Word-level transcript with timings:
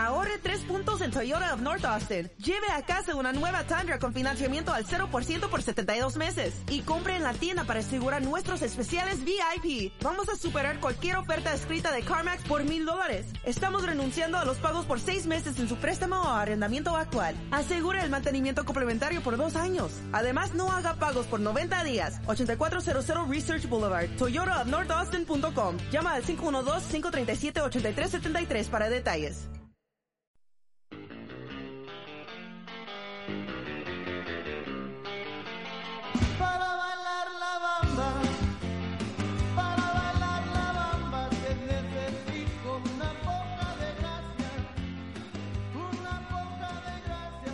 Ahorre 0.00 0.38
tres 0.42 0.62
puntos 0.62 1.02
en 1.02 1.10
Toyota 1.10 1.52
of 1.52 1.60
North 1.60 1.84
Austin. 1.84 2.30
Lleve 2.38 2.70
a 2.74 2.80
casa 2.86 3.14
una 3.14 3.34
nueva 3.34 3.64
Tundra 3.64 3.98
con 3.98 4.14
financiamiento 4.14 4.72
al 4.72 4.86
0% 4.86 5.50
por 5.50 5.62
72 5.62 6.16
meses. 6.16 6.54
Y 6.70 6.80
compre 6.80 7.16
en 7.16 7.22
la 7.22 7.34
tienda 7.34 7.64
para 7.64 7.80
asegurar 7.80 8.22
nuestros 8.22 8.62
especiales 8.62 9.22
VIP. 9.22 9.92
Vamos 10.02 10.30
a 10.30 10.36
superar 10.36 10.80
cualquier 10.80 11.18
oferta 11.18 11.52
escrita 11.52 11.92
de 11.92 12.00
CarMax 12.00 12.44
por 12.44 12.64
mil 12.64 12.86
dólares. 12.86 13.26
Estamos 13.44 13.84
renunciando 13.84 14.38
a 14.38 14.46
los 14.46 14.56
pagos 14.56 14.86
por 14.86 15.00
seis 15.00 15.26
meses 15.26 15.58
en 15.58 15.68
su 15.68 15.76
préstamo 15.76 16.16
o 16.16 16.28
arrendamiento 16.28 16.96
actual. 16.96 17.34
Asegure 17.50 18.02
el 18.02 18.08
mantenimiento 18.08 18.64
complementario 18.64 19.20
por 19.20 19.36
dos 19.36 19.54
años. 19.54 19.92
Además, 20.12 20.54
no 20.54 20.72
haga 20.72 20.94
pagos 20.94 21.26
por 21.26 21.40
90 21.40 21.84
días. 21.84 22.22
8400 22.24 23.28
Research 23.28 23.68
Boulevard, 23.68 24.08
Toyota 24.16 24.62
of 24.62 24.68
North 24.68 24.90
Austin.com. 24.90 25.76
Llama 25.92 26.14
al 26.14 26.24
512-537-8373 26.24 28.70
para 28.70 28.88
detalles. 28.88 29.50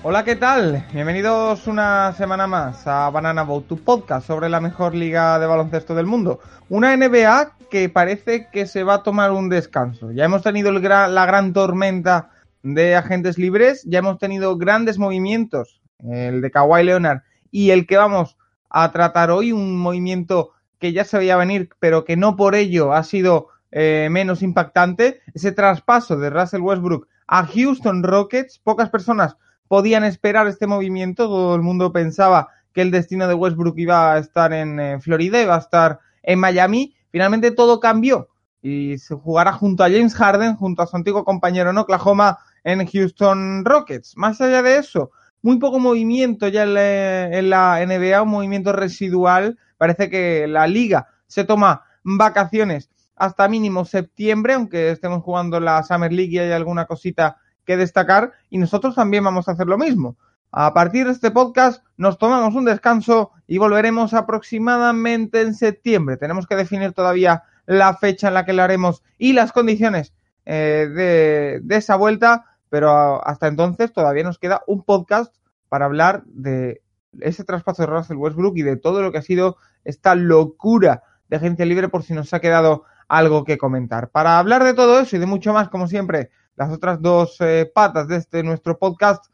Hola, 0.09 0.23
¿qué 0.23 0.37
tal? 0.37 0.87
Bienvenidos 0.93 1.67
una 1.67 2.13
semana 2.13 2.47
más 2.47 2.87
a 2.87 3.11
Banana 3.11 3.43
Boat, 3.43 3.67
tu 3.67 3.77
podcast 3.77 4.25
sobre 4.25 4.49
la 4.49 4.61
mejor 4.61 4.95
liga 4.95 5.37
de 5.41 5.47
baloncesto 5.47 5.97
del 5.97 6.07
mundo. 6.07 6.39
Una 6.69 6.97
NBA 6.97 7.57
que 7.69 7.89
parece 7.89 8.47
que 8.53 8.67
se 8.67 8.85
va 8.85 8.95
a 8.95 9.03
tomar 9.03 9.33
un 9.33 9.49
descanso. 9.49 10.13
Ya 10.13 10.27
hemos 10.27 10.43
tenido 10.43 10.71
la 10.71 11.27
gran 11.27 11.53
tormenta 11.53 12.31
de 12.63 12.95
agentes 12.95 13.37
libres, 13.37 13.83
ya 13.85 13.99
hemos 13.99 14.21
tenido 14.21 14.57
grandes 14.57 14.97
movimientos, 14.97 15.81
el 16.09 16.41
de 16.41 16.53
Kawhi 16.53 16.85
Leonard 16.85 17.23
y 17.51 17.71
el 17.71 17.85
que 17.89 17.97
vamos 17.97 18.37
a 18.71 18.93
tratar 18.93 19.33
hoy, 19.33 19.51
un 19.51 19.77
movimiento 19.77 20.53
que 20.79 20.93
ya 20.93 21.05
se 21.05 21.19
veía 21.19 21.37
venir, 21.37 21.71
pero 21.81 22.05
que 22.05 22.17
no 22.17 22.37
por 22.37 22.55
ello 22.55 22.93
ha 22.93 23.03
sido 23.03 23.49
eh, 23.73 24.07
menos 24.09 24.43
impactante, 24.43 25.21
ese 25.35 25.51
traspaso 25.51 26.17
de 26.17 26.31
Russell 26.31 26.61
Westbrook 26.61 27.09
a 27.27 27.45
Houston 27.45 28.05
Rockets, 28.05 28.61
pocas 28.61 28.89
personas 28.89 29.37
podían 29.69 30.05
esperar 30.05 30.47
este 30.47 30.67
movimiento. 30.67 31.27
Todo 31.29 31.55
el 31.55 31.63
mundo 31.63 31.93
pensaba 31.93 32.49
que 32.73 32.83
el 32.83 32.91
destino 32.91 33.27
de 33.27 33.35
Westbrook 33.35 33.79
iba 33.79 34.13
a 34.13 34.19
estar 34.19 34.53
en 34.53 34.79
eh, 34.79 35.01
Florida, 35.01 35.43
iba 35.43 35.55
a 35.55 35.61
estar 35.61 36.01
en 36.23 36.39
Miami. 36.39 36.95
Finalmente 37.11 37.51
todo 37.51 37.81
cambió 37.81 38.29
y 38.63 38.99
se 38.99 39.15
jugará 39.15 39.53
junto 39.53 39.85
a 39.85 39.89
James 39.89 40.15
Harden, 40.15 40.57
junto 40.57 40.83
a 40.83 40.87
su 40.87 40.97
antiguo 40.97 41.25
compañero 41.25 41.71
en 41.71 41.79
Oklahoma, 41.79 42.39
en 42.65 42.87
Houston 42.87 43.65
Rockets. 43.65 44.17
Más 44.17 44.41
allá 44.41 44.63
de 44.63 44.79
eso, 44.79 45.11
muy 45.41 45.59
poco 45.59 45.79
movimiento 45.79 46.49
ya 46.49 46.65
en 46.65 46.75
la, 46.75 47.39
en 47.39 47.51
la 47.51 47.87
NBA, 47.87 48.23
un 48.23 48.31
movimiento 48.31 48.73
residual. 48.73 49.57
Parece 49.79 50.11
que 50.11 50.47
la 50.49 50.67
liga 50.67 51.09
se 51.27 51.45
toma 51.45 51.85
vacaciones 52.03 52.91
hasta 53.15 53.49
mínimo 53.49 53.85
septiembre, 53.85 54.55
aunque 54.55 54.91
estemos 54.91 55.23
jugando 55.23 55.61
la 55.61 55.83
Summer 55.83 56.13
League 56.13 56.35
y 56.35 56.39
hay 56.39 56.53
alguna 56.53 56.87
cosita 56.87 57.39
que 57.67 57.77
destacar 57.77 58.33
y 58.49 58.59
nosotros 58.59 58.95
también 58.95 59.25
vamos 59.25 59.49
a 59.49 59.53
hacer 59.53 59.67
lo 59.67 59.77
mismo. 59.77 60.17
A 60.53 60.73
partir 60.73 61.05
de 61.05 61.13
este 61.13 61.31
podcast 61.31 61.85
nos 61.97 62.17
tomamos 62.17 62.55
un 62.55 62.65
descanso 62.65 63.33
y 63.47 63.59
volveremos 63.59 64.15
aproximadamente 64.15 65.43
en 65.43 65.55
septiembre. 65.55 66.17
Tenemos 66.17 66.47
que 66.47 66.57
definir 66.57 66.93
todavía 66.93 67.43
la 67.67 67.95
fecha 67.95 68.29
en 68.29 68.35
la 68.35 68.47
que 68.47 68.53
lo 68.53 68.63
haremos 68.63 69.03
y 69.19 69.33
las 69.33 69.53
condiciones 69.53 70.15
eh, 70.47 71.61
de, 71.63 71.77
esa 71.77 71.97
vuelta, 71.97 72.47
pero 72.71 73.27
hasta 73.27 73.49
entonces 73.49 73.93
todavía 73.93 74.23
nos 74.23 74.39
queda 74.39 74.63
un 74.67 74.83
podcast 74.83 75.35
para 75.69 75.87
hablar 75.87 76.23
de 76.27 76.81
ese 77.21 77.45
traspaso 77.45 77.83
de 77.83 77.89
Russell 77.89 78.17
Westbrook 78.17 78.57
y 78.57 78.63
de 78.63 78.77
todo 78.77 79.03
lo 79.03 79.11
que 79.11 79.19
ha 79.19 79.23
sido 79.23 79.57
esta 79.85 80.15
locura 80.15 81.03
de 81.29 81.37
agencia 81.37 81.67
libre 81.67 81.89
por 81.89 82.03
si 82.03 82.15
nos 82.15 82.33
ha 82.33 82.41
quedado 82.41 82.85
algo 83.09 83.45
que 83.45 83.59
comentar. 83.59 84.11
Para 84.11 84.39
hablar 84.39 84.65
de 84.65 84.75
todo 84.75 84.99
eso 85.01 85.17
y 85.17 85.19
de 85.19 85.27
mucho 85.27 85.53
más, 85.53 85.69
como 85.69 85.89
siempre, 85.89 86.31
las 86.57 86.73
otras 86.73 87.01
dos 87.01 87.37
eh, 87.41 87.71
patas 87.73 88.09
de 88.09 88.17
este 88.17 88.43
nuestro 88.43 88.79
podcast. 88.79 89.25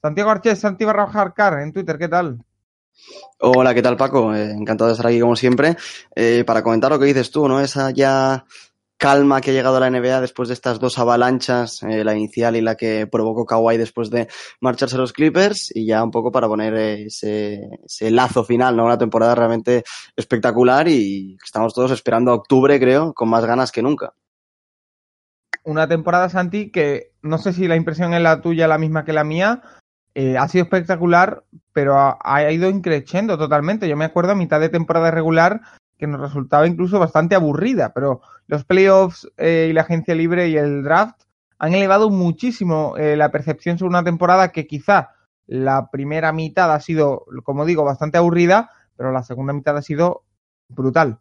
Santiago 0.00 0.30
Arches, 0.30 0.58
Santi 0.58 0.84
barra 0.84 1.32
Car 1.34 1.60
en 1.60 1.72
Twitter, 1.72 1.96
¿qué 1.96 2.08
tal? 2.08 2.44
Hola, 3.38 3.74
¿qué 3.74 3.82
tal 3.82 3.96
Paco? 3.96 4.34
Eh, 4.34 4.50
encantado 4.50 4.88
de 4.88 4.92
estar 4.94 5.06
aquí 5.06 5.20
como 5.20 5.36
siempre. 5.36 5.76
Eh, 6.14 6.44
para 6.46 6.62
comentar 6.62 6.90
lo 6.90 6.98
que 6.98 7.06
dices 7.06 7.30
tú, 7.30 7.48
¿no? 7.48 7.60
Esa 7.60 7.90
ya 7.90 8.44
calma 9.02 9.40
que 9.40 9.50
ha 9.50 9.52
llegado 9.52 9.78
a 9.78 9.80
la 9.80 9.90
NBA 9.90 10.20
después 10.20 10.48
de 10.48 10.54
estas 10.54 10.78
dos 10.78 10.96
avalanchas, 10.96 11.82
eh, 11.82 12.04
la 12.04 12.14
inicial 12.14 12.54
y 12.54 12.60
la 12.60 12.76
que 12.76 13.08
provocó 13.08 13.44
Kawhi 13.44 13.76
después 13.76 14.10
de 14.10 14.28
marcharse 14.60 14.94
a 14.94 15.00
los 15.00 15.12
Clippers, 15.12 15.74
y 15.74 15.86
ya 15.86 16.04
un 16.04 16.12
poco 16.12 16.30
para 16.30 16.46
poner 16.46 16.72
ese, 16.74 17.68
ese 17.84 18.12
lazo 18.12 18.44
final, 18.44 18.76
¿no? 18.76 18.84
Una 18.84 18.98
temporada 18.98 19.34
realmente 19.34 19.82
espectacular 20.14 20.86
y 20.86 21.36
estamos 21.44 21.74
todos 21.74 21.90
esperando 21.90 22.30
a 22.30 22.36
octubre, 22.36 22.78
creo, 22.78 23.12
con 23.12 23.28
más 23.28 23.44
ganas 23.44 23.72
que 23.72 23.82
nunca. 23.82 24.12
Una 25.64 25.88
temporada, 25.88 26.28
Santi, 26.28 26.70
que 26.70 27.10
no 27.22 27.38
sé 27.38 27.52
si 27.52 27.66
la 27.66 27.74
impresión 27.74 28.14
es 28.14 28.22
la 28.22 28.40
tuya, 28.40 28.68
la 28.68 28.78
misma 28.78 29.04
que 29.04 29.12
la 29.12 29.24
mía, 29.24 29.62
eh, 30.14 30.38
ha 30.38 30.46
sido 30.46 30.62
espectacular, 30.62 31.42
pero 31.72 31.98
ha, 31.98 32.18
ha 32.22 32.52
ido 32.52 32.70
increciendo 32.70 33.36
totalmente. 33.36 33.88
Yo 33.88 33.96
me 33.96 34.04
acuerdo 34.04 34.30
a 34.30 34.36
mitad 34.36 34.60
de 34.60 34.68
temporada 34.68 35.10
regular 35.10 35.60
que 36.02 36.08
nos 36.08 36.20
resultaba 36.20 36.66
incluso 36.66 36.98
bastante 36.98 37.36
aburrida, 37.36 37.92
pero 37.94 38.22
los 38.48 38.64
playoffs 38.64 39.30
eh, 39.36 39.68
y 39.70 39.72
la 39.72 39.82
agencia 39.82 40.16
libre 40.16 40.48
y 40.48 40.56
el 40.56 40.82
draft 40.82 41.22
han 41.60 41.74
elevado 41.74 42.10
muchísimo 42.10 42.96
eh, 42.96 43.14
la 43.14 43.30
percepción 43.30 43.78
sobre 43.78 43.90
una 43.90 44.02
temporada 44.02 44.48
que 44.48 44.66
quizá 44.66 45.10
la 45.46 45.90
primera 45.92 46.32
mitad 46.32 46.74
ha 46.74 46.80
sido, 46.80 47.24
como 47.44 47.64
digo, 47.64 47.84
bastante 47.84 48.18
aburrida, 48.18 48.72
pero 48.96 49.12
la 49.12 49.22
segunda 49.22 49.52
mitad 49.52 49.76
ha 49.76 49.82
sido 49.82 50.24
brutal. 50.68 51.20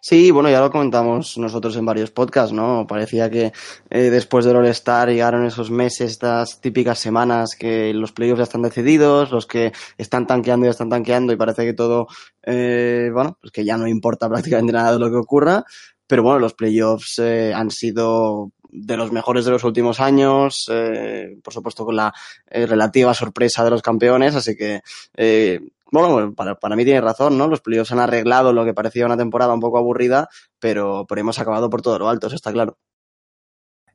Sí, 0.00 0.30
bueno, 0.30 0.50
ya 0.50 0.60
lo 0.60 0.70
comentamos 0.70 1.38
nosotros 1.38 1.76
en 1.76 1.86
varios 1.86 2.10
podcasts, 2.10 2.52
¿no? 2.52 2.86
Parecía 2.86 3.30
que 3.30 3.52
eh, 3.90 4.10
después 4.10 4.44
del 4.44 4.56
All-Star 4.56 5.08
llegaron 5.08 5.44
esos 5.44 5.70
meses, 5.70 6.12
estas 6.12 6.60
típicas 6.60 6.98
semanas 6.98 7.56
que 7.58 7.92
los 7.94 8.12
playoffs 8.12 8.38
ya 8.38 8.44
están 8.44 8.62
decididos, 8.62 9.30
los 9.30 9.46
que 9.46 9.72
están 9.96 10.26
tanqueando 10.26 10.66
ya 10.66 10.70
están 10.70 10.90
tanqueando 10.90 11.32
y 11.32 11.36
parece 11.36 11.64
que 11.64 11.74
todo, 11.74 12.06
eh, 12.42 13.10
bueno, 13.12 13.38
pues 13.40 13.52
que 13.52 13.64
ya 13.64 13.76
no 13.76 13.86
importa 13.88 14.28
prácticamente 14.28 14.72
nada 14.72 14.92
de 14.92 14.98
lo 14.98 15.10
que 15.10 15.16
ocurra. 15.16 15.64
Pero 16.06 16.22
bueno, 16.22 16.38
los 16.38 16.54
playoffs 16.54 17.18
eh, 17.18 17.52
han 17.54 17.70
sido 17.70 18.52
de 18.70 18.96
los 18.96 19.12
mejores 19.12 19.44
de 19.44 19.50
los 19.50 19.64
últimos 19.64 20.00
años, 20.00 20.68
eh, 20.70 21.38
por 21.42 21.52
supuesto 21.52 21.84
con 21.84 21.96
la 21.96 22.12
eh, 22.48 22.66
relativa 22.66 23.14
sorpresa 23.14 23.64
de 23.64 23.70
los 23.70 23.82
campeones, 23.82 24.34
así 24.34 24.56
que 24.56 24.82
eh, 25.16 25.60
bueno, 25.90 26.34
para, 26.34 26.54
para 26.56 26.76
mí 26.76 26.84
tiene 26.84 27.00
razón, 27.00 27.38
¿no? 27.38 27.48
Los 27.48 27.60
playoffs 27.60 27.92
han 27.92 28.00
arreglado 28.00 28.52
lo 28.52 28.64
que 28.64 28.74
parecía 28.74 29.06
una 29.06 29.16
temporada 29.16 29.54
un 29.54 29.60
poco 29.60 29.78
aburrida, 29.78 30.28
pero, 30.58 31.06
pero 31.08 31.20
hemos 31.20 31.38
acabado 31.38 31.70
por 31.70 31.82
todo 31.82 31.98
lo 31.98 32.08
alto, 32.08 32.26
eso 32.26 32.36
está 32.36 32.52
claro. 32.52 32.78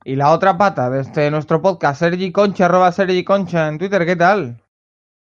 Y 0.04 0.16
la 0.16 0.32
otra 0.32 0.58
pata 0.58 0.90
de 0.90 1.00
este 1.00 1.30
nuestro 1.30 1.62
podcast, 1.62 2.00
Sergi 2.00 2.30
Concha, 2.30 2.66
arroba 2.66 2.92
Sergi 2.92 3.24
Concha 3.24 3.68
en 3.68 3.78
Twitter, 3.78 4.04
¿qué 4.04 4.16
tal? 4.16 4.60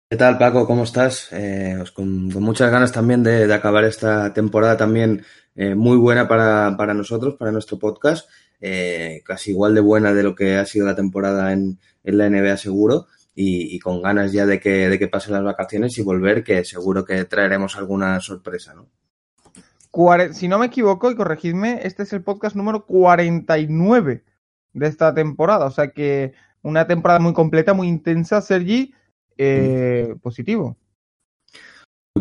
¿Qué 0.08 0.16
tal, 0.16 0.38
Paco? 0.38 0.66
¿Cómo 0.66 0.84
estás? 0.84 1.28
Eh, 1.32 1.74
pues 1.76 1.92
con, 1.92 2.30
con, 2.30 2.42
muchas 2.42 2.70
ganas 2.70 2.90
también 2.90 3.22
de, 3.22 3.46
de 3.46 3.54
acabar 3.54 3.84
esta 3.84 4.32
temporada 4.32 4.76
también 4.76 5.22
eh, 5.54 5.74
muy 5.74 5.96
buena 5.98 6.26
para, 6.26 6.76
para, 6.76 6.94
nosotros, 6.94 7.36
para 7.36 7.52
nuestro 7.52 7.78
podcast. 7.78 8.28
Eh, 8.60 9.22
casi 9.24 9.52
igual 9.52 9.74
de 9.74 9.80
buena 9.80 10.12
de 10.12 10.22
lo 10.22 10.34
que 10.34 10.56
ha 10.56 10.66
sido 10.66 10.86
la 10.86 10.96
temporada 10.96 11.52
en, 11.52 11.78
en 12.02 12.18
la 12.18 12.28
NBA 12.28 12.56
seguro. 12.56 13.06
Y, 13.34 13.74
y, 13.74 13.78
con 13.78 14.02
ganas 14.02 14.32
ya 14.32 14.44
de 14.44 14.58
que, 14.58 14.88
de 14.88 14.98
que 14.98 15.08
pasen 15.08 15.34
las 15.34 15.44
vacaciones 15.44 15.96
y 15.96 16.02
volver, 16.02 16.42
que 16.42 16.64
seguro 16.64 17.04
que 17.04 17.24
traeremos 17.24 17.76
alguna 17.76 18.20
sorpresa, 18.20 18.74
¿no? 18.74 18.88
Si 20.32 20.46
no 20.46 20.58
me 20.58 20.66
equivoco, 20.66 21.10
y 21.10 21.16
corregidme, 21.16 21.80
este 21.82 22.04
es 22.04 22.12
el 22.12 22.22
podcast 22.22 22.54
número 22.54 22.86
49 22.86 24.24
de 24.72 24.86
esta 24.86 25.12
temporada. 25.14 25.66
O 25.66 25.70
sea 25.70 25.90
que 25.90 26.32
una 26.62 26.86
temporada 26.86 27.18
muy 27.18 27.32
completa, 27.32 27.74
muy 27.74 27.88
intensa, 27.88 28.40
Sergi, 28.40 28.94
eh, 29.36 30.14
positivo. 30.22 30.76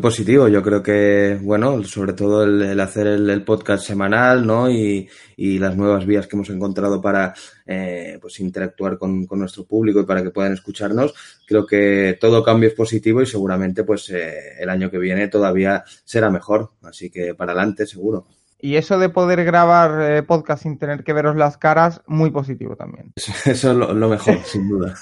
Positivo, 0.01 0.47
yo 0.47 0.61
creo 0.61 0.83
que, 0.83 1.39
bueno, 1.41 1.83
sobre 1.83 2.13
todo 2.13 2.43
el, 2.43 2.79
hacer 2.79 3.07
el, 3.07 3.43
podcast 3.43 3.85
semanal, 3.85 4.45
¿no? 4.45 4.69
Y, 4.69 5.07
y, 5.37 5.57
las 5.59 5.75
nuevas 5.75 6.05
vías 6.05 6.27
que 6.27 6.35
hemos 6.35 6.49
encontrado 6.49 7.01
para, 7.01 7.33
eh, 7.65 8.17
pues, 8.21 8.39
interactuar 8.39 8.97
con, 8.97 9.25
con, 9.25 9.39
nuestro 9.39 9.65
público 9.65 10.01
y 10.01 10.05
para 10.05 10.23
que 10.23 10.31
puedan 10.31 10.53
escucharnos. 10.53 11.13
Creo 11.45 11.65
que 11.65 12.17
todo 12.19 12.43
cambio 12.43 12.69
es 12.69 12.75
positivo 12.75 13.21
y 13.21 13.25
seguramente, 13.25 13.83
pues, 13.83 14.09
eh, 14.09 14.55
el 14.59 14.69
año 14.69 14.89
que 14.91 14.97
viene 14.97 15.27
todavía 15.27 15.83
será 16.03 16.29
mejor. 16.29 16.71
Así 16.83 17.09
que 17.09 17.35
para 17.35 17.53
adelante, 17.53 17.85
seguro. 17.85 18.27
Y 18.61 18.75
eso 18.75 18.99
de 18.99 19.07
poder 19.09 19.45
grabar 19.45 20.01
eh, 20.01 20.21
podcast 20.21 20.63
sin 20.63 20.77
tener 20.77 21.05
que 21.05 21.13
veros 21.13 21.37
las 21.37 21.57
caras, 21.57 22.01
muy 22.07 22.29
positivo 22.29 22.75
también. 22.75 23.13
Eso, 23.15 23.31
eso 23.49 23.71
es 23.71 23.77
lo, 23.77 23.93
lo 23.93 24.09
mejor, 24.09 24.37
sin 24.43 24.67
duda. 24.67 24.93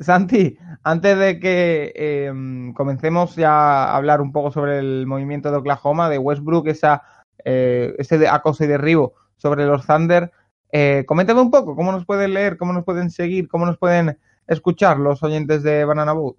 Santi, 0.00 0.58
antes 0.82 1.18
de 1.18 1.40
que 1.40 1.92
eh, 1.96 2.32
comencemos 2.74 3.34
ya 3.34 3.84
a 3.84 3.96
hablar 3.96 4.20
un 4.20 4.30
poco 4.30 4.50
sobre 4.50 4.78
el 4.78 5.06
movimiento 5.06 5.50
de 5.50 5.56
Oklahoma, 5.56 6.10
de 6.10 6.18
Westbrook, 6.18 6.68
esa, 6.68 7.02
eh, 7.44 7.94
ese 7.98 8.18
de 8.18 8.28
acoso 8.28 8.64
y 8.64 8.66
derribo 8.66 9.14
sobre 9.36 9.64
los 9.66 9.86
Thunder, 9.86 10.30
Eh, 10.72 11.04
coméntame 11.06 11.40
un 11.40 11.50
poco 11.50 11.76
cómo 11.76 11.92
nos 11.92 12.04
pueden 12.04 12.34
leer, 12.34 12.56
cómo 12.58 12.72
nos 12.72 12.84
pueden 12.84 13.10
seguir, 13.10 13.48
cómo 13.48 13.64
nos 13.64 13.78
pueden 13.78 14.18
escuchar 14.46 14.98
los 14.98 15.22
oyentes 15.22 15.62
de 15.62 15.84
Banana 15.84 16.12
Boat. 16.12 16.36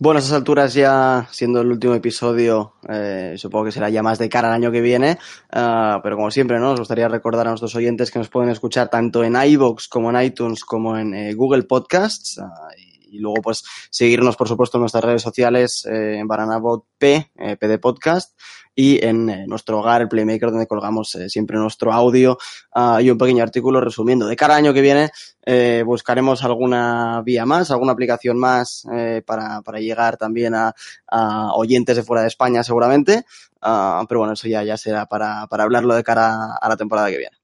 Bueno, 0.00 0.18
a 0.18 0.20
esas 0.20 0.34
alturas 0.34 0.74
ya, 0.74 1.26
siendo 1.32 1.60
el 1.60 1.72
último 1.72 1.92
episodio, 1.92 2.74
eh, 2.88 3.34
supongo 3.36 3.64
que 3.64 3.72
será 3.72 3.90
ya 3.90 4.00
más 4.00 4.20
de 4.20 4.28
cara 4.28 4.46
al 4.46 4.54
año 4.54 4.70
que 4.70 4.80
viene, 4.80 5.18
uh, 5.52 6.00
pero 6.04 6.14
como 6.14 6.30
siempre, 6.30 6.60
¿no? 6.60 6.70
Nos 6.70 6.78
gustaría 6.78 7.08
recordar 7.08 7.48
a 7.48 7.50
nuestros 7.50 7.74
oyentes 7.74 8.12
que 8.12 8.20
nos 8.20 8.28
pueden 8.28 8.48
escuchar 8.48 8.90
tanto 8.90 9.24
en 9.24 9.34
iVoox 9.34 9.88
como 9.88 10.10
en 10.10 10.22
iTunes 10.22 10.64
como 10.64 10.96
en 10.96 11.14
eh, 11.14 11.34
Google 11.34 11.64
Podcasts. 11.64 12.40
Y 12.78 12.87
luego, 13.12 13.40
pues, 13.42 13.64
seguirnos, 13.90 14.36
por 14.36 14.48
supuesto, 14.48 14.76
en 14.76 14.82
nuestras 14.82 15.04
redes 15.04 15.22
sociales, 15.22 15.86
eh, 15.86 16.18
en 16.18 16.28
Bananabot 16.28 16.84
P, 16.98 17.32
eh, 17.38 17.56
PD 17.56 17.78
Podcast, 17.78 18.34
y 18.78 19.04
en 19.04 19.28
eh, 19.28 19.44
nuestro 19.48 19.80
hogar, 19.80 20.02
el 20.02 20.08
Playmaker, 20.08 20.52
donde 20.52 20.68
colgamos 20.68 21.12
eh, 21.16 21.28
siempre 21.28 21.58
nuestro 21.58 21.92
audio 21.92 22.38
uh, 22.76 23.00
y 23.00 23.10
un 23.10 23.18
pequeño 23.18 23.42
artículo 23.42 23.80
resumiendo. 23.80 24.28
De 24.28 24.36
cada 24.36 24.54
año 24.54 24.72
que 24.72 24.80
viene 24.80 25.10
eh, 25.44 25.82
buscaremos 25.84 26.44
alguna 26.44 27.20
vía 27.24 27.44
más, 27.44 27.72
alguna 27.72 27.90
aplicación 27.90 28.38
más 28.38 28.84
para, 29.26 29.62
para 29.62 29.80
llegar 29.80 30.16
también 30.16 30.54
a, 30.54 30.72
a, 31.08 31.54
oyentes 31.54 31.96
de 31.96 32.04
fuera 32.04 32.22
de 32.22 32.28
España 32.28 32.62
seguramente, 32.62 33.24
uh, 33.62 34.06
pero 34.06 34.20
bueno, 34.20 34.34
eso 34.34 34.46
ya, 34.46 34.62
ya 34.62 34.76
será 34.76 35.06
para, 35.06 35.48
para 35.48 35.64
hablarlo 35.64 35.96
de 35.96 36.04
cara 36.04 36.54
a 36.54 36.68
la 36.68 36.76
temporada 36.76 37.10
que 37.10 37.18
viene. 37.18 37.37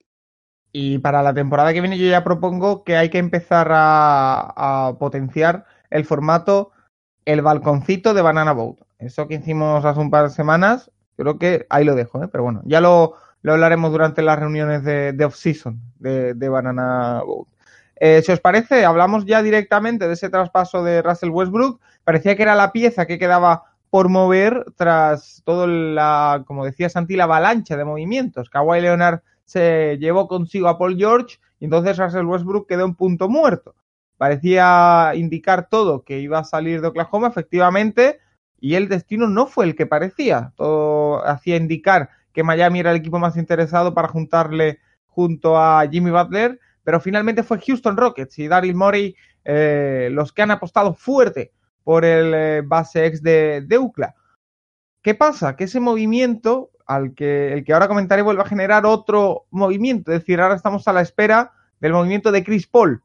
Y 0.76 0.98
para 0.98 1.22
la 1.22 1.32
temporada 1.34 1.72
que 1.72 1.80
viene 1.80 1.96
yo 1.96 2.10
ya 2.10 2.24
propongo 2.24 2.82
que 2.82 2.96
hay 2.96 3.08
que 3.08 3.18
empezar 3.18 3.68
a, 3.70 4.96
potenciar 4.98 5.66
el 5.88 6.04
formato 6.04 6.72
el 7.26 7.42
balconcito 7.42 8.12
de 8.12 8.22
Banana 8.22 8.52
Boat. 8.52 8.78
Eso 8.98 9.28
que 9.28 9.36
hicimos 9.36 9.84
hace 9.84 10.00
un 10.00 10.10
par 10.10 10.24
de 10.24 10.30
semanas, 10.30 10.90
creo 11.16 11.38
que 11.38 11.64
ahí 11.70 11.84
lo 11.84 11.94
dejo, 11.94 12.24
¿eh? 12.24 12.28
pero 12.28 12.42
bueno, 12.42 12.60
ya 12.64 12.80
lo, 12.80 13.14
lo 13.42 13.52
hablaremos 13.52 13.92
durante 13.92 14.20
las 14.20 14.36
reuniones 14.36 14.82
de, 14.82 15.24
off-season 15.24 15.80
de, 16.00 16.34
de, 16.34 16.48
Banana 16.48 17.22
Boat. 17.24 17.46
Eh, 17.94 18.22
si 18.22 18.32
os 18.32 18.40
parece, 18.40 18.84
hablamos 18.84 19.26
ya 19.26 19.44
directamente 19.44 20.08
de 20.08 20.14
ese 20.14 20.28
traspaso 20.28 20.82
de 20.82 21.02
Russell 21.02 21.30
Westbrook. 21.30 21.80
Parecía 22.02 22.34
que 22.34 22.42
era 22.42 22.56
la 22.56 22.72
pieza 22.72 23.06
que 23.06 23.20
quedaba 23.20 23.62
por 23.90 24.08
mover 24.08 24.64
tras 24.74 25.40
todo 25.44 25.68
la, 25.68 26.42
como 26.48 26.64
decía 26.64 26.88
Santi, 26.88 27.14
la 27.14 27.24
avalancha 27.24 27.76
de 27.76 27.84
movimientos. 27.84 28.50
Kawhi 28.50 28.80
Leonard 28.80 29.20
se 29.44 29.98
llevó 29.98 30.28
consigo 30.28 30.68
a 30.68 30.78
Paul 30.78 30.96
George 30.96 31.38
y 31.60 31.66
entonces 31.66 31.98
Russell 31.98 32.26
Westbrook 32.26 32.66
quedó 32.66 32.84
en 32.84 32.94
punto 32.94 33.28
muerto. 33.28 33.74
Parecía 34.16 35.12
indicar 35.14 35.68
todo 35.68 36.02
que 36.02 36.20
iba 36.20 36.38
a 36.38 36.44
salir 36.44 36.80
de 36.80 36.88
Oklahoma, 36.88 37.28
efectivamente, 37.28 38.20
y 38.60 38.74
el 38.74 38.88
destino 38.88 39.28
no 39.28 39.46
fue 39.46 39.66
el 39.66 39.74
que 39.74 39.86
parecía. 39.86 40.52
Todo 40.56 41.26
hacía 41.26 41.56
indicar 41.56 42.10
que 42.32 42.42
Miami 42.42 42.80
era 42.80 42.90
el 42.90 42.98
equipo 42.98 43.18
más 43.18 43.36
interesado 43.36 43.94
para 43.94 44.08
juntarle 44.08 44.78
junto 45.06 45.58
a 45.58 45.86
Jimmy 45.88 46.10
Butler, 46.10 46.58
pero 46.82 47.00
finalmente 47.00 47.42
fue 47.42 47.60
Houston 47.60 47.96
Rockets 47.96 48.38
y 48.38 48.48
Daryl 48.48 48.74
Morey 48.74 49.16
eh, 49.44 50.08
los 50.12 50.32
que 50.32 50.42
han 50.42 50.50
apostado 50.50 50.94
fuerte 50.94 51.52
por 51.82 52.04
el 52.04 52.34
eh, 52.34 52.62
base 52.64 53.06
ex 53.06 53.22
de, 53.22 53.62
de. 53.66 53.90
¿Qué 55.02 55.14
pasa? 55.14 55.54
Que 55.54 55.64
ese 55.64 55.80
movimiento 55.80 56.70
al 56.86 57.14
que 57.14 57.52
el 57.52 57.64
que 57.64 57.72
ahora 57.72 57.88
comentaré 57.88 58.22
vuelve 58.22 58.42
a 58.42 58.46
generar 58.46 58.86
otro 58.86 59.46
movimiento, 59.50 60.12
es 60.12 60.20
decir, 60.20 60.40
ahora 60.40 60.54
estamos 60.54 60.86
a 60.88 60.92
la 60.92 61.00
espera 61.00 61.52
del 61.80 61.92
movimiento 61.92 62.32
de 62.32 62.44
Chris 62.44 62.66
Paul, 62.66 63.02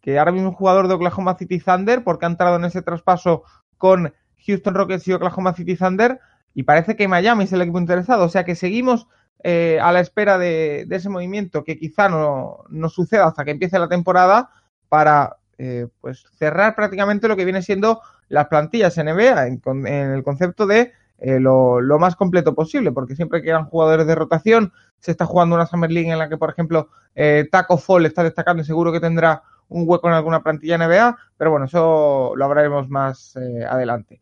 que 0.00 0.18
ahora 0.18 0.32
mismo 0.32 0.50
es 0.50 0.56
jugador 0.56 0.88
de 0.88 0.94
Oklahoma 0.94 1.36
City 1.38 1.58
Thunder 1.58 2.04
porque 2.04 2.26
ha 2.26 2.28
entrado 2.28 2.56
en 2.56 2.64
ese 2.64 2.82
traspaso 2.82 3.42
con 3.76 4.12
Houston 4.46 4.74
Rockets 4.74 5.06
y 5.08 5.12
Oklahoma 5.12 5.54
City 5.54 5.76
Thunder 5.76 6.20
y 6.54 6.62
parece 6.62 6.96
que 6.96 7.08
Miami 7.08 7.44
es 7.44 7.52
el 7.52 7.62
equipo 7.62 7.78
interesado, 7.78 8.24
o 8.24 8.28
sea 8.28 8.44
que 8.44 8.54
seguimos 8.54 9.06
eh, 9.44 9.78
a 9.80 9.92
la 9.92 10.00
espera 10.00 10.38
de, 10.38 10.84
de, 10.88 10.96
ese 10.96 11.08
movimiento 11.08 11.62
que 11.62 11.78
quizá 11.78 12.08
no, 12.08 12.64
no, 12.70 12.88
suceda 12.88 13.26
hasta 13.26 13.44
que 13.44 13.52
empiece 13.52 13.78
la 13.78 13.88
temporada 13.88 14.50
para 14.88 15.36
eh, 15.58 15.86
pues 16.00 16.24
cerrar 16.38 16.74
prácticamente 16.74 17.28
lo 17.28 17.36
que 17.36 17.44
viene 17.44 17.62
siendo 17.62 18.00
las 18.28 18.48
plantillas 18.48 18.96
NBA 18.96 19.46
en, 19.46 19.60
en 19.86 20.10
el 20.10 20.24
concepto 20.24 20.66
de 20.66 20.92
eh, 21.18 21.40
lo, 21.40 21.80
lo, 21.80 21.98
más 21.98 22.14
completo 22.14 22.54
posible, 22.54 22.92
porque 22.92 23.16
siempre 23.16 23.42
que 23.42 23.50
eran 23.50 23.64
jugadores 23.64 24.06
de 24.06 24.14
rotación, 24.14 24.72
se 25.00 25.10
está 25.10 25.26
jugando 25.26 25.54
una 25.54 25.66
Summer 25.66 25.90
League 25.90 26.10
en 26.10 26.18
la 26.18 26.28
que, 26.28 26.36
por 26.36 26.50
ejemplo, 26.50 26.90
eh, 27.14 27.48
Taco 27.50 27.78
Fall 27.78 28.06
está 28.06 28.22
destacando 28.22 28.62
y 28.62 28.66
seguro 28.66 28.92
que 28.92 29.00
tendrá 29.00 29.42
un 29.68 29.84
hueco 29.86 30.08
en 30.08 30.14
alguna 30.14 30.42
plantilla 30.42 30.78
NBA, 30.78 31.18
pero 31.36 31.50
bueno, 31.50 31.66
eso 31.66 32.32
lo 32.36 32.44
hablaremos 32.44 32.88
más 32.88 33.36
eh, 33.36 33.64
adelante. 33.68 34.20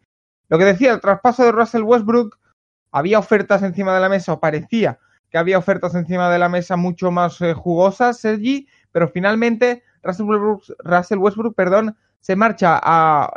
Lo 0.48 0.58
que 0.58 0.64
decía, 0.64 0.92
el 0.92 1.00
traspaso 1.00 1.44
de 1.44 1.52
Russell 1.52 1.82
Westbrook, 1.82 2.38
había 2.92 3.18
ofertas 3.18 3.62
encima 3.62 3.94
de 3.94 4.00
la 4.00 4.08
mesa, 4.08 4.32
o 4.32 4.40
parecía 4.40 4.98
que 5.28 5.38
había 5.38 5.58
ofertas 5.58 5.94
encima 5.94 6.30
de 6.30 6.38
la 6.38 6.48
mesa 6.48 6.76
mucho 6.76 7.10
más 7.10 7.40
eh, 7.40 7.52
jugosas, 7.52 8.18
Sergi, 8.18 8.68
pero 8.92 9.08
finalmente 9.08 9.82
Russell 10.02 10.26
Westbrook, 10.26 10.62
Russell 10.78 11.18
Westbrook 11.18 11.54
perdón, 11.54 11.96
se 12.20 12.36
marcha 12.36 12.80
a 12.82 13.30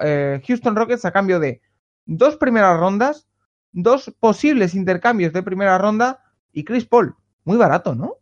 Houston 0.48 0.76
Rockets 0.76 1.06
a 1.06 1.12
cambio 1.12 1.40
de 1.40 1.62
dos 2.06 2.38
primeras 2.38 2.80
rondas, 2.80 3.29
dos 3.72 4.14
posibles 4.20 4.76
intercambios 4.76 5.34
de 5.34 5.44
primera 5.44 5.78
ronda 5.78 6.24
y 6.54 6.64
Chris 6.64 6.86
Paul. 6.86 7.16
Muy 7.44 7.58
barato, 7.58 7.96
¿no? 7.96 8.20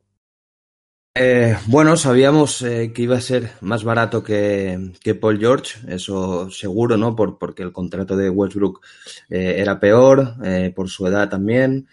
Eh, 1.20 1.58
bueno, 1.66 1.98
sabíamos 1.98 2.62
eh, 2.62 2.92
que 2.94 3.02
iba 3.02 3.18
a 3.18 3.22
ser 3.22 3.54
más 3.62 3.84
barato 3.84 4.24
que, 4.24 4.92
que, 5.02 5.16
Paul 5.16 5.40
George, 5.40 5.80
eso 5.88 6.52
seguro, 6.52 6.96
¿no? 6.96 7.16
Por, 7.16 7.40
porque 7.40 7.64
el 7.64 7.72
contrato 7.72 8.16
de 8.16 8.30
Westbrook 8.30 8.82
eh, 9.30 9.56
era 9.58 9.80
peor, 9.80 10.36
por 10.76 10.90
su 10.90 11.08
edad 11.08 11.28
también, 11.28 11.88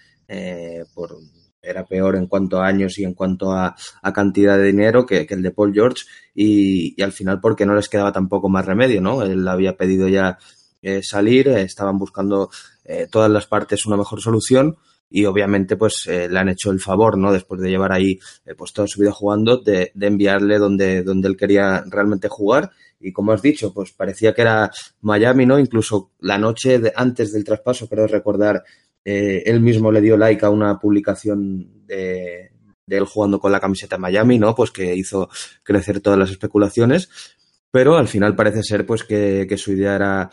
por, 0.94 1.16
era 1.62 1.86
peor 1.86 2.16
en 2.16 2.26
cuanto 2.26 2.60
a 2.60 2.66
años 2.66 2.98
y 2.98 3.04
en 3.04 3.14
cuanto 3.14 3.52
a, 3.52 3.74
cantidad 4.12 4.58
de 4.58 4.64
dinero 4.64 5.06
que, 5.06 5.26
el 5.30 5.42
de 5.42 5.50
Paul 5.52 5.72
George 5.72 6.04
y, 6.34 7.00
al 7.02 7.12
final 7.12 7.40
porque 7.40 7.64
no 7.64 7.74
les 7.74 7.88
quedaba 7.88 8.12
tampoco 8.12 8.50
más 8.50 8.66
remedio, 8.66 9.00
¿no? 9.00 9.22
Él 9.22 9.48
había 9.48 9.74
pedido 9.74 10.06
ya 10.06 10.38
salir, 11.00 11.48
estaban 11.48 11.98
buscando 11.98 12.50
todas 13.10 13.30
las 13.30 13.46
partes 13.46 13.86
una 13.86 13.96
mejor 13.96 14.20
solución 14.20 14.76
y 15.10 15.26
obviamente 15.26 15.76
pues 15.76 16.06
eh, 16.08 16.28
le 16.28 16.38
han 16.38 16.48
hecho 16.48 16.70
el 16.72 16.80
favor, 16.80 17.16
¿no? 17.16 17.32
Después 17.32 17.60
de 17.60 17.70
llevar 17.70 17.92
ahí 17.92 18.18
eh, 18.44 18.54
pues 18.56 18.72
toda 18.72 18.88
su 18.88 19.00
vida 19.00 19.12
jugando, 19.12 19.58
de, 19.58 19.92
de, 19.94 20.06
enviarle 20.06 20.58
donde, 20.58 21.04
donde 21.04 21.28
él 21.28 21.36
quería 21.36 21.84
realmente 21.86 22.28
jugar 22.28 22.72
y 22.98 23.12
como 23.12 23.32
has 23.32 23.42
dicho, 23.42 23.72
pues 23.72 23.92
parecía 23.92 24.34
que 24.34 24.42
era 24.42 24.70
Miami, 25.02 25.46
¿no? 25.46 25.58
Incluso 25.58 26.10
la 26.18 26.36
noche 26.36 26.78
de, 26.78 26.92
antes 26.96 27.32
del 27.32 27.44
traspaso, 27.44 27.88
creo 27.88 28.06
recordar, 28.06 28.64
eh, 29.04 29.42
él 29.46 29.60
mismo 29.60 29.92
le 29.92 30.00
dio 30.00 30.16
like 30.16 30.44
a 30.44 30.50
una 30.50 30.80
publicación 30.80 31.86
de, 31.86 32.50
de 32.84 32.96
él 32.96 33.04
jugando 33.04 33.38
con 33.38 33.52
la 33.52 33.60
camiseta 33.60 33.98
Miami, 33.98 34.38
¿no? 34.38 34.54
Pues 34.54 34.70
que 34.70 34.96
hizo 34.96 35.28
crecer 35.62 36.00
todas 36.00 36.18
las 36.18 36.30
especulaciones, 36.30 37.08
pero 37.70 37.98
al 37.98 38.08
final 38.08 38.34
parece 38.34 38.62
ser 38.62 38.86
pues 38.86 39.04
que, 39.04 39.46
que 39.48 39.58
su 39.58 39.72
idea 39.72 39.94
era 39.94 40.30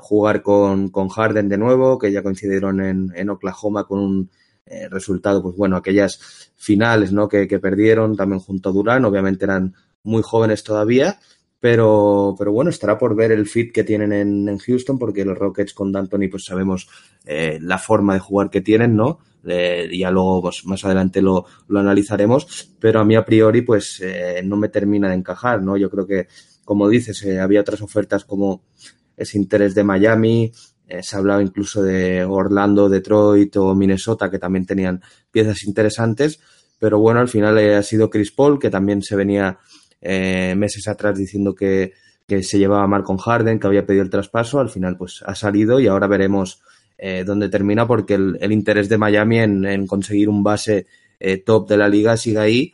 jugar 0.00 0.42
con, 0.42 0.90
con, 0.90 1.08
Harden 1.08 1.48
de 1.48 1.58
nuevo, 1.58 1.98
que 1.98 2.12
ya 2.12 2.22
coincidieron 2.22 2.80
en, 2.80 3.12
en 3.14 3.30
Oklahoma 3.30 3.84
con 3.84 3.98
un 4.00 4.30
eh, 4.66 4.88
resultado, 4.88 5.42
pues 5.42 5.56
bueno, 5.56 5.76
aquellas 5.76 6.52
finales 6.56 7.12
¿no? 7.12 7.28
que, 7.28 7.46
que, 7.46 7.58
perdieron 7.58 8.16
también 8.16 8.40
junto 8.40 8.70
a 8.70 8.72
Durán, 8.72 9.04
obviamente 9.04 9.44
eran 9.44 9.74
muy 10.02 10.22
jóvenes 10.22 10.64
todavía, 10.64 11.18
pero, 11.60 12.34
pero 12.38 12.52
bueno, 12.52 12.70
estará 12.70 12.98
por 12.98 13.16
ver 13.16 13.32
el 13.32 13.46
fit 13.46 13.72
que 13.72 13.84
tienen 13.84 14.12
en, 14.12 14.48
en 14.48 14.58
Houston, 14.58 14.98
porque 14.98 15.24
los 15.24 15.38
Rockets 15.38 15.72
con 15.72 15.92
D'Antoni 15.92 16.28
pues 16.28 16.44
sabemos 16.44 16.88
eh, 17.24 17.58
la 17.60 17.78
forma 17.78 18.14
de 18.14 18.20
jugar 18.20 18.50
que 18.50 18.60
tienen, 18.60 18.96
¿no? 18.96 19.18
Eh, 19.46 19.88
ya 19.92 20.10
luego 20.10 20.42
pues, 20.42 20.64
más 20.64 20.84
adelante 20.84 21.20
lo, 21.20 21.44
lo, 21.68 21.80
analizaremos, 21.80 22.70
pero 22.78 23.00
a 23.00 23.04
mí 23.04 23.14
a 23.14 23.24
priori 23.24 23.62
pues 23.62 24.00
eh, 24.02 24.42
no 24.44 24.56
me 24.56 24.68
termina 24.68 25.08
de 25.08 25.16
encajar, 25.16 25.62
¿no? 25.62 25.76
Yo 25.76 25.90
creo 25.90 26.06
que, 26.06 26.28
como 26.64 26.88
dices, 26.88 27.22
eh, 27.24 27.40
había 27.40 27.60
otras 27.60 27.82
ofertas 27.82 28.24
como 28.24 28.62
ese 29.16 29.38
interés 29.38 29.74
de 29.74 29.84
Miami, 29.84 30.52
eh, 30.86 31.02
se 31.02 31.16
ha 31.16 31.18
hablado 31.18 31.40
incluso 31.40 31.82
de 31.82 32.24
Orlando, 32.24 32.88
Detroit 32.88 33.56
o 33.56 33.74
Minnesota, 33.74 34.30
que 34.30 34.38
también 34.38 34.66
tenían 34.66 35.02
piezas 35.30 35.64
interesantes, 35.64 36.40
pero 36.78 36.98
bueno, 36.98 37.20
al 37.20 37.28
final 37.28 37.56
eh, 37.58 37.76
ha 37.76 37.82
sido 37.82 38.10
Chris 38.10 38.30
Paul, 38.32 38.58
que 38.58 38.70
también 38.70 39.02
se 39.02 39.16
venía 39.16 39.58
eh, 40.00 40.54
meses 40.56 40.86
atrás 40.88 41.16
diciendo 41.16 41.54
que, 41.54 41.92
que, 42.26 42.42
se 42.42 42.58
llevaba 42.58 42.86
mal 42.86 43.02
con 43.02 43.16
Harden, 43.16 43.58
que 43.58 43.66
había 43.66 43.86
pedido 43.86 44.02
el 44.02 44.10
traspaso, 44.10 44.60
al 44.60 44.68
final 44.68 44.96
pues 44.96 45.22
ha 45.24 45.34
salido 45.34 45.80
y 45.80 45.86
ahora 45.86 46.06
veremos 46.06 46.60
eh, 46.98 47.24
dónde 47.24 47.48
termina, 47.48 47.86
porque 47.86 48.14
el, 48.14 48.36
el, 48.40 48.52
interés 48.52 48.88
de 48.88 48.98
Miami 48.98 49.38
en, 49.38 49.64
en 49.64 49.86
conseguir 49.86 50.28
un 50.28 50.42
base 50.42 50.86
top 51.46 51.66
de 51.70 51.78
la 51.78 51.88
liga 51.88 52.18
sigue 52.18 52.38
ahí, 52.38 52.72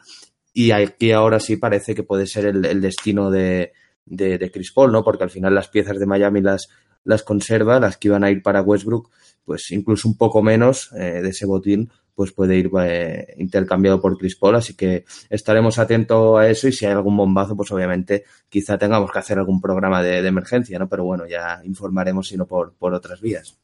y 0.52 0.72
aquí 0.72 1.12
ahora 1.12 1.38
sí 1.38 1.56
parece 1.56 1.94
que 1.94 2.02
puede 2.02 2.26
ser 2.26 2.46
el 2.46 2.80
destino 2.80 3.30
de, 3.30 3.72
de, 4.06 4.38
de, 4.38 4.50
Chris 4.50 4.72
Paul, 4.72 4.92
¿no? 4.92 5.04
Porque 5.04 5.24
al 5.24 5.30
final 5.30 5.54
las 5.54 5.68
piezas 5.68 5.98
de 5.98 6.06
Miami 6.06 6.40
las, 6.40 6.68
las 7.04 7.22
conserva, 7.22 7.80
las 7.80 7.96
que 7.96 8.08
iban 8.08 8.24
a 8.24 8.30
ir 8.30 8.42
para 8.42 8.62
Westbrook, 8.62 9.10
pues 9.44 9.70
incluso 9.70 10.08
un 10.08 10.16
poco 10.16 10.42
menos 10.42 10.90
eh, 10.92 11.20
de 11.22 11.28
ese 11.28 11.46
botín, 11.46 11.90
pues 12.14 12.32
puede 12.32 12.56
ir 12.56 12.70
eh, 12.82 13.34
intercambiado 13.38 14.00
por 14.00 14.18
Chris 14.18 14.36
Paul, 14.36 14.56
así 14.56 14.74
que 14.74 15.04
estaremos 15.30 15.78
atentos 15.78 16.38
a 16.38 16.48
eso 16.48 16.68
y 16.68 16.72
si 16.72 16.84
hay 16.84 16.92
algún 16.92 17.16
bombazo, 17.16 17.56
pues 17.56 17.70
obviamente 17.72 18.24
quizá 18.48 18.76
tengamos 18.76 19.10
que 19.10 19.18
hacer 19.18 19.38
algún 19.38 19.60
programa 19.60 20.02
de, 20.02 20.18
emergencia, 20.26 20.78
¿no? 20.78 20.88
Pero 20.88 21.04
bueno, 21.04 21.26
ya 21.26 21.60
informaremos, 21.64 22.28
sino 22.28 22.46
por, 22.46 22.74
por 22.74 22.92
otras 22.92 23.20
vías. 23.20 23.56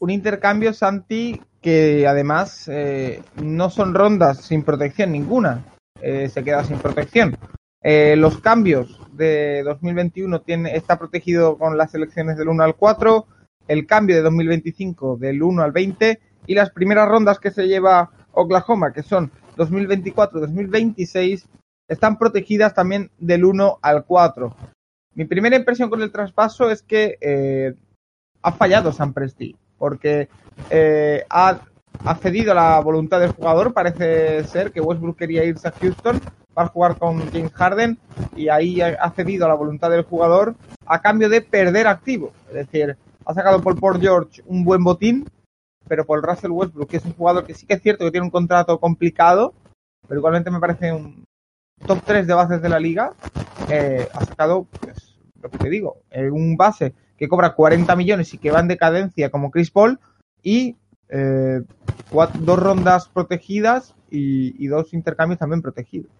Un 0.00 0.10
intercambio, 0.10 0.72
Santi, 0.72 1.40
que 1.60 2.06
además 2.06 2.66
eh, 2.68 3.22
no 3.42 3.70
son 3.70 3.94
rondas 3.94 4.38
sin 4.38 4.64
protección 4.64 5.12
ninguna. 5.12 5.64
eh, 6.02 6.28
se 6.28 6.42
queda 6.42 6.64
sin 6.64 6.78
protección. 6.78 7.36
Eh, 7.82 8.14
los 8.16 8.38
cambios 8.40 9.00
de 9.12 9.62
2021 9.64 10.42
tiene, 10.42 10.76
está 10.76 10.98
protegido 10.98 11.56
con 11.56 11.78
las 11.78 11.92
selecciones 11.92 12.36
del 12.36 12.48
1 12.48 12.62
al 12.62 12.76
4, 12.76 13.26
el 13.68 13.86
cambio 13.86 14.16
de 14.16 14.22
2025 14.22 15.16
del 15.16 15.42
1 15.42 15.62
al 15.62 15.72
20 15.72 16.20
y 16.46 16.54
las 16.54 16.70
primeras 16.70 17.08
rondas 17.08 17.38
que 17.38 17.50
se 17.50 17.68
lleva 17.68 18.10
Oklahoma, 18.32 18.92
que 18.92 19.02
son 19.02 19.30
2024-2026, 19.56 21.46
están 21.88 22.18
protegidas 22.18 22.74
también 22.74 23.10
del 23.18 23.44
1 23.44 23.78
al 23.80 24.04
4. 24.04 24.54
Mi 25.14 25.24
primera 25.24 25.56
impresión 25.56 25.90
con 25.90 26.02
el 26.02 26.12
traspaso 26.12 26.70
es 26.70 26.82
que 26.82 27.16
eh, 27.20 27.74
ha 28.42 28.52
fallado 28.52 28.92
San 28.92 29.12
Presti, 29.12 29.56
porque 29.78 30.28
eh, 30.70 31.24
ha, 31.30 31.60
ha 32.04 32.14
cedido 32.16 32.54
la 32.54 32.78
voluntad 32.80 33.20
del 33.20 33.32
jugador. 33.32 33.72
Parece 33.72 34.44
ser 34.44 34.70
que 34.70 34.80
Westbrook 34.80 35.16
quería 35.16 35.44
irse 35.44 35.68
a 35.68 35.72
Houston 35.72 36.20
para 36.60 36.68
jugar 36.68 36.98
con 36.98 37.20
James 37.32 37.52
Harden 37.54 37.98
y 38.36 38.50
ahí 38.50 38.82
ha 38.82 39.10
cedido 39.12 39.48
la 39.48 39.54
voluntad 39.54 39.90
del 39.90 40.02
jugador 40.02 40.54
a 40.84 41.00
cambio 41.00 41.30
de 41.30 41.40
perder 41.40 41.86
activo. 41.86 42.32
Es 42.48 42.54
decir, 42.54 42.98
ha 43.24 43.32
sacado 43.32 43.62
por 43.62 43.80
Port 43.80 43.98
George 43.98 44.42
un 44.44 44.62
buen 44.62 44.84
botín, 44.84 45.26
pero 45.88 46.04
por 46.04 46.22
Russell 46.22 46.50
Westbrook, 46.50 46.90
que 46.90 46.98
es 46.98 47.04
un 47.06 47.14
jugador 47.14 47.46
que 47.46 47.54
sí 47.54 47.64
que 47.64 47.72
es 47.74 47.82
cierto 47.82 48.04
que 48.04 48.10
tiene 48.10 48.26
un 48.26 48.30
contrato 48.30 48.78
complicado, 48.78 49.54
pero 50.06 50.20
igualmente 50.20 50.50
me 50.50 50.60
parece 50.60 50.92
un 50.92 51.24
top 51.86 52.00
3 52.04 52.26
de 52.26 52.34
bases 52.34 52.60
de 52.60 52.68
la 52.68 52.78
liga, 52.78 53.14
eh, 53.70 54.06
ha 54.12 54.24
sacado, 54.26 54.66
pues, 54.82 55.16
lo 55.40 55.48
que 55.48 55.56
te 55.56 55.70
digo, 55.70 56.02
eh, 56.10 56.28
un 56.28 56.58
base 56.58 56.92
que 57.16 57.26
cobra 57.26 57.54
40 57.54 57.96
millones 57.96 58.34
y 58.34 58.38
que 58.38 58.50
va 58.50 58.60
en 58.60 58.68
decadencia 58.68 59.30
como 59.30 59.50
Chris 59.50 59.70
Paul 59.70 59.98
y 60.42 60.76
eh, 61.08 61.62
dos 62.10 62.58
rondas 62.58 63.08
protegidas 63.08 63.94
y, 64.10 64.62
y 64.62 64.66
dos 64.66 64.92
intercambios 64.92 65.38
también 65.38 65.62
protegidos. 65.62 66.19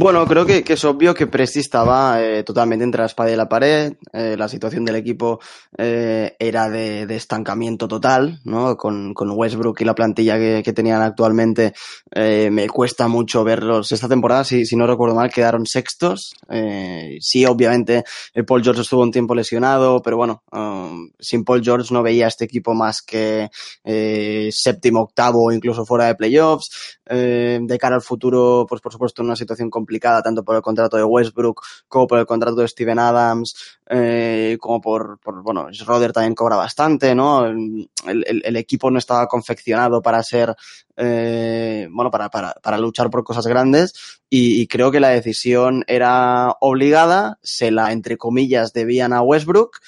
Bueno, 0.00 0.24
creo 0.28 0.46
que, 0.46 0.62
que, 0.62 0.74
es 0.74 0.84
obvio 0.84 1.12
que 1.12 1.26
Presti 1.26 1.58
estaba 1.58 2.22
eh, 2.22 2.44
totalmente 2.44 2.84
entre 2.84 3.00
la 3.00 3.06
espada 3.06 3.32
y 3.32 3.36
la 3.36 3.48
pared. 3.48 3.94
Eh, 4.12 4.36
la 4.38 4.48
situación 4.48 4.84
del 4.84 4.94
equipo 4.94 5.40
eh, 5.76 6.36
era 6.38 6.70
de, 6.70 7.04
de, 7.04 7.16
estancamiento 7.16 7.88
total, 7.88 8.38
¿no? 8.44 8.76
Con, 8.76 9.12
con, 9.12 9.32
Westbrook 9.32 9.80
y 9.80 9.84
la 9.84 9.96
plantilla 9.96 10.38
que, 10.38 10.62
que 10.64 10.72
tenían 10.72 11.02
actualmente, 11.02 11.72
eh, 12.14 12.48
me 12.52 12.68
cuesta 12.68 13.08
mucho 13.08 13.42
verlos. 13.42 13.90
Esta 13.90 14.08
temporada, 14.08 14.44
si, 14.44 14.66
si 14.66 14.76
no 14.76 14.86
recuerdo 14.86 15.16
mal, 15.16 15.32
quedaron 15.32 15.66
sextos. 15.66 16.32
Eh, 16.48 17.16
sí, 17.20 17.44
obviamente, 17.44 18.04
Paul 18.46 18.62
George 18.62 18.82
estuvo 18.82 19.02
un 19.02 19.10
tiempo 19.10 19.34
lesionado, 19.34 20.00
pero 20.00 20.16
bueno, 20.16 20.44
um, 20.52 21.10
sin 21.18 21.42
Paul 21.42 21.64
George 21.64 21.92
no 21.92 22.04
veía 22.04 22.28
este 22.28 22.44
equipo 22.44 22.72
más 22.72 23.02
que 23.02 23.50
eh, 23.82 24.48
séptimo, 24.52 25.00
octavo, 25.00 25.50
incluso 25.50 25.84
fuera 25.84 26.04
de 26.04 26.14
playoffs. 26.14 27.00
de 27.04 27.78
cara 27.80 27.96
al 27.96 28.02
futuro, 28.02 28.64
pues 28.68 28.80
por 28.80 28.92
supuesto, 28.92 29.22
en 29.22 29.26
una 29.26 29.34
situación 29.34 29.68
complicada 29.70 29.87
tanto 30.22 30.44
por 30.44 30.56
el 30.56 30.62
contrato 30.62 30.96
de 30.96 31.04
Westbrook 31.04 31.62
como 31.88 32.06
por 32.06 32.18
el 32.18 32.26
contrato 32.26 32.56
de 32.56 32.68
Steven 32.68 32.98
Adams, 32.98 33.78
eh, 33.88 34.56
como 34.60 34.80
por, 34.80 35.18
bueno, 35.42 35.68
Schroeder 35.72 36.12
también 36.12 36.34
cobra 36.34 36.56
bastante, 36.56 37.14
¿no? 37.14 37.46
El, 37.46 38.56
equipo 38.56 38.90
no 38.90 38.98
estaba 38.98 39.26
confeccionado 39.26 40.02
para 40.02 40.22
ser, 40.22 40.54
eh, 40.96 41.88
bueno, 41.90 42.10
para, 42.10 42.28
para, 42.28 42.54
para 42.62 42.78
luchar 42.78 43.08
por 43.08 43.24
cosas 43.24 43.46
grandes 43.46 44.20
y, 44.30 44.66
creo 44.66 44.90
que 44.90 45.00
la 45.00 45.08
decisión 45.08 45.84
era 45.86 46.54
obligada, 46.60 47.38
se 47.42 47.70
la, 47.70 47.92
entre 47.92 48.18
comillas, 48.18 48.72
debían 48.72 49.14
a 49.14 49.22
Westbrook 49.22 49.78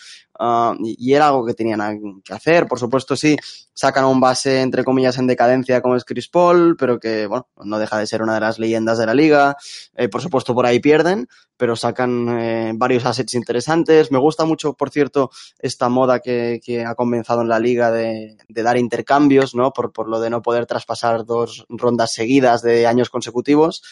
Uh, 0.42 0.74
y 0.80 1.12
era 1.12 1.28
algo 1.28 1.44
que 1.44 1.52
tenían 1.52 2.22
que 2.24 2.32
hacer. 2.32 2.66
Por 2.66 2.78
supuesto, 2.78 3.14
sí, 3.14 3.36
sacan 3.74 4.04
a 4.04 4.06
un 4.06 4.20
base, 4.20 4.62
entre 4.62 4.84
comillas, 4.84 5.18
en 5.18 5.26
decadencia 5.26 5.82
como 5.82 5.96
es 5.96 6.04
Chris 6.04 6.28
Paul, 6.28 6.76
pero 6.78 6.98
que, 6.98 7.26
bueno, 7.26 7.46
no 7.62 7.78
deja 7.78 7.98
de 7.98 8.06
ser 8.06 8.22
una 8.22 8.34
de 8.34 8.40
las 8.40 8.58
leyendas 8.58 8.96
de 8.96 9.04
la 9.04 9.12
liga. 9.12 9.58
Eh, 9.94 10.08
por 10.08 10.22
supuesto, 10.22 10.54
por 10.54 10.64
ahí 10.64 10.80
pierden, 10.80 11.28
pero 11.58 11.76
sacan 11.76 12.26
eh, 12.40 12.72
varios 12.74 13.04
assets 13.04 13.34
interesantes. 13.34 14.10
Me 14.10 14.18
gusta 14.18 14.46
mucho, 14.46 14.72
por 14.72 14.88
cierto, 14.88 15.30
esta 15.58 15.90
moda 15.90 16.20
que, 16.20 16.58
que 16.64 16.86
ha 16.86 16.94
comenzado 16.94 17.42
en 17.42 17.48
la 17.48 17.58
liga 17.58 17.90
de, 17.90 18.38
de 18.48 18.62
dar 18.62 18.78
intercambios, 18.78 19.54
¿no? 19.54 19.74
Por, 19.74 19.92
por, 19.92 20.08
lo 20.08 20.20
de 20.20 20.30
no 20.30 20.40
poder 20.40 20.64
traspasar 20.64 21.26
dos 21.26 21.66
rondas 21.68 22.12
seguidas 22.12 22.62
de 22.62 22.86
años 22.86 23.10
consecutivos. 23.10 23.82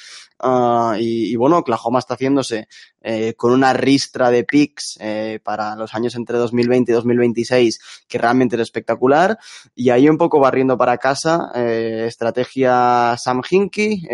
Uh, 0.43 0.95
y, 0.99 1.33
y, 1.33 1.37
bueno, 1.37 1.59
Oklahoma 1.59 1.99
está 1.99 2.15
haciéndose 2.15 2.69
eh, 3.03 3.35
con 3.35 3.53
una 3.53 3.73
ristra 3.73 4.31
de 4.31 4.45
picks 4.45 4.99
eh, 5.01 5.41
para 5.43 5.75
los 5.77 5.95
años 5.95 6.15
entre 6.15 6.38
2020 6.39 6.93
y 6.93 6.95
2026 6.95 7.81
que 8.09 8.19
realmente 8.19 8.57
es 8.57 8.63
espectacular. 8.63 9.39
Y 9.75 9.91
ahí 9.91 10.09
un 10.09 10.19
poco 10.19 10.41
barriendo 10.41 10.77
para 10.77 10.99
casa, 10.99 11.51
eh, 11.55 12.05
estrategia 12.07 13.17
Sam 13.19 13.43
Hinkie, 13.49 14.07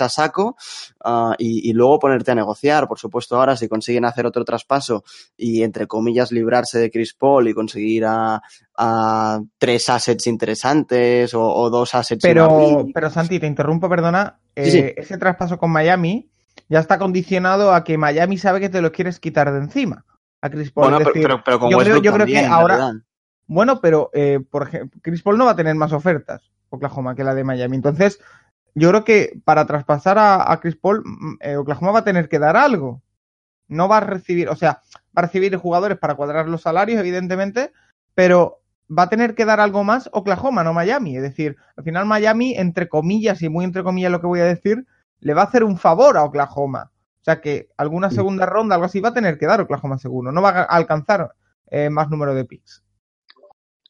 a 0.00 0.08
saco 0.08 0.56
uh, 1.04 1.32
y, 1.38 1.70
y 1.70 1.72
luego 1.72 1.98
ponerte 1.98 2.30
a 2.30 2.34
negociar. 2.34 2.88
Por 2.88 2.98
supuesto, 2.98 3.36
ahora 3.36 3.56
si 3.56 3.68
consiguen 3.68 4.04
hacer 4.04 4.26
otro 4.26 4.44
traspaso 4.44 5.04
y 5.36 5.62
entre 5.62 5.86
comillas 5.86 6.32
librarse 6.32 6.78
de 6.78 6.90
Chris 6.90 7.14
Paul 7.14 7.48
y 7.48 7.54
conseguir 7.54 8.04
a, 8.06 8.40
a 8.76 9.40
tres 9.58 9.88
assets 9.88 10.26
interesantes 10.26 11.34
o, 11.34 11.42
o 11.42 11.70
dos 11.70 11.94
assets. 11.94 12.22
Pero, 12.22 12.86
pero 12.92 13.10
Santi, 13.10 13.38
te 13.38 13.46
interrumpo, 13.46 13.88
perdona. 13.88 14.38
Eh, 14.54 14.70
sí. 14.70 14.84
Ese 14.96 15.18
traspaso 15.18 15.58
con 15.58 15.70
Miami 15.70 16.30
ya 16.68 16.80
está 16.80 16.98
condicionado 16.98 17.72
a 17.72 17.84
que 17.84 17.98
Miami 17.98 18.38
sabe 18.38 18.60
que 18.60 18.68
te 18.68 18.80
lo 18.80 18.92
quieres 18.92 19.20
quitar 19.20 19.52
de 19.52 19.58
encima. 19.58 20.04
A 20.40 20.50
Chris 20.50 20.70
Paul. 20.70 20.90
Bueno, 20.90 20.98
decir, 20.98 21.22
pero, 21.22 21.42
pero, 21.44 21.58
con 21.58 21.70
yo, 21.70 21.78
creo, 21.78 21.96
yo 21.96 22.12
creo 22.12 22.26
también, 22.26 22.44
que 22.44 22.50
ahora. 22.50 22.92
Bueno, 23.46 23.80
pero 23.80 24.10
eh, 24.12 24.40
por 24.50 24.64
ejemplo, 24.64 25.00
Chris 25.02 25.22
Paul 25.22 25.38
no 25.38 25.46
va 25.46 25.52
a 25.52 25.56
tener 25.56 25.74
más 25.74 25.92
ofertas, 25.92 26.50
Oklahoma, 26.68 27.14
que 27.14 27.24
la 27.24 27.34
de 27.34 27.44
Miami. 27.44 27.76
Entonces, 27.76 28.20
yo 28.74 28.90
creo 28.90 29.04
que 29.04 29.40
para 29.44 29.66
traspasar 29.66 30.18
a, 30.18 30.52
a 30.52 30.60
Chris 30.60 30.76
Paul, 30.76 31.02
eh, 31.40 31.56
Oklahoma 31.56 31.92
va 31.92 31.98
a 32.00 32.04
tener 32.04 32.28
que 32.28 32.38
dar 32.38 32.56
algo. 32.56 33.02
No 33.68 33.88
va 33.88 33.98
a 33.98 34.00
recibir, 34.00 34.48
o 34.48 34.56
sea, 34.56 34.82
va 34.96 35.22
a 35.22 35.22
recibir 35.22 35.56
jugadores 35.56 35.98
para 35.98 36.14
cuadrar 36.14 36.48
los 36.48 36.62
salarios, 36.62 37.00
evidentemente, 37.00 37.72
pero 38.14 38.60
va 38.88 39.04
a 39.04 39.08
tener 39.08 39.34
que 39.34 39.44
dar 39.44 39.60
algo 39.60 39.84
más 39.84 40.08
Oklahoma, 40.12 40.62
no 40.62 40.72
Miami. 40.72 41.16
Es 41.16 41.22
decir, 41.22 41.56
al 41.76 41.84
final 41.84 42.06
Miami, 42.06 42.54
entre 42.56 42.88
comillas, 42.88 43.42
y 43.42 43.48
muy 43.48 43.64
entre 43.64 43.82
comillas 43.82 44.12
lo 44.12 44.20
que 44.20 44.26
voy 44.26 44.40
a 44.40 44.44
decir, 44.44 44.86
le 45.20 45.34
va 45.34 45.42
a 45.42 45.46
hacer 45.46 45.64
un 45.64 45.78
favor 45.78 46.16
a 46.16 46.24
Oklahoma. 46.24 46.90
O 47.26 47.28
sea 47.28 47.40
que 47.40 47.70
alguna 47.76 48.08
segunda 48.08 48.46
ronda, 48.46 48.76
algo 48.76 48.86
así, 48.86 49.00
va 49.00 49.08
a 49.08 49.14
tener 49.14 49.36
que 49.36 49.46
dar 49.46 49.60
Oklahoma 49.60 49.98
seguro. 49.98 50.30
No 50.30 50.40
va 50.40 50.50
a 50.50 50.62
alcanzar 50.62 51.34
eh, 51.68 51.90
más 51.90 52.08
número 52.08 52.32
de 52.36 52.44
picks. 52.44 52.84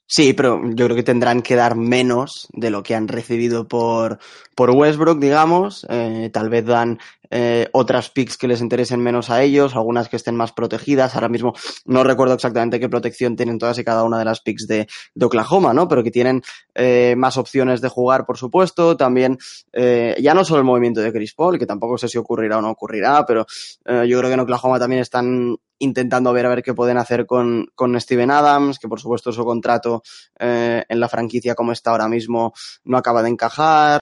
Sí, 0.07 0.33
pero 0.33 0.63
yo 0.71 0.87
creo 0.87 0.97
que 0.97 1.03
tendrán 1.03 1.43
que 1.43 1.55
dar 1.55 1.77
menos 1.77 2.49
de 2.55 2.71
lo 2.71 2.83
que 2.83 2.95
han 2.95 3.09
recibido 3.09 3.69
por, 3.69 4.21
por 4.55 4.71
Westbrook, 4.71 5.19
digamos. 5.19 5.87
Eh, 5.91 6.31
tal 6.33 6.49
vez 6.49 6.65
dan 6.65 6.99
eh, 7.31 7.69
otras 7.73 8.11
picks 8.11 8.37
que 8.37 8.49
les 8.49 8.61
interesen 8.61 9.01
menos 9.01 9.31
a 9.31 9.43
ellos, 9.43 9.75
algunas 9.75 10.09
que 10.09 10.17
estén 10.17 10.37
más 10.37 10.53
protegidas. 10.53 11.15
Ahora 11.15 11.29
mismo 11.29 11.55
no 11.85 12.05
recuerdo 12.05 12.35
exactamente 12.35 12.81
qué 12.81 12.89
protección 12.89 13.37
tienen 13.37 13.59
todas 13.59 13.79
y 13.79 13.85
cada 13.85 14.05
una 14.05 14.19
de 14.19 14.25
las 14.25 14.41
picks 14.41 14.67
de, 14.67 14.87
de 15.15 15.27
Oklahoma, 15.27 15.73
¿no? 15.73 15.89
Pero 15.89 16.03
que 16.03 16.11
tienen 16.11 16.43
eh, 16.75 17.15
más 17.17 17.37
opciones 17.37 17.81
de 17.81 17.89
jugar, 17.89 18.27
por 18.27 18.39
supuesto. 18.39 18.97
También, 18.97 19.39
eh, 19.73 20.17
ya 20.21 20.35
no 20.35 20.45
solo 20.45 20.61
el 20.61 20.67
movimiento 20.67 21.01
de 21.01 21.13
Chris 21.13 21.35
Paul, 21.35 21.59
que 21.59 21.67
tampoco 21.67 21.99
sé 21.99 22.09
si 22.09 22.19
ocurrirá 22.19 22.59
o 22.59 22.63
no 22.63 22.71
ocurrirá, 22.71 23.25
pero 23.27 23.47
eh, 23.85 24.07
yo 24.09 24.19
creo 24.19 24.31
que 24.31 24.35
en 24.35 24.41
Oklahoma 24.41 24.79
también 24.79 25.03
están 25.03 25.57
intentando 25.79 26.33
ver 26.33 26.47
a 26.47 26.49
ver 26.49 26.63
qué 26.63 26.75
pueden 26.75 26.99
hacer 26.99 27.27
con, 27.27 27.67
con 27.75 28.01
Steven 28.01 28.31
Adams, 28.31 28.79
que 28.79 28.89
por 28.89 29.01
supuesto 29.01 29.33
su 29.33 29.45
contrato 29.45 30.03
eh, 30.39 30.85
en 30.89 31.01
la 31.01 31.09
franquicia 31.09 31.55
como 31.55 31.73
está 31.73 31.91
ahora 31.91 32.09
mismo 32.09 32.53
no 32.85 32.97
acaba 32.97 33.23
de 33.23 33.31
encajar. 33.31 34.01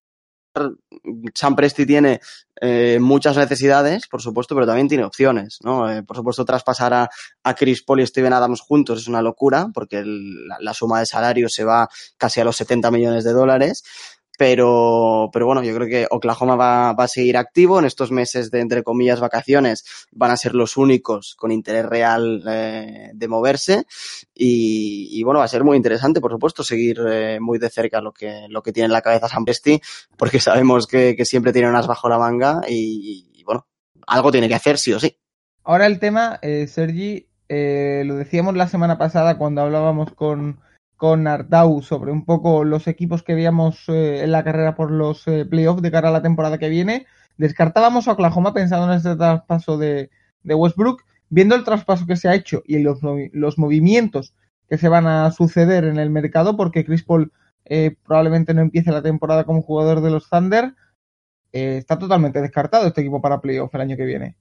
Sam 1.34 1.56
Presti 1.56 1.84
tiene 1.84 2.20
eh, 2.66 2.98
muchas 2.98 3.36
necesidades, 3.36 4.08
por 4.08 4.22
supuesto, 4.22 4.54
pero 4.54 4.66
también 4.66 4.88
tiene 4.88 5.04
opciones, 5.04 5.58
¿no? 5.62 5.90
Eh, 5.90 6.02
por 6.02 6.16
supuesto, 6.16 6.46
traspasar 6.46 6.94
a, 6.94 7.10
a, 7.42 7.54
Chris 7.54 7.82
Paul 7.82 8.00
y 8.00 8.06
Steven 8.06 8.32
Adams 8.32 8.62
juntos 8.62 9.02
es 9.02 9.06
una 9.06 9.20
locura, 9.20 9.68
porque 9.74 10.02
la, 10.04 10.56
la, 10.60 10.72
suma 10.72 11.00
de 11.00 11.06
salario 11.06 11.48
se 11.50 11.62
va 11.62 11.88
casi 12.16 12.40
a 12.40 12.44
los 12.44 12.56
70 12.56 12.90
millones 12.90 13.24
de 13.24 13.32
dólares. 13.32 13.84
Pero, 14.36 15.30
pero 15.32 15.46
bueno, 15.46 15.62
yo 15.62 15.74
creo 15.76 15.86
que 15.86 16.06
Oklahoma 16.10 16.56
va, 16.56 16.92
va, 16.92 17.04
a 17.04 17.08
seguir 17.08 17.36
activo. 17.36 17.78
En 17.78 17.84
estos 17.84 18.10
meses 18.10 18.50
de, 18.50 18.60
entre 18.60 18.82
comillas, 18.82 19.20
vacaciones 19.20 19.84
van 20.10 20.32
a 20.32 20.36
ser 20.36 20.54
los 20.54 20.76
únicos 20.76 21.36
con 21.36 21.52
interés 21.52 21.86
real 21.86 22.42
eh, 22.48 23.10
de 23.14 23.28
moverse. 23.28 23.84
Y, 24.34 25.08
y, 25.12 25.22
bueno, 25.22 25.38
va 25.38 25.44
a 25.44 25.48
ser 25.48 25.62
muy 25.62 25.76
interesante, 25.76 26.20
por 26.20 26.32
supuesto, 26.32 26.64
seguir 26.64 27.00
eh, 27.08 27.38
muy 27.40 27.58
de 27.58 27.70
cerca 27.70 28.00
lo 28.00 28.12
que, 28.12 28.46
lo 28.48 28.62
que 28.62 28.72
tiene 28.72 28.86
en 28.86 28.92
la 28.92 29.02
cabeza 29.02 29.28
Sam 29.28 29.44
Presti, 29.44 29.80
porque 30.16 30.40
sabemos 30.40 30.86
que, 30.86 31.14
que 31.16 31.24
siempre 31.24 31.52
tiene 31.52 31.68
unas 31.68 31.86
bajo 31.86 32.08
la 32.08 32.18
manga 32.18 32.62
y, 32.68 33.30
y, 33.34 33.44
bueno, 33.44 33.66
algo 34.06 34.32
tiene 34.32 34.48
que 34.48 34.54
hacer 34.54 34.78
sí 34.78 34.92
o 34.92 35.00
sí. 35.00 35.16
Ahora 35.62 35.86
el 35.86 35.98
tema, 35.98 36.38
eh, 36.42 36.66
Sergi, 36.66 37.28
eh, 37.48 38.02
lo 38.04 38.16
decíamos 38.16 38.54
la 38.54 38.68
semana 38.68 38.98
pasada 38.98 39.38
cuando 39.38 39.62
hablábamos 39.62 40.12
con 40.12 40.60
con 41.04 41.26
Artau 41.26 41.82
sobre 41.82 42.12
un 42.12 42.24
poco 42.24 42.64
los 42.64 42.86
equipos 42.86 43.22
que 43.22 43.34
veíamos 43.34 43.90
eh, 43.90 44.24
en 44.24 44.32
la 44.32 44.42
carrera 44.42 44.74
por 44.74 44.90
los 44.90 45.28
eh, 45.28 45.44
playoffs 45.44 45.82
de 45.82 45.90
cara 45.90 46.08
a 46.08 46.12
la 46.12 46.22
temporada 46.22 46.56
que 46.56 46.70
viene. 46.70 47.04
Descartábamos 47.36 48.08
a 48.08 48.12
Oklahoma 48.12 48.54
pensando 48.54 48.90
en 48.90 48.96
este 48.96 49.14
traspaso 49.14 49.76
de, 49.76 50.08
Westbrook. 50.44 51.02
Viendo 51.28 51.56
el 51.56 51.64
traspaso 51.64 52.06
que 52.06 52.16
se 52.16 52.30
ha 52.30 52.34
hecho 52.34 52.62
y 52.64 52.78
los, 52.78 53.00
los, 53.32 53.58
movimientos 53.58 54.32
que 54.66 54.78
se 54.78 54.88
van 54.88 55.06
a 55.06 55.30
suceder 55.30 55.84
en 55.84 55.98
el 55.98 56.08
mercado, 56.08 56.56
porque 56.56 56.86
Chris 56.86 57.02
Paul 57.02 57.32
eh, 57.66 57.96
probablemente 58.06 58.54
no 58.54 58.62
empiece 58.62 58.90
la 58.90 59.02
temporada 59.02 59.44
como 59.44 59.60
jugador 59.60 60.00
de 60.00 60.10
los 60.10 60.30
Thunder, 60.30 60.72
eh, 61.52 61.76
está 61.76 61.98
totalmente 61.98 62.40
descartado 62.40 62.86
este 62.86 63.02
equipo 63.02 63.20
para 63.20 63.42
playoff 63.42 63.74
el 63.74 63.82
año 63.82 63.98
que 63.98 64.06
viene. 64.06 64.36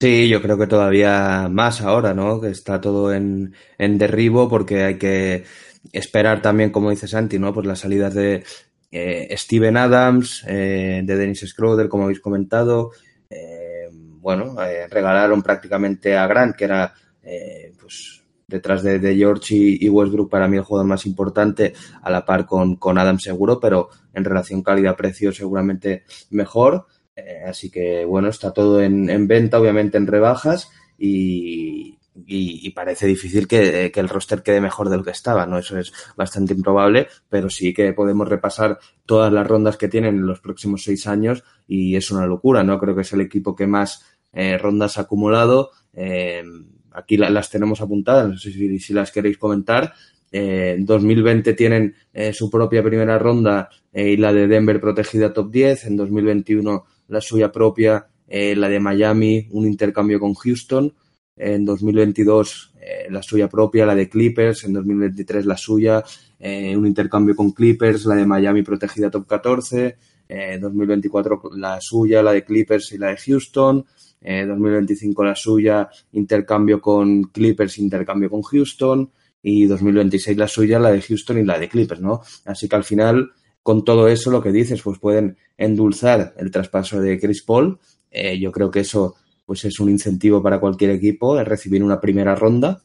Sí, 0.00 0.28
yo 0.28 0.40
creo 0.40 0.56
que 0.56 0.68
todavía 0.68 1.48
más 1.50 1.80
ahora, 1.80 2.14
¿no? 2.14 2.40
Que 2.40 2.50
está 2.50 2.80
todo 2.80 3.12
en, 3.12 3.52
en 3.78 3.98
derribo 3.98 4.48
porque 4.48 4.84
hay 4.84 4.96
que 4.98 5.44
esperar 5.92 6.40
también, 6.40 6.70
como 6.70 6.90
dice 6.90 7.08
Santi, 7.08 7.38
¿no? 7.40 7.52
Pues 7.52 7.66
las 7.66 7.80
salidas 7.80 8.14
de 8.14 8.44
eh, 8.92 9.34
Steven 9.36 9.76
Adams, 9.76 10.44
eh, 10.46 11.02
de 11.04 11.16
Dennis 11.16 11.40
Schroeder, 11.40 11.88
como 11.88 12.04
habéis 12.04 12.20
comentado. 12.20 12.92
Eh, 13.28 13.88
bueno, 13.92 14.62
eh, 14.62 14.86
regalaron 14.88 15.42
prácticamente 15.42 16.16
a 16.16 16.28
Grant, 16.28 16.54
que 16.54 16.64
era, 16.64 16.94
eh, 17.22 17.72
pues, 17.80 18.22
detrás 18.46 18.84
de, 18.84 19.16
George 19.16 19.54
y, 19.54 19.84
y, 19.84 19.88
Westbrook, 19.88 20.30
para 20.30 20.46
mí 20.46 20.56
el 20.56 20.62
jugador 20.62 20.86
más 20.86 21.06
importante, 21.06 21.74
a 22.02 22.10
la 22.10 22.24
par 22.24 22.46
con, 22.46 22.76
con 22.76 22.98
Adams 22.98 23.24
seguro, 23.24 23.58
pero 23.58 23.88
en 24.14 24.24
relación 24.24 24.62
calidad-precio 24.62 25.32
seguramente 25.32 26.04
mejor. 26.30 26.86
Eh, 27.18 27.42
así 27.44 27.70
que 27.70 28.04
bueno, 28.04 28.28
está 28.28 28.52
todo 28.52 28.80
en, 28.80 29.10
en, 29.10 29.26
venta, 29.26 29.60
obviamente 29.60 29.98
en 29.98 30.06
rebajas 30.06 30.70
y, 30.96 31.98
y, 32.26 32.70
parece 32.70 33.06
difícil 33.06 33.48
que, 33.48 33.90
que, 33.92 34.00
el 34.00 34.08
roster 34.08 34.42
quede 34.42 34.60
mejor 34.60 34.88
de 34.88 34.98
lo 34.98 35.04
que 35.04 35.10
estaba, 35.10 35.44
¿no? 35.44 35.58
Eso 35.58 35.78
es 35.78 35.92
bastante 36.16 36.54
improbable, 36.54 37.08
pero 37.28 37.50
sí 37.50 37.74
que 37.74 37.92
podemos 37.92 38.28
repasar 38.28 38.78
todas 39.04 39.32
las 39.32 39.46
rondas 39.46 39.76
que 39.76 39.88
tienen 39.88 40.16
en 40.16 40.26
los 40.26 40.40
próximos 40.40 40.84
seis 40.84 41.08
años 41.08 41.42
y 41.66 41.96
es 41.96 42.10
una 42.12 42.26
locura, 42.26 42.62
¿no? 42.62 42.78
Creo 42.78 42.94
que 42.94 43.02
es 43.02 43.12
el 43.12 43.20
equipo 43.20 43.56
que 43.56 43.66
más 43.66 44.04
eh, 44.32 44.56
rondas 44.56 44.98
ha 44.98 45.02
acumulado. 45.02 45.70
Eh, 45.94 46.44
aquí 46.92 47.16
la, 47.16 47.30
las 47.30 47.50
tenemos 47.50 47.80
apuntadas, 47.80 48.28
no 48.28 48.36
sé 48.36 48.52
si, 48.52 48.92
las 48.92 49.10
queréis 49.10 49.38
comentar. 49.38 49.94
Eh, 50.30 50.74
en 50.76 50.84
2020 50.84 51.54
tienen 51.54 51.94
eh, 52.12 52.32
su 52.32 52.50
propia 52.50 52.82
primera 52.82 53.18
ronda 53.18 53.70
eh, 53.92 54.10
y 54.10 54.16
la 54.16 54.32
de 54.32 54.46
Denver 54.46 54.80
protegida 54.80 55.32
top 55.32 55.50
10. 55.50 55.86
En 55.86 55.96
2021 55.96 56.84
la 57.08 57.20
suya 57.20 57.50
propia, 57.50 58.06
eh, 58.26 58.54
la 58.54 58.68
de 58.68 58.80
Miami, 58.80 59.48
un 59.50 59.66
intercambio 59.66 60.18
con 60.20 60.34
Houston. 60.34 60.94
En 61.36 61.64
2022 61.64 62.74
eh, 62.80 63.10
la 63.10 63.22
suya 63.22 63.48
propia, 63.48 63.86
la 63.86 63.94
de 63.94 64.08
Clippers. 64.08 64.64
En 64.64 64.72
2023 64.72 65.46
la 65.46 65.56
suya, 65.56 66.02
eh, 66.38 66.76
un 66.76 66.86
intercambio 66.86 67.34
con 67.34 67.52
Clippers, 67.52 68.06
la 68.06 68.14
de 68.14 68.26
Miami 68.26 68.62
protegida 68.62 69.10
top 69.10 69.26
14. 69.26 69.96
Eh, 70.28 70.58
2024 70.58 71.50
la 71.56 71.80
suya, 71.80 72.22
la 72.22 72.32
de 72.32 72.44
Clippers 72.44 72.92
y 72.92 72.98
la 72.98 73.08
de 73.08 73.16
Houston. 73.16 73.84
Eh, 74.20 74.44
2025 74.46 75.24
la 75.24 75.34
suya, 75.34 75.88
intercambio 76.12 76.80
con 76.80 77.24
Clippers, 77.24 77.78
intercambio 77.78 78.30
con 78.30 78.42
Houston. 78.42 79.10
Y 79.40 79.66
2026 79.66 80.36
la 80.36 80.48
suya, 80.48 80.78
la 80.78 80.90
de 80.90 81.00
Houston 81.00 81.38
y 81.38 81.44
la 81.44 81.58
de 81.58 81.68
Clippers, 81.68 82.00
¿no? 82.00 82.22
Así 82.44 82.68
que 82.68 82.76
al 82.76 82.84
final 82.84 83.30
con 83.68 83.84
todo 83.84 84.08
eso, 84.08 84.30
lo 84.30 84.42
que 84.42 84.50
dices, 84.50 84.80
pues 84.80 84.98
pueden 84.98 85.36
endulzar 85.58 86.32
el 86.38 86.50
traspaso 86.50 87.02
de 87.02 87.20
Chris 87.20 87.42
Paul. 87.42 87.78
Eh, 88.10 88.38
yo 88.40 88.50
creo 88.50 88.70
que 88.70 88.80
eso 88.80 89.16
pues 89.44 89.62
es 89.66 89.78
un 89.78 89.90
incentivo 89.90 90.42
para 90.42 90.58
cualquier 90.58 90.92
equipo, 90.92 91.38
es 91.38 91.46
recibir 91.46 91.84
una 91.84 92.00
primera 92.00 92.34
ronda 92.34 92.82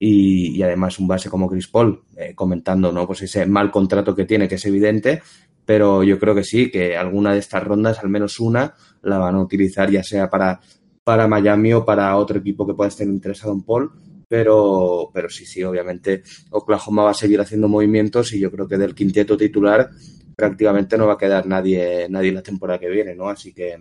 y, 0.00 0.48
y 0.56 0.60
además 0.64 0.98
un 0.98 1.06
base 1.06 1.30
como 1.30 1.48
Chris 1.48 1.68
Paul, 1.68 2.02
eh, 2.16 2.34
comentando 2.34 2.90
¿no? 2.90 3.06
pues 3.06 3.22
ese 3.22 3.46
mal 3.46 3.70
contrato 3.70 4.16
que 4.16 4.24
tiene, 4.24 4.48
que 4.48 4.56
es 4.56 4.66
evidente, 4.66 5.22
pero 5.64 6.02
yo 6.02 6.18
creo 6.18 6.34
que 6.34 6.42
sí, 6.42 6.72
que 6.72 6.96
alguna 6.96 7.32
de 7.32 7.38
estas 7.38 7.62
rondas, 7.62 8.00
al 8.00 8.08
menos 8.08 8.40
una, 8.40 8.74
la 9.02 9.18
van 9.18 9.36
a 9.36 9.40
utilizar 9.40 9.92
ya 9.92 10.02
sea 10.02 10.28
para, 10.28 10.58
para 11.04 11.28
Miami 11.28 11.72
o 11.72 11.84
para 11.84 12.16
otro 12.16 12.40
equipo 12.40 12.66
que 12.66 12.74
pueda 12.74 12.88
estar 12.88 13.06
interesado 13.06 13.52
en 13.52 13.62
Paul 13.62 13.92
pero, 14.28 15.10
pero 15.12 15.28
sí, 15.28 15.46
sí, 15.46 15.62
obviamente 15.62 16.22
Oklahoma 16.50 17.04
va 17.04 17.10
a 17.10 17.14
seguir 17.14 17.40
haciendo 17.40 17.68
movimientos 17.68 18.32
y 18.32 18.40
yo 18.40 18.50
creo 18.50 18.66
que 18.66 18.76
del 18.76 18.94
quinteto 18.94 19.36
titular 19.36 19.90
prácticamente 20.36 20.98
no 20.98 21.06
va 21.06 21.14
a 21.14 21.18
quedar 21.18 21.46
nadie, 21.46 22.06
nadie 22.10 22.30
la 22.30 22.42
temporada 22.42 22.78
que 22.78 22.90
viene, 22.90 23.14
¿no? 23.14 23.28
Así 23.28 23.52
que 23.52 23.78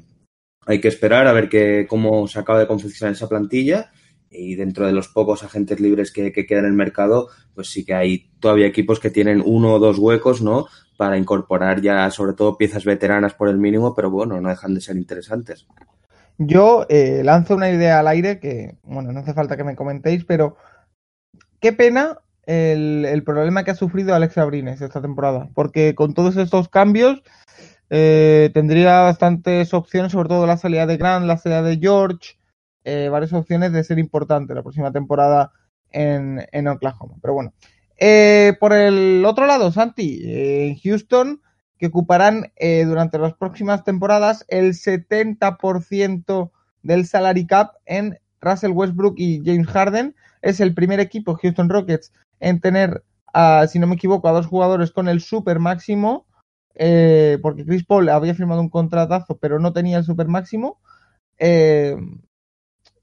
hay 0.65 0.81
que 0.81 0.87
esperar 0.87 1.27
a 1.27 1.33
ver 1.33 1.49
que, 1.49 1.85
cómo 1.87 2.27
se 2.27 2.39
acaba 2.39 2.59
de 2.59 2.67
confeccionar 2.67 3.13
esa 3.13 3.29
plantilla 3.29 3.91
y 4.31 4.55
dentro 4.55 4.87
de 4.87 4.93
los 4.93 5.09
pocos 5.09 5.43
agentes 5.43 5.79
libres 5.79 6.11
que, 6.11 6.31
que 6.31 6.45
quedan 6.45 6.65
en 6.65 6.71
el 6.71 6.77
mercado, 6.77 7.29
pues 7.53 7.69
sí 7.69 7.85
que 7.85 7.93
hay 7.93 8.31
todavía 8.39 8.65
equipos 8.65 8.99
que 8.99 9.11
tienen 9.11 9.43
uno 9.45 9.73
o 9.73 9.79
dos 9.79 9.99
huecos, 9.99 10.41
¿no? 10.41 10.67
Para 10.97 11.17
incorporar 11.17 11.81
ya 11.81 12.09
sobre 12.09 12.33
todo 12.33 12.57
piezas 12.57 12.85
veteranas 12.85 13.33
por 13.33 13.49
el 13.49 13.57
mínimo, 13.57 13.93
pero 13.93 14.09
bueno, 14.09 14.39
no 14.41 14.49
dejan 14.49 14.73
de 14.73 14.81
ser 14.81 14.95
interesantes. 14.95 15.67
Yo 16.37 16.85
eh, 16.89 17.21
lanzo 17.23 17.55
una 17.55 17.69
idea 17.69 17.99
al 17.99 18.07
aire 18.07 18.39
que, 18.39 18.77
bueno, 18.83 19.11
no 19.11 19.19
hace 19.19 19.33
falta 19.33 19.55
que 19.55 19.63
me 19.63 19.75
comentéis, 19.75 20.25
pero 20.25 20.57
qué 21.61 21.71
pena 21.71 22.19
el, 22.45 23.23
problema 23.23 23.63
que 23.63 23.71
ha 23.71 23.75
sufrido 23.75 24.13
Alex 24.13 24.37
Abrines 24.37 24.81
esta 24.81 25.01
temporada, 25.01 25.49
porque 25.53 25.95
con 25.95 26.13
todos 26.13 26.37
estos 26.37 26.69
cambios 26.69 27.21
eh, 27.89 28.51
tendría 28.53 29.01
bastantes 29.01 29.73
opciones, 29.73 30.11
sobre 30.11 30.29
todo 30.29 30.45
la 30.45 30.57
salida 30.57 30.85
de 30.85 30.97
Grant, 30.97 31.25
la 31.25 31.37
salida 31.37 31.61
de 31.61 31.77
George, 31.77 32.37
eh, 32.83 33.09
varias 33.09 33.33
opciones 33.33 33.71
de 33.73 33.83
ser 33.83 33.99
importante 33.99 34.53
la 34.53 34.63
próxima 34.63 34.91
temporada 34.91 35.51
en, 35.91 36.67
Oklahoma. 36.67 37.15
Pero 37.21 37.33
bueno, 37.33 37.53
eh, 37.97 38.53
por 38.59 38.73
el 38.73 39.23
otro 39.25 39.45
lado, 39.45 39.71
Santi, 39.71 40.21
en 40.23 40.77
Houston 40.77 41.41
que 41.77 41.87
ocuparán 41.87 42.53
durante 42.85 43.19
las 43.19 43.33
próximas 43.33 43.83
temporadas 43.83 44.45
el 44.47 44.75
70% 44.75 46.51
del 46.83 47.05
salary 47.05 47.45
cap 47.45 47.73
en 47.85 48.17
Russell 48.39 48.71
Westbrook 48.71 49.15
y 49.17 49.41
James 49.43 49.67
Harden. 49.67 50.15
Es 50.41 50.61
el 50.61 50.73
primer 50.73 51.01
equipo, 51.01 51.35
Houston 51.35 51.67
Rockets, 51.69 52.13
en 52.39 52.59
tener, 52.59 53.03
uh, 53.33 53.67
si 53.67 53.79
no 53.79 53.87
me 53.87 53.95
equivoco, 53.95 54.27
a 54.27 54.33
dos 54.33 54.47
jugadores 54.47 54.91
con 54.91 55.07
el 55.07 55.21
super 55.21 55.59
máximo, 55.59 56.25
eh, 56.75 57.39
porque 57.41 57.65
Chris 57.65 57.85
Paul 57.85 58.09
había 58.09 58.35
firmado 58.35 58.61
un 58.61 58.69
contratazo, 58.69 59.37
pero 59.37 59.59
no 59.59 59.73
tenía 59.73 59.97
el 59.97 60.03
super 60.03 60.27
máximo. 60.27 60.79
Eh, 61.37 61.95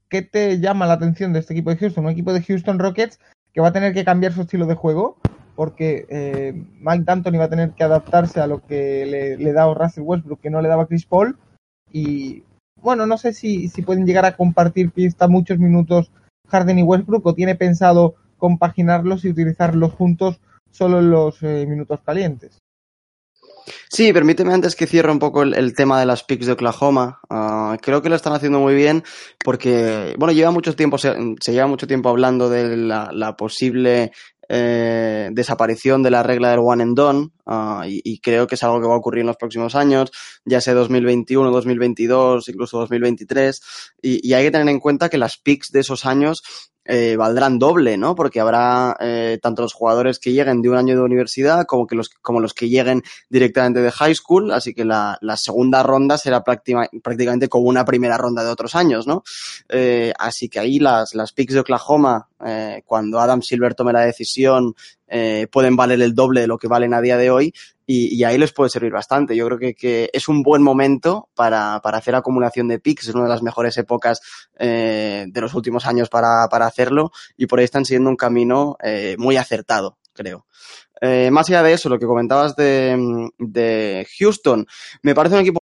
¿Qué 0.09 0.21
te 0.21 0.59
llama 0.59 0.85
la 0.85 0.93
atención 0.93 1.33
de 1.33 1.39
este 1.39 1.53
equipo 1.53 1.71
de 1.71 1.77
Houston? 1.77 2.05
Un 2.05 2.11
equipo 2.11 2.33
de 2.33 2.43
Houston 2.43 2.79
Rockets 2.79 3.19
que 3.51 3.61
va 3.61 3.69
a 3.69 3.73
tener 3.73 3.93
que 3.93 4.05
cambiar 4.05 4.33
su 4.33 4.41
estilo 4.41 4.65
de 4.67 4.75
juego 4.75 5.17
porque 5.55 6.05
eh, 6.09 6.53
Mike 6.79 7.03
D'Antoni 7.03 7.37
va 7.37 7.45
a 7.45 7.49
tener 7.49 7.71
que 7.71 7.83
adaptarse 7.83 8.39
a 8.39 8.47
lo 8.47 8.65
que 8.65 9.05
le, 9.05 9.37
le 9.37 9.53
da 9.53 9.71
Russell 9.71 10.03
Westbrook 10.03 10.41
que 10.41 10.49
no 10.49 10.61
le 10.61 10.69
daba 10.69 10.87
Chris 10.87 11.05
Paul 11.05 11.37
y 11.91 12.43
bueno, 12.81 13.05
no 13.05 13.17
sé 13.17 13.33
si, 13.33 13.69
si 13.69 13.81
pueden 13.81 14.05
llegar 14.05 14.25
a 14.25 14.35
compartir 14.35 14.91
pista 14.91 15.27
muchos 15.27 15.59
minutos 15.59 16.11
Harden 16.49 16.79
y 16.79 16.83
Westbrook 16.83 17.25
o 17.25 17.35
tiene 17.35 17.55
pensado 17.55 18.15
compaginarlos 18.43 19.23
y 19.23 19.29
utilizarlos 19.29 19.93
juntos 19.93 20.41
solo 20.69 20.99
en 20.99 21.11
los 21.11 21.41
eh, 21.43 21.65
minutos 21.65 22.01
calientes. 22.05 22.61
Sí, 23.89 24.11
permíteme 24.11 24.53
antes 24.53 24.75
que 24.75 24.85
cierre 24.85 25.13
un 25.13 25.19
poco 25.19 25.43
el, 25.43 25.73
tema 25.73 25.97
de 25.97 26.05
las 26.05 26.25
picks 26.25 26.47
de 26.47 26.51
Oklahoma. 26.51 27.21
Uh, 27.29 27.77
creo 27.81 28.01
que 28.01 28.09
lo 28.09 28.17
están 28.17 28.33
haciendo 28.33 28.59
muy 28.59 28.75
bien 28.75 29.05
porque, 29.45 30.13
bueno, 30.19 30.33
lleva 30.33 30.51
mucho 30.51 30.75
tiempo, 30.75 30.97
se, 30.97 31.15
lleva 31.47 31.67
mucho 31.67 31.87
tiempo 31.87 32.09
hablando 32.09 32.49
de 32.49 32.75
la, 32.75 33.11
la 33.13 33.37
posible 33.37 34.11
eh, 34.49 35.29
desaparición 35.31 36.03
de 36.03 36.11
la 36.11 36.21
regla 36.21 36.49
del 36.49 36.59
one 36.59 36.83
and 36.83 36.97
done 36.97 37.29
uh, 37.45 37.85
y, 37.85 38.01
y, 38.03 38.19
creo 38.19 38.45
que 38.45 38.55
es 38.55 38.63
algo 38.63 38.81
que 38.81 38.87
va 38.87 38.95
a 38.95 38.97
ocurrir 38.97 39.21
en 39.21 39.27
los 39.27 39.37
próximos 39.37 39.73
años, 39.73 40.11
ya 40.43 40.59
sea 40.59 40.73
2021, 40.73 41.49
2022, 41.49 42.49
incluso 42.49 42.79
2023 42.79 43.61
y, 44.01 44.27
y 44.27 44.33
hay 44.33 44.43
que 44.43 44.51
tener 44.51 44.67
en 44.67 44.81
cuenta 44.81 45.07
que 45.07 45.17
las 45.17 45.37
picks 45.37 45.71
de 45.71 45.79
esos 45.79 46.05
años 46.05 46.43
eh, 46.85 47.15
valdrán 47.15 47.59
doble, 47.59 47.97
¿no? 47.97 48.15
Porque 48.15 48.39
habrá 48.39 48.95
eh, 48.99 49.39
tanto 49.41 49.61
los 49.61 49.73
jugadores 49.73 50.19
que 50.19 50.33
lleguen 50.33 50.61
de 50.61 50.69
un 50.69 50.77
año 50.77 50.95
de 50.95 51.01
universidad 51.01 51.65
como, 51.65 51.87
que 51.87 51.95
los, 51.95 52.09
como 52.09 52.39
los 52.39 52.53
que 52.53 52.69
lleguen 52.69 53.03
directamente 53.29 53.81
de 53.81 53.91
high 53.91 54.15
school, 54.15 54.51
así 54.51 54.73
que 54.73 54.85
la, 54.85 55.17
la 55.21 55.37
segunda 55.37 55.83
ronda 55.83 56.17
será 56.17 56.43
práctima, 56.43 56.87
prácticamente 57.01 57.47
como 57.47 57.67
una 57.67 57.85
primera 57.85 58.17
ronda 58.17 58.43
de 58.43 58.49
otros 58.49 58.75
años, 58.75 59.07
¿no? 59.07 59.23
Eh, 59.69 60.13
así 60.19 60.49
que 60.49 60.59
ahí 60.59 60.79
las, 60.79 61.15
las 61.15 61.31
picks 61.31 61.53
de 61.53 61.61
Oklahoma, 61.61 62.27
eh, 62.45 62.83
cuando 62.85 63.19
Adam 63.19 63.41
Silver 63.41 63.75
tome 63.75 63.93
la 63.93 64.01
decisión, 64.01 64.75
eh, 65.07 65.47
pueden 65.51 65.75
valer 65.75 66.01
el 66.01 66.15
doble 66.15 66.41
de 66.41 66.47
lo 66.47 66.57
que 66.57 66.67
valen 66.67 66.93
a 66.93 67.01
día 67.01 67.17
de 67.17 67.29
hoy 67.29 67.53
y, 67.85 68.15
y 68.15 68.23
ahí 68.23 68.37
les 68.37 68.53
puede 68.53 68.69
servir 68.69 68.91
bastante. 68.91 69.35
Yo 69.35 69.45
creo 69.47 69.59
que, 69.59 69.73
que 69.75 70.09
es 70.13 70.27
un 70.27 70.41
buen 70.43 70.61
momento 70.61 71.29
para, 71.35 71.79
para, 71.81 71.97
hacer 71.97 72.15
acumulación 72.15 72.67
de 72.67 72.79
picks, 72.79 73.07
es 73.07 73.15
una 73.15 73.23
de 73.23 73.29
las 73.29 73.43
mejores 73.43 73.77
épocas 73.77 74.21
eh, 74.57 75.25
de 75.27 75.41
los 75.41 75.53
últimos 75.53 75.85
años 75.85 76.09
para, 76.09 76.47
para, 76.49 76.65
hacerlo 76.65 77.11
y 77.37 77.47
por 77.47 77.59
ahí 77.59 77.65
están 77.65 77.85
siguiendo 77.85 78.09
un 78.09 78.15
camino 78.15 78.77
eh, 78.83 79.15
muy 79.17 79.37
acertado, 79.37 79.97
creo. 80.13 80.45
Eh, 81.01 81.31
más 81.31 81.49
allá 81.49 81.63
de 81.63 81.73
eso, 81.73 81.89
lo 81.89 81.99
que 81.99 82.05
comentabas 82.05 82.55
de, 82.55 83.29
de 83.37 84.07
Houston, 84.19 84.65
me 85.01 85.13
parece 85.13 85.35
un 85.35 85.41
equipo 85.41 85.62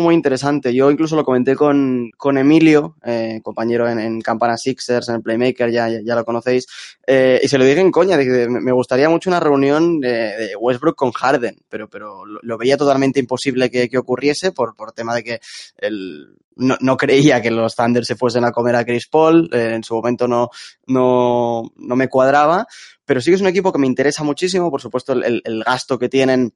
muy 0.00 0.14
interesante. 0.14 0.74
Yo 0.74 0.90
incluso 0.90 1.16
lo 1.16 1.24
comenté 1.24 1.56
con, 1.56 2.10
con 2.16 2.38
Emilio, 2.38 2.96
eh, 3.04 3.40
compañero 3.42 3.88
en, 3.88 3.98
en, 3.98 4.20
Campana 4.20 4.56
Sixers, 4.56 5.08
en 5.08 5.16
el 5.16 5.22
Playmaker, 5.22 5.70
ya, 5.70 5.88
ya, 5.88 6.14
lo 6.14 6.24
conocéis, 6.24 6.66
eh, 7.06 7.40
y 7.42 7.48
se 7.48 7.58
lo 7.58 7.64
dije 7.64 7.80
en 7.80 7.90
coña, 7.90 8.16
dije, 8.16 8.48
me 8.48 8.72
gustaría 8.72 9.08
mucho 9.08 9.30
una 9.30 9.40
reunión 9.40 10.00
de, 10.00 10.54
Westbrook 10.58 10.96
con 10.96 11.12
Harden, 11.12 11.58
pero, 11.68 11.88
pero 11.88 12.24
lo, 12.24 12.58
veía 12.58 12.76
totalmente 12.76 13.20
imposible 13.20 13.70
que, 13.70 13.88
que 13.88 13.98
ocurriese 13.98 14.52
por, 14.52 14.74
por 14.74 14.92
tema 14.92 15.14
de 15.14 15.24
que 15.24 15.40
el, 15.78 16.34
no, 16.56 16.76
no, 16.80 16.96
creía 16.96 17.40
que 17.40 17.50
los 17.50 17.74
Thunder 17.74 18.04
se 18.04 18.16
fuesen 18.16 18.44
a 18.44 18.52
comer 18.52 18.76
a 18.76 18.84
Chris 18.84 19.06
Paul, 19.06 19.48
eh, 19.52 19.74
en 19.74 19.84
su 19.84 19.94
momento 19.94 20.26
no, 20.26 20.50
no, 20.86 21.62
no 21.76 21.96
me 21.96 22.08
cuadraba, 22.08 22.66
pero 23.04 23.20
sí 23.20 23.30
que 23.30 23.36
es 23.36 23.40
un 23.40 23.48
equipo 23.48 23.72
que 23.72 23.78
me 23.78 23.86
interesa 23.86 24.24
muchísimo, 24.24 24.70
por 24.70 24.80
supuesto 24.80 25.12
el, 25.12 25.42
el 25.44 25.64
gasto 25.64 25.98
que 25.98 26.08
tienen 26.08 26.52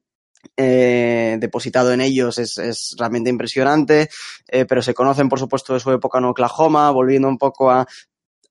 eh, 0.57 1.37
depositado 1.39 1.91
en 1.91 2.01
ellos 2.01 2.37
es, 2.37 2.57
es 2.57 2.95
realmente 2.97 3.29
impresionante, 3.29 4.09
eh, 4.47 4.65
pero 4.65 4.81
se 4.81 4.93
conocen 4.93 5.29
por 5.29 5.39
supuesto 5.39 5.73
de 5.73 5.79
su 5.79 5.91
época 5.91 6.19
en 6.19 6.25
Oklahoma, 6.25 6.91
volviendo 6.91 7.27
un 7.27 7.37
poco 7.37 7.71
a, 7.71 7.87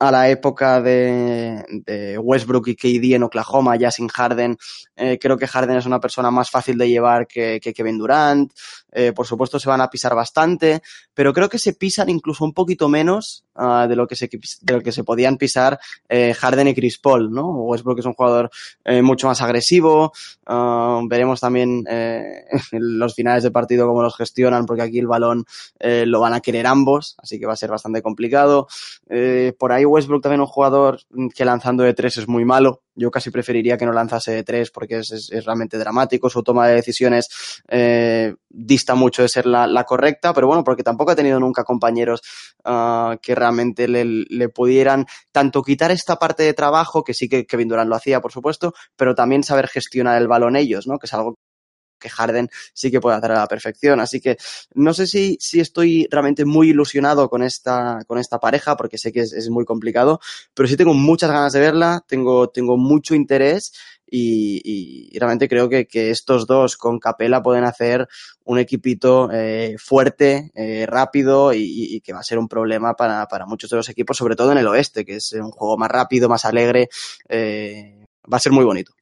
a 0.02 0.10
la 0.10 0.28
época 0.28 0.80
de, 0.80 1.64
de, 1.68 2.18
Westbrook 2.18 2.66
y 2.68 2.76
KD 2.76 3.14
en 3.14 3.22
Oklahoma, 3.22 3.76
ya 3.76 3.90
sin 3.92 4.08
Harden. 4.08 4.56
Eh, 4.96 5.16
creo 5.20 5.38
que 5.38 5.46
Harden 5.46 5.76
es 5.76 5.86
una 5.86 6.00
persona 6.00 6.30
más 6.30 6.50
fácil 6.50 6.76
de 6.76 6.88
llevar 6.88 7.28
que, 7.28 7.60
que 7.62 7.72
Kevin 7.72 7.98
Durant. 7.98 8.52
Eh, 8.92 9.12
por 9.12 9.26
supuesto, 9.26 9.58
se 9.58 9.68
van 9.68 9.80
a 9.80 9.88
pisar 9.88 10.14
bastante, 10.14 10.82
pero 11.14 11.32
creo 11.32 11.48
que 11.48 11.58
se 11.58 11.72
pisan 11.72 12.10
incluso 12.10 12.44
un 12.44 12.52
poquito 12.52 12.88
menos 12.88 13.44
uh, 13.54 13.88
de, 13.88 13.96
lo 13.96 14.06
que 14.06 14.16
se, 14.16 14.28
de 14.28 14.74
lo 14.74 14.80
que 14.82 14.92
se 14.92 15.02
podían 15.02 15.38
pisar 15.38 15.80
eh, 16.08 16.34
Harden 16.34 16.68
y 16.68 16.74
Chris 16.74 16.98
Paul, 16.98 17.32
¿no? 17.32 17.48
Westbrook 17.52 18.00
es 18.00 18.04
un 18.04 18.12
jugador 18.12 18.50
eh, 18.84 19.00
mucho 19.00 19.26
más 19.26 19.40
agresivo. 19.40 20.12
Uh, 20.46 21.08
veremos 21.08 21.40
también 21.40 21.84
en 21.88 22.44
los 22.98 23.14
finales 23.14 23.42
de 23.42 23.50
partido 23.50 23.86
cómo 23.86 24.02
los 24.02 24.16
gestionan, 24.16 24.66
porque 24.66 24.82
aquí 24.82 24.98
el 24.98 25.06
balón 25.06 25.44
lo 25.80 26.20
van 26.20 26.34
a 26.34 26.40
querer 26.40 26.66
ambos, 26.66 27.16
así 27.18 27.38
que 27.38 27.46
va 27.46 27.54
a 27.54 27.56
ser 27.56 27.70
bastante 27.70 28.02
complicado. 28.02 28.68
por 29.58 29.72
ahí 29.72 29.84
Westbrook 29.84 30.22
también 30.22 30.40
un 30.40 30.46
jugador 30.46 31.00
que 31.34 31.44
lanzando 31.44 31.82
de 31.82 31.94
tres 31.94 32.18
es 32.18 32.28
muy 32.28 32.44
malo. 32.44 32.81
Yo 32.94 33.10
casi 33.10 33.30
preferiría 33.30 33.76
que 33.76 33.86
no 33.86 33.92
lanzase 33.92 34.32
de 34.32 34.44
tres 34.44 34.70
porque 34.70 34.98
es, 34.98 35.12
es, 35.12 35.30
es 35.32 35.44
realmente 35.44 35.78
dramático. 35.78 36.28
Su 36.28 36.42
toma 36.42 36.68
de 36.68 36.74
decisiones 36.74 37.28
eh, 37.68 38.34
dista 38.48 38.94
mucho 38.94 39.22
de 39.22 39.28
ser 39.28 39.46
la, 39.46 39.66
la, 39.66 39.84
correcta, 39.84 40.32
pero 40.34 40.46
bueno, 40.46 40.62
porque 40.64 40.82
tampoco 40.82 41.12
ha 41.12 41.16
tenido 41.16 41.40
nunca 41.40 41.64
compañeros 41.64 42.20
uh, 42.64 43.16
que 43.20 43.34
realmente 43.34 43.88
le, 43.88 44.04
le, 44.04 44.48
pudieran 44.48 45.06
tanto 45.32 45.62
quitar 45.62 45.90
esta 45.90 46.16
parte 46.16 46.42
de 46.42 46.54
trabajo, 46.54 47.02
que 47.02 47.14
sí 47.14 47.28
que 47.28 47.46
Kevin 47.46 47.68
Durant 47.68 47.88
lo 47.88 47.96
hacía, 47.96 48.20
por 48.20 48.32
supuesto, 48.32 48.74
pero 48.96 49.14
también 49.14 49.42
saber 49.42 49.68
gestionar 49.68 50.20
el 50.20 50.28
balón 50.28 50.56
ellos, 50.56 50.86
¿no? 50.86 50.98
Que 50.98 51.06
es 51.06 51.14
algo 51.14 51.38
que 52.02 52.10
Harden 52.10 52.50
sí 52.74 52.90
que 52.90 53.00
puede 53.00 53.16
hacer 53.16 53.32
a 53.32 53.38
la 53.40 53.46
perfección. 53.46 54.00
Así 54.00 54.20
que 54.20 54.36
no 54.74 54.92
sé 54.92 55.06
si, 55.06 55.38
si 55.40 55.60
estoy 55.60 56.06
realmente 56.10 56.44
muy 56.44 56.70
ilusionado 56.70 57.30
con 57.30 57.42
esta, 57.42 58.00
con 58.06 58.18
esta 58.18 58.38
pareja, 58.38 58.76
porque 58.76 58.98
sé 58.98 59.12
que 59.12 59.20
es, 59.20 59.32
es 59.32 59.48
muy 59.48 59.64
complicado, 59.64 60.20
pero 60.54 60.68
sí 60.68 60.76
tengo 60.76 60.94
muchas 60.94 61.30
ganas 61.30 61.52
de 61.52 61.60
verla, 61.60 62.04
tengo, 62.06 62.48
tengo 62.50 62.76
mucho 62.76 63.14
interés 63.14 63.72
y, 64.14 64.60
y, 65.10 65.18
realmente 65.18 65.48
creo 65.48 65.70
que, 65.70 65.86
que, 65.86 66.10
estos 66.10 66.46
dos 66.46 66.76
con 66.76 66.98
Capela 66.98 67.42
pueden 67.42 67.64
hacer 67.64 68.06
un 68.44 68.58
equipito 68.58 69.30
eh, 69.32 69.76
fuerte, 69.78 70.50
eh, 70.54 70.84
rápido 70.86 71.54
y, 71.54 71.96
y, 71.96 72.00
que 72.02 72.12
va 72.12 72.20
a 72.20 72.22
ser 72.22 72.38
un 72.38 72.46
problema 72.46 72.94
para, 72.94 73.26
para, 73.26 73.46
muchos 73.46 73.70
de 73.70 73.76
los 73.76 73.88
equipos, 73.88 74.18
sobre 74.18 74.36
todo 74.36 74.52
en 74.52 74.58
el 74.58 74.66
oeste, 74.66 75.06
que 75.06 75.16
es 75.16 75.32
un 75.32 75.50
juego 75.50 75.78
más 75.78 75.90
rápido, 75.90 76.28
más 76.28 76.44
alegre, 76.44 76.90
eh, 77.26 78.04
va 78.30 78.36
a 78.36 78.40
ser 78.40 78.52
muy 78.52 78.66
bonito. 78.66 78.92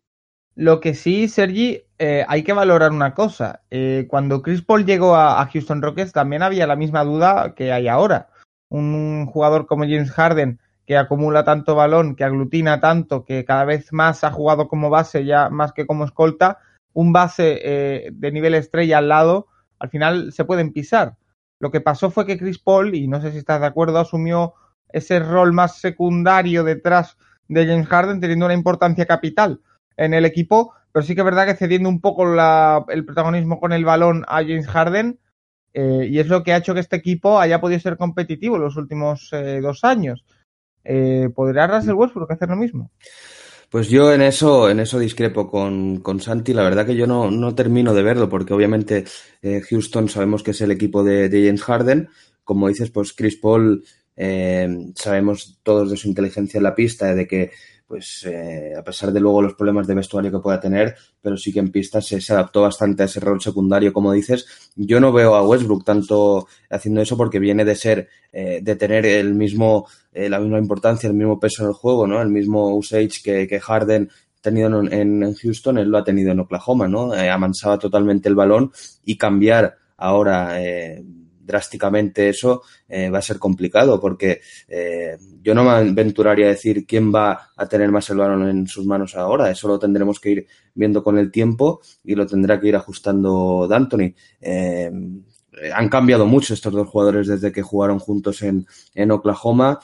Lo 0.55 0.81
que 0.81 0.95
sí, 0.95 1.29
Sergi, 1.29 1.83
eh, 1.99 2.25
hay 2.29 2.43
que 2.43 2.53
valorar 2.53 2.93
una 2.93 3.15
cosa. 3.15 3.63
Eh, 3.71 4.07
cuando 4.09 4.43
Chris 4.43 4.63
Paul 4.63 4.85
llegó 4.85 5.15
a, 5.17 5.47
Houston 5.47 5.83
Rockets 5.83 6.13
también 6.13 6.43
había 6.43 6.67
la 6.67 6.77
misma 6.77 7.05
duda 7.05 7.55
que 7.55 7.73
hay 7.73 7.89
ahora. 7.89 8.31
Un 8.69 9.27
jugador 9.27 9.67
como 9.67 9.85
James 9.85 10.11
Harden 10.11 10.61
que 10.87 10.97
acumula 10.97 11.45
tanto 11.45 11.77
balón, 11.77 12.17
que 12.17 12.25
aglutina 12.25 12.81
tanto, 12.81 13.25
que 13.25 13.45
cada 13.45 13.65
vez 13.65 13.93
más 13.93 14.25
ha 14.25 14.33
jugado 14.33 14.67
como 14.67 14.91
base 14.91 15.25
ya 15.25 15.49
más 15.49 15.73
que 15.73 15.87
como 15.87 16.05
escolta, 16.05 16.59
un 16.93 17.13
base 17.13 17.61
eh, 17.63 18.11
de 18.13 18.33
nivel 18.33 18.55
estrella 18.55 18.99
al 18.99 19.09
lado, 19.09 19.47
al 19.79 19.89
final 19.89 20.33
se 20.33 20.45
pueden 20.45 20.73
pisar. 20.73 21.17
Lo 21.61 21.71
que 21.71 21.81
pasó 21.81 22.11
fue 22.11 22.27
que 22.27 22.39
Chris 22.39 22.59
Paul, 22.59 22.95
y 22.97 23.07
no 23.07 23.21
sé 23.21 23.31
si 23.31 23.39
estás 23.39 23.61
de 23.61 23.67
acuerdo, 23.67 24.01
asumió 24.01 24.55
ese 24.89 25.21
rol 25.21 25.53
más 25.53 25.77
secundario 25.79 26.65
detrás 26.65 27.17
de 27.47 27.67
James 27.67 27.87
Harden, 27.87 28.21
teniendo 28.21 28.47
una 28.47 28.55
importancia 28.55 29.07
capital 29.07 29.61
en 29.97 30.15
el 30.15 30.25
equipo, 30.25 30.73
pero 30.93 31.05
sí 31.05 31.15
que 31.15 31.21
es 31.21 31.25
verdad 31.25 31.47
que 31.47 31.55
cediendo 31.55 31.89
un 31.89 32.01
poco 32.01 32.27
la, 32.27 32.85
el 32.89 33.05
protagonismo 33.05 33.61
con 33.61 33.73
el 33.73 33.85
balón 33.85 34.25
a 34.29 34.39
James 34.39 34.67
Harden, 34.67 35.19
eh, 35.73 36.09
y 36.11 36.19
es 36.19 36.27
lo 36.27 36.43
que 36.43 36.53
ha 36.53 36.57
hecho 36.57 36.75
que 36.75 36.81
este 36.81 36.97
equipo 36.97 37.39
haya 37.39 37.61
podido 37.61 37.81
ser 37.81 37.97
competitivo 37.97 38.57
en 38.57 38.63
los 38.63 38.77
últimos 38.77 39.29
eh, 39.33 39.61
dos 39.61 39.85
años. 39.85 40.25
Eh, 40.83 41.29
¿Podría 41.35 41.67
Russell 41.67 41.95
Westbrook 41.95 42.33
hacer 42.33 42.49
lo 42.49 42.57
mismo? 42.57 42.91
Pues 43.69 43.89
yo 43.89 44.13
en 44.13 44.23
eso, 44.23 44.69
en 44.69 44.81
eso 44.81 44.99
discrepo 44.99 45.49
con, 45.49 46.01
con 46.01 46.21
Santi. 46.21 46.53
La 46.53 46.65
verdad 46.65 46.87
que 46.87 46.97
yo 46.97 47.07
no, 47.07 47.31
no 47.31 47.55
termino 47.55 47.95
de 47.95 48.03
verlo, 48.03 48.29
porque 48.29 48.53
obviamente 48.53 49.05
eh, 49.43 49.61
Houston 49.61 50.09
sabemos 50.09 50.43
que 50.43 50.51
es 50.51 50.61
el 50.61 50.73
equipo 50.73 51.05
de, 51.05 51.29
de 51.29 51.47
James 51.47 51.63
Harden. 51.63 52.09
Como 52.43 52.67
dices, 52.67 52.91
pues 52.91 53.13
Chris 53.13 53.37
Paul 53.37 53.85
sabemos 54.97 55.61
todos 55.63 55.91
de 55.91 55.97
su 55.97 56.07
inteligencia 56.07 56.59
en 56.59 56.65
la 56.65 56.75
pista, 56.75 57.15
de 57.15 57.27
que 57.27 57.53
pues 57.91 58.25
eh, 58.25 58.73
a 58.79 58.85
pesar 58.85 59.11
de 59.11 59.19
luego 59.19 59.43
los 59.43 59.55
problemas 59.55 59.85
de 59.89 59.97
vestuario 59.97 60.31
que 60.31 60.39
pueda 60.39 60.61
tener, 60.61 60.95
pero 61.21 61.37
sí 61.37 61.53
que 61.53 61.59
en 61.59 61.73
pista 61.73 62.01
se, 62.01 62.21
adaptó 62.33 62.63
bastante 62.63 63.03
a 63.03 63.07
ese 63.07 63.19
rol 63.19 63.41
secundario, 63.41 63.93
como 63.93 64.13
dices. 64.13 64.47
Yo 64.77 65.01
no 65.01 65.13
veo 65.13 65.35
a 65.35 65.43
Westbrook 65.43 65.85
tanto 65.85 66.47
haciendo 66.71 67.01
eso 67.01 67.17
porque 67.17 67.41
viene 67.41 67.65
de 67.65 67.75
ser, 67.75 68.09
eh, 68.33 68.61
de 68.63 68.77
tener 68.77 69.07
el 69.07 69.35
mismo, 69.35 69.89
eh, 70.13 70.29
la 70.29 70.39
misma 70.39 70.61
importancia, 70.61 71.09
el 71.09 71.17
mismo 71.17 71.41
peso 71.41 71.65
en 71.65 71.71
el 71.71 71.75
juego, 71.75 72.07
¿no? 72.07 72.23
El 72.23 72.29
mismo 72.29 72.77
usage 72.77 73.23
que, 73.25 73.49
que 73.49 73.59
Harden 73.59 74.09
tenido 74.41 74.69
en, 74.69 74.93
en, 74.93 75.23
en, 75.25 75.35
Houston, 75.35 75.79
él 75.79 75.89
lo 75.89 75.99
ha 75.99 76.05
tenido 76.05 76.31
en 76.31 76.39
Oklahoma, 76.39 76.87
¿no? 76.87 77.13
Eh, 77.13 77.29
amansaba 77.29 77.77
totalmente 77.77 78.29
el 78.29 78.37
balón 78.37 78.71
y 79.05 79.19
cambiar 79.19 79.77
ahora 79.97 80.63
eh, 80.63 81.05
drásticamente 81.51 82.29
eso 82.29 82.63
eh, 82.89 83.11
va 83.11 83.19
a 83.19 83.23
ser 83.23 83.39
complicado 83.39 84.01
porque 84.01 84.41
eh, 84.69 85.19
yo 85.43 85.55
no 85.55 85.65
me 85.65 85.71
aventuraría 85.71 86.47
a 86.47 86.51
decir 86.51 86.87
quién 86.87 87.13
va 87.13 87.51
a 87.57 87.67
tener 87.67 87.91
más 87.91 88.09
el 88.11 88.19
balón 88.19 88.49
en 88.49 88.67
sus 88.67 88.87
manos 88.87 89.17
ahora. 89.17 89.51
Eso 89.51 89.67
lo 89.69 89.79
tendremos 89.79 90.21
que 90.21 90.31
ir 90.31 90.47
viendo 90.75 91.03
con 91.03 91.19
el 91.19 91.31
tiempo 91.31 91.81
y 92.05 92.15
lo 92.15 92.27
tendrá 92.27 92.61
que 92.61 92.69
ir 92.69 92.77
ajustando 92.77 93.67
D'Antoni. 93.69 94.15
Eh, 94.41 94.91
han 95.75 95.89
cambiado 95.89 96.25
mucho 96.25 96.55
estos 96.55 96.73
dos 96.73 96.89
jugadores 96.89 97.27
desde 97.27 97.53
que 97.53 97.63
jugaron 97.63 97.99
juntos 97.99 98.43
en, 98.43 98.67
en 98.95 99.11
Oklahoma. 99.11 99.81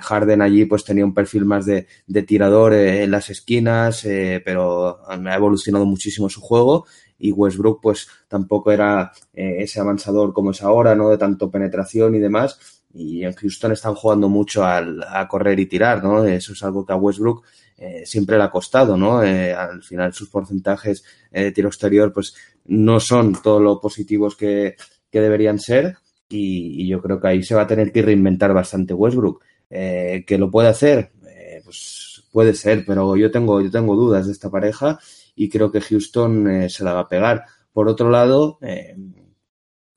Harden 0.00 0.42
allí 0.42 0.64
pues 0.64 0.84
tenía 0.84 1.04
un 1.04 1.14
perfil 1.14 1.44
más 1.44 1.64
de, 1.64 1.86
tirador 2.26 2.72
en 2.72 3.10
las 3.10 3.30
esquinas, 3.30 4.02
pero 4.44 4.98
ha 5.06 5.36
evolucionado 5.36 5.84
muchísimo 5.86 6.28
su 6.28 6.40
juego 6.40 6.86
y 7.18 7.32
Westbrook 7.32 7.80
pues 7.82 8.08
tampoco 8.28 8.72
era 8.72 9.12
eh, 9.32 9.56
ese 9.60 9.80
avanzador 9.80 10.32
como 10.32 10.52
es 10.52 10.62
ahora, 10.62 10.94
¿no? 10.94 11.10
De 11.10 11.18
tanto 11.18 11.50
penetración 11.50 12.14
y 12.14 12.18
demás. 12.18 12.58
Y 12.94 13.24
en 13.24 13.34
Houston 13.34 13.72
están 13.72 13.94
jugando 13.94 14.28
mucho 14.28 14.64
al, 14.64 15.04
a 15.06 15.28
correr 15.28 15.60
y 15.60 15.66
tirar, 15.66 16.02
¿no? 16.02 16.24
Eso 16.24 16.52
es 16.52 16.62
algo 16.62 16.86
que 16.86 16.92
a 16.92 16.96
Westbrook 16.96 17.44
eh, 17.76 18.02
siempre 18.06 18.38
le 18.38 18.44
ha 18.44 18.50
costado, 18.50 18.96
¿no? 18.96 19.22
Eh, 19.22 19.52
al 19.52 19.82
final 19.82 20.12
sus 20.12 20.28
porcentajes 20.28 21.04
de 21.30 21.52
tiro 21.52 21.68
exterior 21.68 22.12
pues 22.12 22.34
no 22.66 23.00
son 23.00 23.40
todo 23.42 23.60
lo 23.60 23.80
positivos 23.80 24.36
que, 24.36 24.76
deberían 25.10 25.58
ser 25.58 25.96
y, 26.28 26.84
y, 26.84 26.88
yo 26.88 27.02
creo 27.02 27.20
que 27.20 27.28
ahí 27.28 27.42
se 27.42 27.54
va 27.54 27.62
a 27.62 27.66
tener 27.66 27.90
que 27.90 28.02
reinventar 28.02 28.52
bastante 28.52 28.94
Westbrook. 28.94 29.42
Eh, 29.70 30.24
¿Que 30.26 30.38
lo 30.38 30.50
puede 30.50 30.68
hacer? 30.68 31.12
Eh, 31.26 31.60
pues 31.64 32.24
puede 32.32 32.54
ser, 32.54 32.84
pero 32.86 33.16
yo 33.16 33.30
tengo, 33.30 33.60
yo 33.60 33.70
tengo 33.70 33.96
dudas 33.96 34.26
de 34.26 34.32
esta 34.32 34.50
pareja 34.50 34.98
y 35.38 35.48
creo 35.48 35.70
que 35.70 35.80
Houston 35.80 36.50
eh, 36.50 36.68
se 36.68 36.82
la 36.82 36.92
va 36.92 37.00
a 37.00 37.08
pegar. 37.08 37.44
Por 37.72 37.88
otro 37.88 38.10
lado, 38.10 38.58
eh, 38.60 38.96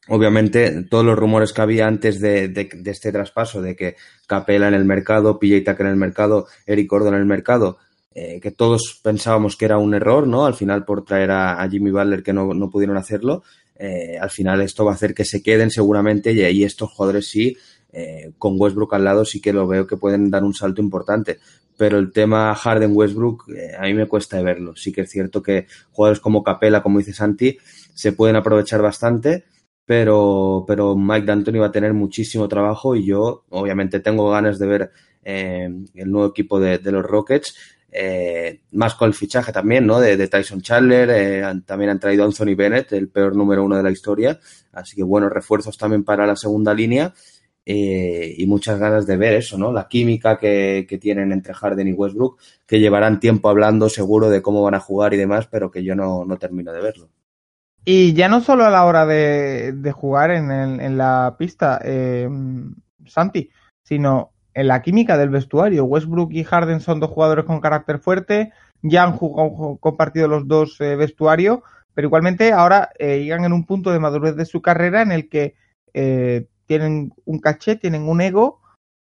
obviamente 0.08 0.84
todos 0.84 1.04
los 1.04 1.18
rumores 1.18 1.52
que 1.52 1.62
había 1.62 1.88
antes 1.88 2.22
de, 2.22 2.70
este 2.86 3.12
traspaso, 3.12 3.62
de 3.62 3.76
que 3.76 3.96
Capela 4.28 4.68
en 4.68 4.76
el 4.76 4.86
mercado, 4.86 5.40
PJ 5.40 5.64
Tucker 5.66 5.88
en 5.88 5.94
el 5.94 5.98
mercado, 5.98 6.46
Eric 6.68 6.90
Gordon 6.90 7.16
en 7.16 7.22
el 7.22 7.26
mercado, 7.26 7.80
eh, 8.14 8.40
que 8.40 8.52
todos 8.52 9.00
pensábamos 9.04 9.58
que 9.58 9.66
era 9.66 9.80
un 9.80 9.96
error, 9.96 10.28
¿no? 10.28 10.46
Al 10.46 10.54
final 10.54 10.86
por 10.86 11.04
traer 11.04 11.32
a, 11.32 11.68
Jimmy 11.70 11.90
Butler 11.90 12.22
que 12.22 12.34
no, 12.34 12.54
no 12.54 12.70
pudieron 12.70 12.98
hacerlo, 12.98 13.44
al 14.20 14.30
final 14.30 14.62
esto 14.62 14.86
va 14.86 14.92
a 14.92 14.94
hacer 14.94 15.16
que 15.16 15.26
se 15.26 15.42
queden 15.42 15.72
seguramente 15.72 16.34
y 16.34 16.44
ahí 16.44 16.64
estos 16.64 16.92
jugadores 16.92 17.28
sí, 17.28 17.58
eh, 17.94 18.32
con 18.38 18.56
Westbrook 18.58 18.94
al 18.94 19.04
lado 19.04 19.26
sí 19.26 19.42
que 19.42 19.52
lo 19.52 19.68
veo 19.68 19.86
que 19.86 19.98
pueden 19.98 20.30
dar 20.32 20.46
un 20.46 20.54
salto 20.54 20.82
importante 20.82 21.40
pero 21.82 21.98
el 21.98 22.12
tema 22.12 22.54
Harden 22.54 22.91
Westbrook 22.94 23.50
eh, 23.50 23.72
a 23.76 23.82
mí 23.86 23.96
me 23.96 24.08
cuesta 24.08 24.39
verlo. 24.44 24.76
Sí 24.76 24.91
que 24.91 25.02
es 25.02 25.10
cierto 25.10 25.41
que 25.41 25.65
jugadores 25.89 26.20
como 26.20 26.44
Capela, 26.44 26.84
como 26.84 27.00
dice 27.00 27.12
Santi, 27.12 27.58
se 27.96 28.12
pueden 28.12 28.36
aprovechar 28.36 28.84
bastante, 28.84 29.46
pero, 29.84 30.63
pero 30.67 30.96
Mike 30.96 31.26
D'Antoni 31.26 31.58
va 31.58 31.65
a 31.65 31.72
tener 31.72 31.96
muchísimo 31.96 32.48
trabajo 32.48 32.96
y 32.96 33.08
yo 33.08 33.46
obviamente 33.50 34.00
tengo 34.00 34.30
ganas 34.30 34.60
de 34.60 34.67
ver 34.67 34.91
eh, 35.24 35.70
el 35.96 36.12
nuevo 36.12 36.30
equipo 36.30 36.60
de, 36.60 36.80
los 36.84 37.04
Rockets. 37.04 37.58
Eh, 37.91 38.62
más 38.74 38.94
con 38.94 39.08
el 39.08 39.15
fichaje 39.15 39.52
también, 39.52 39.88
¿no? 39.88 40.00
De, 40.00 40.17
de 40.17 40.28
Tyson 40.28 40.62
Chandler, 40.62 41.10
eh, 41.10 41.62
también 41.65 41.89
han 41.89 42.00
traído 42.00 42.22
a 42.22 42.28
Anthony 42.28 42.56
Bennett, 42.56 42.94
el 42.94 43.10
peor 43.10 43.36
número 43.36 43.65
uno 43.65 43.76
de 43.76 43.84
la 43.84 43.89
historia, 43.89 44.39
así 44.72 44.96
que 44.96 45.04
buenos 45.04 45.32
refuerzos 45.32 45.80
también 45.80 46.04
para 46.04 46.28
la 46.28 46.36
segunda 46.36 46.76
línea 46.76 47.12
eh, 47.63 48.34
y 48.38 48.47
muchas 48.47 48.80
ganas 48.80 49.06
de 49.06 49.17
ver 49.17 49.34
eso, 49.36 49.58
¿no? 49.58 49.71
La 49.71 49.88
química 49.88 50.38
que, 50.39 50.88
que, 50.89 50.97
tienen 50.97 51.32
entre 51.32 51.54
Harden 51.54 51.88
y 51.88 51.93
Westbrook, 51.93 52.39
que 52.65 52.80
llevarán 52.80 53.19
tiempo 53.19 53.50
hablando 53.50 53.88
seguro 53.88 54.30
de 54.30 54.41
cómo 54.41 54.63
van 54.63 54.74
a 54.74 54.80
jugar 54.80 55.13
y 55.13 55.17
demás, 55.17 55.47
pero 55.47 55.69
que 55.69 55.84
yo 55.84 55.95
no, 55.95 56.26
no 56.26 56.38
termino 56.38 56.74
de 56.74 56.82
verlo. 56.82 57.10
Y 57.86 58.13
ya 58.13 58.30
no 58.30 58.41
solo 58.41 58.65
a 58.65 58.71
la 58.71 58.86
hora 58.86 59.06
de, 59.06 59.91
jugar 59.93 60.32
en, 60.32 60.52
en, 60.52 60.97
la 60.97 61.36
pista, 61.38 61.80
eh, 61.84 62.28
Santi, 63.06 63.50
sino 63.84 64.32
en 64.54 64.67
la 64.67 64.82
química 64.82 65.17
del 65.17 65.30
vestuario. 65.30 65.86
Westbrook 65.86 66.32
y 66.32 66.43
Harden 66.43 66.80
son 66.80 67.00
dos 67.00 67.12
jugadores 67.12 67.45
con 67.45 67.62
carácter 67.62 68.00
fuerte, 68.00 68.54
ya 68.82 69.04
han 69.04 69.13
jugado, 69.13 69.78
compartido 69.80 70.28
los 70.28 70.47
dos 70.47 70.82
eh, 70.82 70.95
vestuario, 70.95 71.63
pero 71.93 72.08
igualmente 72.08 72.54
ahora 72.54 72.89
llegan 73.00 73.45
en 73.45 73.54
un 73.54 73.65
punto 73.65 73.91
de 73.91 74.00
madurez 74.00 74.36
de 74.36 74.45
su 74.45 74.62
carrera 74.62 75.02
en 75.02 75.12
el 75.12 75.30
que 75.30 75.56
tienen 76.72 77.14
un 77.26 77.40
caché, 77.40 77.76
tienen 77.76 78.08
un 78.08 78.22
ego, 78.22 78.62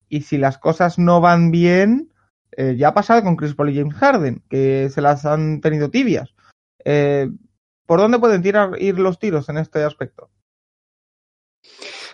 y 0.07 0.21
si 0.21 0.37
las 0.37 0.57
cosas 0.57 0.97
no 0.97 1.19
van 1.19 1.51
bien, 1.51 2.13
eh, 2.53 2.77
ya 2.77 2.87
ha 2.87 2.93
pasado 2.93 3.21
con 3.23 3.35
Chris 3.35 3.55
Paul 3.55 3.71
y 3.71 3.77
James 3.77 3.93
Harden, 3.95 4.41
que 4.49 4.89
se 4.89 5.01
las 5.01 5.25
han 5.25 5.59
tenido 5.59 5.89
tibias. 5.89 6.33
Eh, 6.85 7.29
¿Por 7.85 7.99
dónde 7.99 8.19
pueden 8.19 8.41
tirar, 8.41 8.81
ir 8.81 8.97
los 8.99 9.19
tiros 9.19 9.49
en 9.49 9.57
este 9.57 9.83
aspecto? 9.83 10.29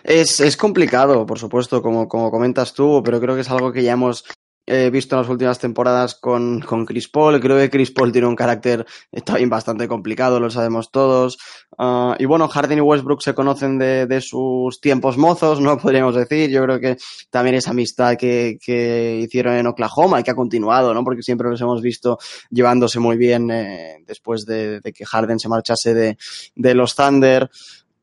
Es, 0.02 0.40
es 0.40 0.56
complicado, 0.56 1.24
por 1.24 1.38
supuesto, 1.38 1.80
como, 1.82 2.08
como 2.08 2.32
comentas 2.32 2.74
tú, 2.74 3.00
pero 3.04 3.20
creo 3.20 3.36
que 3.36 3.42
es 3.42 3.50
algo 3.50 3.70
que 3.70 3.84
ya 3.84 3.92
hemos 3.92 4.24
he 4.66 4.90
visto 4.90 5.14
en 5.14 5.22
las 5.22 5.30
últimas 5.30 5.58
temporadas 5.58 6.14
con, 6.14 6.60
con 6.60 6.86
Chris 6.86 7.08
Paul. 7.08 7.40
Creo 7.40 7.58
que 7.58 7.70
Chris 7.70 7.90
Paul 7.90 8.12
tiene 8.12 8.26
un 8.26 8.36
carácter 8.36 8.86
también 9.24 9.50
bastante 9.50 9.88
complicado, 9.88 10.40
lo 10.40 10.50
sabemos 10.50 10.90
todos. 10.90 11.38
Uh, 11.76 12.14
y 12.18 12.24
bueno, 12.24 12.48
Harden 12.48 12.78
y 12.78 12.80
Westbrook 12.80 13.20
se 13.20 13.34
conocen 13.34 13.78
de, 13.78 14.06
de, 14.06 14.20
sus 14.20 14.80
tiempos 14.80 15.18
mozos, 15.18 15.60
¿no? 15.60 15.76
Podríamos 15.82 16.14
decir. 16.14 16.50
Yo 16.50 16.62
creo 16.62 16.80
que 16.80 16.96
también 17.30 17.56
esa 17.56 17.70
amistad 17.70 18.16
que, 18.16 18.58
que 18.64 19.20
hicieron 19.22 19.54
en 19.54 19.66
Oklahoma 19.66 20.20
y 20.20 20.22
que 20.22 20.30
ha 20.30 20.36
continuado, 20.36 20.94
¿no? 20.94 21.04
Porque 21.04 21.22
siempre 21.22 21.50
los 21.50 21.60
hemos 21.60 21.82
visto 21.82 22.18
llevándose 22.50 23.00
muy 23.00 23.16
bien 23.16 23.50
eh, 23.50 24.02
después 24.06 24.46
de, 24.46 24.80
de, 24.80 24.92
que 24.92 25.04
Harden 25.04 25.38
se 25.38 25.48
marchase 25.48 25.94
de, 25.94 26.16
de 26.54 26.74
los 26.74 26.94
Thunder. 26.94 27.50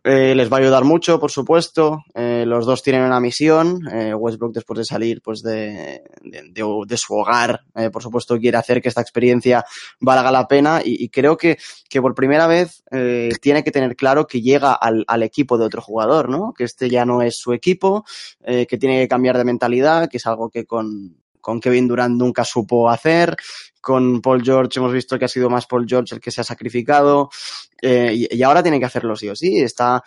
Eh, 0.03 0.33
les 0.33 0.51
va 0.51 0.57
a 0.57 0.59
ayudar 0.61 0.83
mucho, 0.83 1.19
por 1.19 1.29
supuesto. 1.29 2.03
Eh, 2.15 2.43
los 2.47 2.65
dos 2.65 2.81
tienen 2.81 3.03
una 3.03 3.19
misión. 3.19 3.87
Eh, 3.91 4.13
Westbrook, 4.15 4.53
después 4.53 4.79
de 4.79 4.85
salir 4.85 5.21
pues 5.21 5.43
de, 5.43 6.01
de, 6.23 6.83
de 6.87 6.97
su 6.97 7.13
hogar, 7.13 7.61
eh, 7.75 7.91
por 7.91 8.01
supuesto, 8.01 8.39
quiere 8.39 8.57
hacer 8.57 8.81
que 8.81 8.89
esta 8.89 9.01
experiencia 9.01 9.63
valga 9.99 10.31
la 10.31 10.47
pena. 10.47 10.81
Y, 10.83 11.03
y 11.03 11.09
creo 11.09 11.37
que, 11.37 11.57
que, 11.87 12.01
por 12.01 12.15
primera 12.15 12.47
vez 12.47 12.83
eh, 12.91 13.29
tiene 13.41 13.63
que 13.63 13.71
tener 13.71 13.95
claro 13.95 14.25
que 14.25 14.41
llega 14.41 14.73
al, 14.73 15.05
al, 15.07 15.21
equipo 15.21 15.59
de 15.59 15.65
otro 15.65 15.83
jugador, 15.83 16.29
¿no? 16.29 16.51
Que 16.53 16.63
este 16.63 16.89
ya 16.89 17.05
no 17.05 17.21
es 17.21 17.37
su 17.37 17.53
equipo, 17.53 18.03
eh, 18.43 18.65
que 18.65 18.79
tiene 18.79 19.01
que 19.01 19.07
cambiar 19.07 19.37
de 19.37 19.43
mentalidad, 19.43 20.09
que 20.09 20.17
es 20.17 20.25
algo 20.25 20.49
que 20.49 20.65
con, 20.65 21.15
con 21.39 21.59
Kevin 21.59 21.87
Durant 21.87 22.17
nunca 22.17 22.43
supo 22.43 22.89
hacer. 22.89 23.35
Con 23.81 24.21
Paul 24.21 24.43
George 24.43 24.79
hemos 24.79 24.93
visto 24.93 25.17
que 25.17 25.25
ha 25.25 25.27
sido 25.27 25.49
más 25.49 25.65
Paul 25.65 25.85
George 25.87 26.15
el 26.15 26.21
que 26.21 26.31
se 26.31 26.41
ha 26.41 26.43
sacrificado. 26.43 27.29
Eh, 27.81 28.13
y, 28.15 28.37
y, 28.37 28.43
ahora 28.43 28.61
tiene 28.61 28.79
que 28.79 28.85
hacerlo 28.85 29.15
sí 29.15 29.27
o 29.27 29.35
sí. 29.35 29.59
Está, 29.59 30.03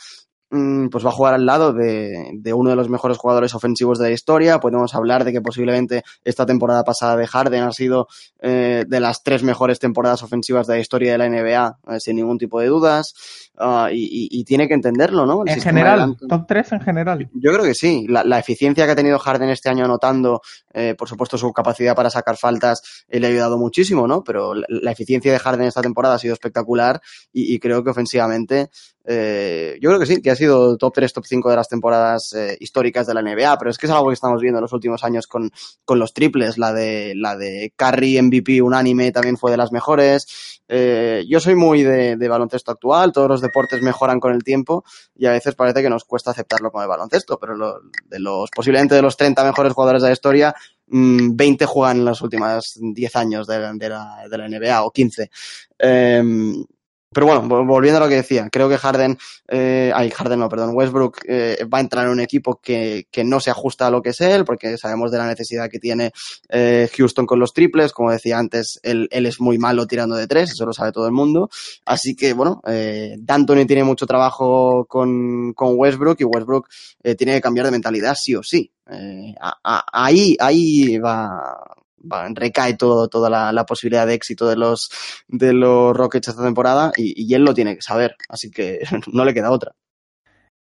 pues 0.50 1.04
va 1.04 1.08
a 1.08 1.12
jugar 1.12 1.34
al 1.34 1.46
lado 1.46 1.72
de, 1.72 2.30
de, 2.34 2.52
uno 2.52 2.70
de 2.70 2.76
los 2.76 2.88
mejores 2.88 3.18
jugadores 3.18 3.54
ofensivos 3.54 3.98
de 3.98 4.08
la 4.08 4.14
historia. 4.14 4.60
Podemos 4.60 4.94
hablar 4.94 5.24
de 5.24 5.32
que 5.32 5.40
posiblemente 5.40 6.04
esta 6.24 6.46
temporada 6.46 6.84
pasada 6.84 7.16
de 7.16 7.26
Harden 7.26 7.64
ha 7.64 7.72
sido 7.72 8.06
eh, 8.40 8.84
de 8.86 9.00
las 9.00 9.22
tres 9.22 9.42
mejores 9.42 9.78
temporadas 9.78 10.22
ofensivas 10.22 10.66
de 10.66 10.74
la 10.74 10.80
historia 10.80 11.12
de 11.12 11.18
la 11.18 11.28
NBA, 11.28 11.78
eh, 11.88 12.00
sin 12.00 12.16
ningún 12.16 12.38
tipo 12.38 12.60
de 12.60 12.68
dudas. 12.68 13.14
Uh, 13.56 13.86
y, 13.92 14.28
y, 14.32 14.44
tiene 14.44 14.66
que 14.66 14.74
entenderlo, 14.74 15.26
¿no? 15.26 15.42
El 15.46 15.52
en 15.52 15.60
general, 15.60 16.16
top 16.28 16.44
3 16.48 16.72
en 16.72 16.80
general. 16.80 17.30
Yo 17.34 17.52
creo 17.52 17.62
que 17.62 17.74
sí. 17.74 18.04
La, 18.08 18.24
la, 18.24 18.40
eficiencia 18.40 18.84
que 18.84 18.90
ha 18.90 18.96
tenido 18.96 19.16
Harden 19.20 19.48
este 19.48 19.68
año 19.68 19.84
anotando, 19.84 20.40
eh, 20.72 20.96
por 20.98 21.08
supuesto 21.08 21.38
su 21.38 21.52
capacidad 21.52 21.94
para 21.94 22.10
sacar 22.10 22.36
faltas, 22.36 23.04
le 23.08 23.24
ha 23.24 23.30
ayudado 23.30 23.56
muchísimo, 23.56 24.08
¿no? 24.08 24.24
Pero 24.24 24.54
la, 24.54 24.66
la, 24.68 24.90
eficiencia 24.90 25.30
de 25.32 25.38
Harden 25.38 25.68
esta 25.68 25.82
temporada 25.82 26.16
ha 26.16 26.18
sido 26.18 26.34
espectacular 26.34 27.00
y, 27.32 27.54
y 27.54 27.60
creo 27.60 27.84
que 27.84 27.90
ofensivamente, 27.90 28.70
eh, 29.06 29.76
yo 29.80 29.90
creo 29.90 30.00
que 30.00 30.06
sí, 30.06 30.22
que 30.22 30.30
ha 30.30 30.36
sido 30.36 30.78
top 30.78 30.94
3, 30.94 31.12
top 31.12 31.26
5 31.26 31.50
de 31.50 31.56
las 31.56 31.68
temporadas 31.68 32.32
eh, 32.32 32.56
históricas 32.58 33.06
de 33.06 33.12
la 33.12 33.22
NBA, 33.22 33.58
pero 33.58 33.70
es 33.70 33.76
que 33.76 33.86
es 33.86 33.92
algo 33.92 34.08
que 34.08 34.14
estamos 34.14 34.40
viendo 34.40 34.58
en 34.58 34.62
los 34.62 34.72
últimos 34.72 35.04
años 35.04 35.26
con, 35.26 35.50
con 35.84 35.98
los 35.98 36.14
triples. 36.14 36.56
La 36.56 36.72
de, 36.72 37.12
la 37.14 37.36
de 37.36 37.72
Curry 37.76 38.20
MVP 38.22 38.62
unánime 38.62 39.12
también 39.12 39.36
fue 39.36 39.50
de 39.50 39.58
las 39.58 39.72
mejores. 39.72 40.62
Eh, 40.68 41.24
yo 41.28 41.38
soy 41.38 41.54
muy 41.54 41.82
de, 41.82 42.16
baloncesto 42.28 42.72
actual, 42.72 43.12
todos 43.12 43.28
los 43.28 43.40
deportes 43.42 43.82
mejoran 43.82 44.18
con 44.18 44.32
el 44.32 44.42
tiempo 44.42 44.84
y 45.14 45.26
a 45.26 45.32
veces 45.32 45.54
parece 45.54 45.82
que 45.82 45.90
nos 45.90 46.04
cuesta 46.04 46.30
aceptarlo 46.30 46.70
como 46.70 46.82
el 46.82 46.88
baloncesto, 46.88 47.38
pero 47.38 47.54
lo, 47.54 47.80
de 48.06 48.18
los 48.18 48.50
posiblemente 48.50 48.94
de 48.94 49.02
los 49.02 49.16
30 49.18 49.44
mejores 49.44 49.74
jugadores 49.74 50.02
de 50.02 50.08
la 50.08 50.14
historia, 50.14 50.54
mmm, 50.86 51.36
20 51.36 51.66
juegan 51.66 51.98
en 51.98 52.04
los 52.06 52.22
últimos 52.22 52.78
10 52.80 53.16
años 53.16 53.46
de, 53.46 53.58
de, 53.74 53.88
la, 53.90 54.26
de 54.28 54.38
la 54.38 54.48
NBA 54.48 54.82
o 54.82 54.90
15. 54.90 55.30
Eh, 55.78 56.64
pero 57.14 57.26
bueno, 57.26 57.64
volviendo 57.64 57.98
a 57.98 58.00
lo 58.02 58.08
que 58.08 58.16
decía, 58.16 58.48
creo 58.50 58.68
que 58.68 58.76
Harden, 58.76 59.16
eh, 59.48 59.92
ay, 59.94 60.10
Harden 60.10 60.40
no, 60.40 60.48
perdón, 60.48 60.72
Westbrook 60.74 61.20
eh, 61.26 61.64
va 61.72 61.78
a 61.78 61.80
entrar 61.80 62.06
en 62.06 62.12
un 62.12 62.20
equipo 62.20 62.60
que, 62.60 63.06
que, 63.10 63.24
no 63.24 63.40
se 63.40 63.50
ajusta 63.50 63.86
a 63.86 63.90
lo 63.90 64.02
que 64.02 64.10
es 64.10 64.20
él, 64.20 64.44
porque 64.44 64.76
sabemos 64.76 65.10
de 65.10 65.18
la 65.18 65.26
necesidad 65.26 65.70
que 65.70 65.78
tiene 65.78 66.12
eh, 66.48 66.90
Houston 66.96 67.24
con 67.24 67.38
los 67.38 67.54
triples, 67.54 67.92
como 67.92 68.10
decía 68.10 68.38
antes, 68.38 68.80
él, 68.82 69.08
él, 69.10 69.26
es 69.26 69.40
muy 69.40 69.56
malo 69.56 69.86
tirando 69.86 70.16
de 70.16 70.26
tres, 70.26 70.50
eso 70.50 70.66
lo 70.66 70.72
sabe 70.72 70.92
todo 70.92 71.06
el 71.06 71.12
mundo, 71.12 71.48
así 71.86 72.14
que 72.14 72.32
bueno, 72.34 72.60
eh, 72.66 73.16
D'Antoni 73.18 73.64
tiene 73.64 73.84
mucho 73.84 74.06
trabajo 74.06 74.84
con, 74.86 75.52
con 75.54 75.74
Westbrook 75.76 76.20
y 76.20 76.24
Westbrook 76.24 76.68
eh, 77.02 77.14
tiene 77.14 77.34
que 77.34 77.40
cambiar 77.40 77.66
de 77.66 77.72
mentalidad 77.72 78.14
sí 78.14 78.34
o 78.34 78.42
sí. 78.42 78.70
Eh, 78.90 79.34
a, 79.40 79.56
a, 79.62 80.04
ahí, 80.04 80.36
ahí 80.38 80.98
va, 80.98 81.74
recae 82.34 82.74
todo, 82.74 83.08
toda 83.08 83.52
la, 83.52 83.66
posibilidad 83.66 84.06
de 84.06 84.14
éxito 84.14 84.48
de 84.48 84.56
los, 84.56 84.90
de 85.28 85.52
los 85.52 85.96
Rockets 85.96 86.28
esta 86.28 86.44
temporada 86.44 86.92
y, 86.96 87.14
y, 87.16 87.34
él 87.34 87.44
lo 87.44 87.54
tiene 87.54 87.74
que 87.74 87.82
saber, 87.82 88.16
así 88.28 88.50
que 88.50 88.80
no 89.12 89.24
le 89.24 89.34
queda 89.34 89.50
otra. 89.50 89.72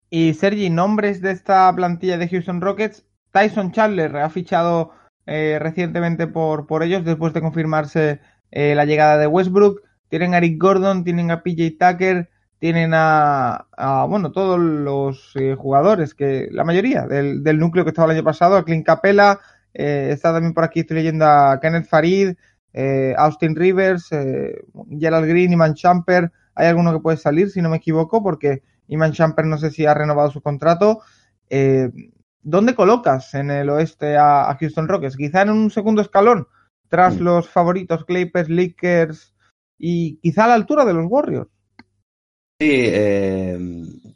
Y 0.08 0.34
Sergi, 0.34 0.70
nombres 0.70 1.20
de 1.20 1.32
esta 1.32 1.72
plantilla 1.74 2.16
de 2.16 2.28
Houston 2.28 2.60
Rockets, 2.60 3.04
Tyson 3.32 3.72
Chandler 3.72 4.16
ha 4.16 4.30
fichado 4.30 4.92
eh, 5.26 5.58
recientemente 5.60 6.28
por, 6.28 6.66
por 6.66 6.82
ellos 6.82 7.04
después 7.04 7.32
de 7.32 7.40
confirmarse 7.40 8.20
eh, 8.52 8.74
la 8.74 8.84
llegada 8.84 9.18
de 9.18 9.26
Westbrook, 9.26 9.82
tienen 10.08 10.34
a 10.34 10.38
Eric 10.38 10.60
Gordon, 10.60 11.02
tienen 11.02 11.32
a 11.32 11.42
PJ 11.42 11.76
Tucker, 11.78 12.30
tienen 12.58 12.92
a, 12.94 13.66
a 13.76 14.06
bueno, 14.06 14.30
todos 14.30 14.58
los 14.58 15.32
eh, 15.34 15.56
jugadores, 15.58 16.14
que 16.14 16.48
la 16.52 16.64
mayoría 16.64 17.06
del, 17.06 17.42
del, 17.42 17.58
núcleo 17.58 17.84
que 17.84 17.90
estaba 17.90 18.10
el 18.10 18.18
año 18.18 18.24
pasado, 18.24 18.56
a 18.56 18.64
Clint 18.64 18.86
Capella, 18.86 19.40
está 19.78 20.32
también 20.32 20.54
por 20.54 20.64
aquí, 20.64 20.80
estoy 20.80 20.96
leyendo 20.96 21.26
a 21.26 21.58
Kenneth 21.60 21.86
Farid, 21.86 22.34
eh, 22.78 23.14
Austin 23.16 23.56
Rivers, 23.56 24.12
eh, 24.12 24.62
Gerald 25.00 25.26
Green, 25.26 25.52
Iman 25.52 25.74
Champer. 25.74 26.30
Hay 26.54 26.66
alguno 26.66 26.92
que 26.92 27.00
puede 27.00 27.16
salir, 27.16 27.50
si 27.50 27.62
no 27.62 27.70
me 27.70 27.78
equivoco, 27.78 28.22
porque 28.22 28.62
Iman 28.88 29.12
Champer 29.12 29.46
no 29.46 29.56
sé 29.56 29.70
si 29.70 29.86
ha 29.86 29.94
renovado 29.94 30.30
su 30.30 30.42
contrato. 30.42 31.00
Eh, 31.48 31.90
¿Dónde 32.42 32.74
colocas 32.74 33.32
en 33.34 33.50
el 33.50 33.70
oeste 33.70 34.16
a, 34.16 34.50
a, 34.50 34.56
Houston 34.56 34.88
Rockets? 34.88 35.16
Quizá 35.16 35.42
en 35.42 35.50
un 35.50 35.70
segundo 35.70 36.02
escalón, 36.02 36.46
tras 36.88 37.18
los 37.18 37.48
favoritos 37.48 38.04
Clippers, 38.04 38.50
Lakers 38.50 39.34
y 39.78 40.18
quizá 40.18 40.44
a 40.44 40.48
la 40.48 40.54
altura 40.54 40.84
de 40.84 40.92
los 40.94 41.06
Warriors. 41.08 41.48
Sí, 42.60 42.70
eh, 42.70 43.58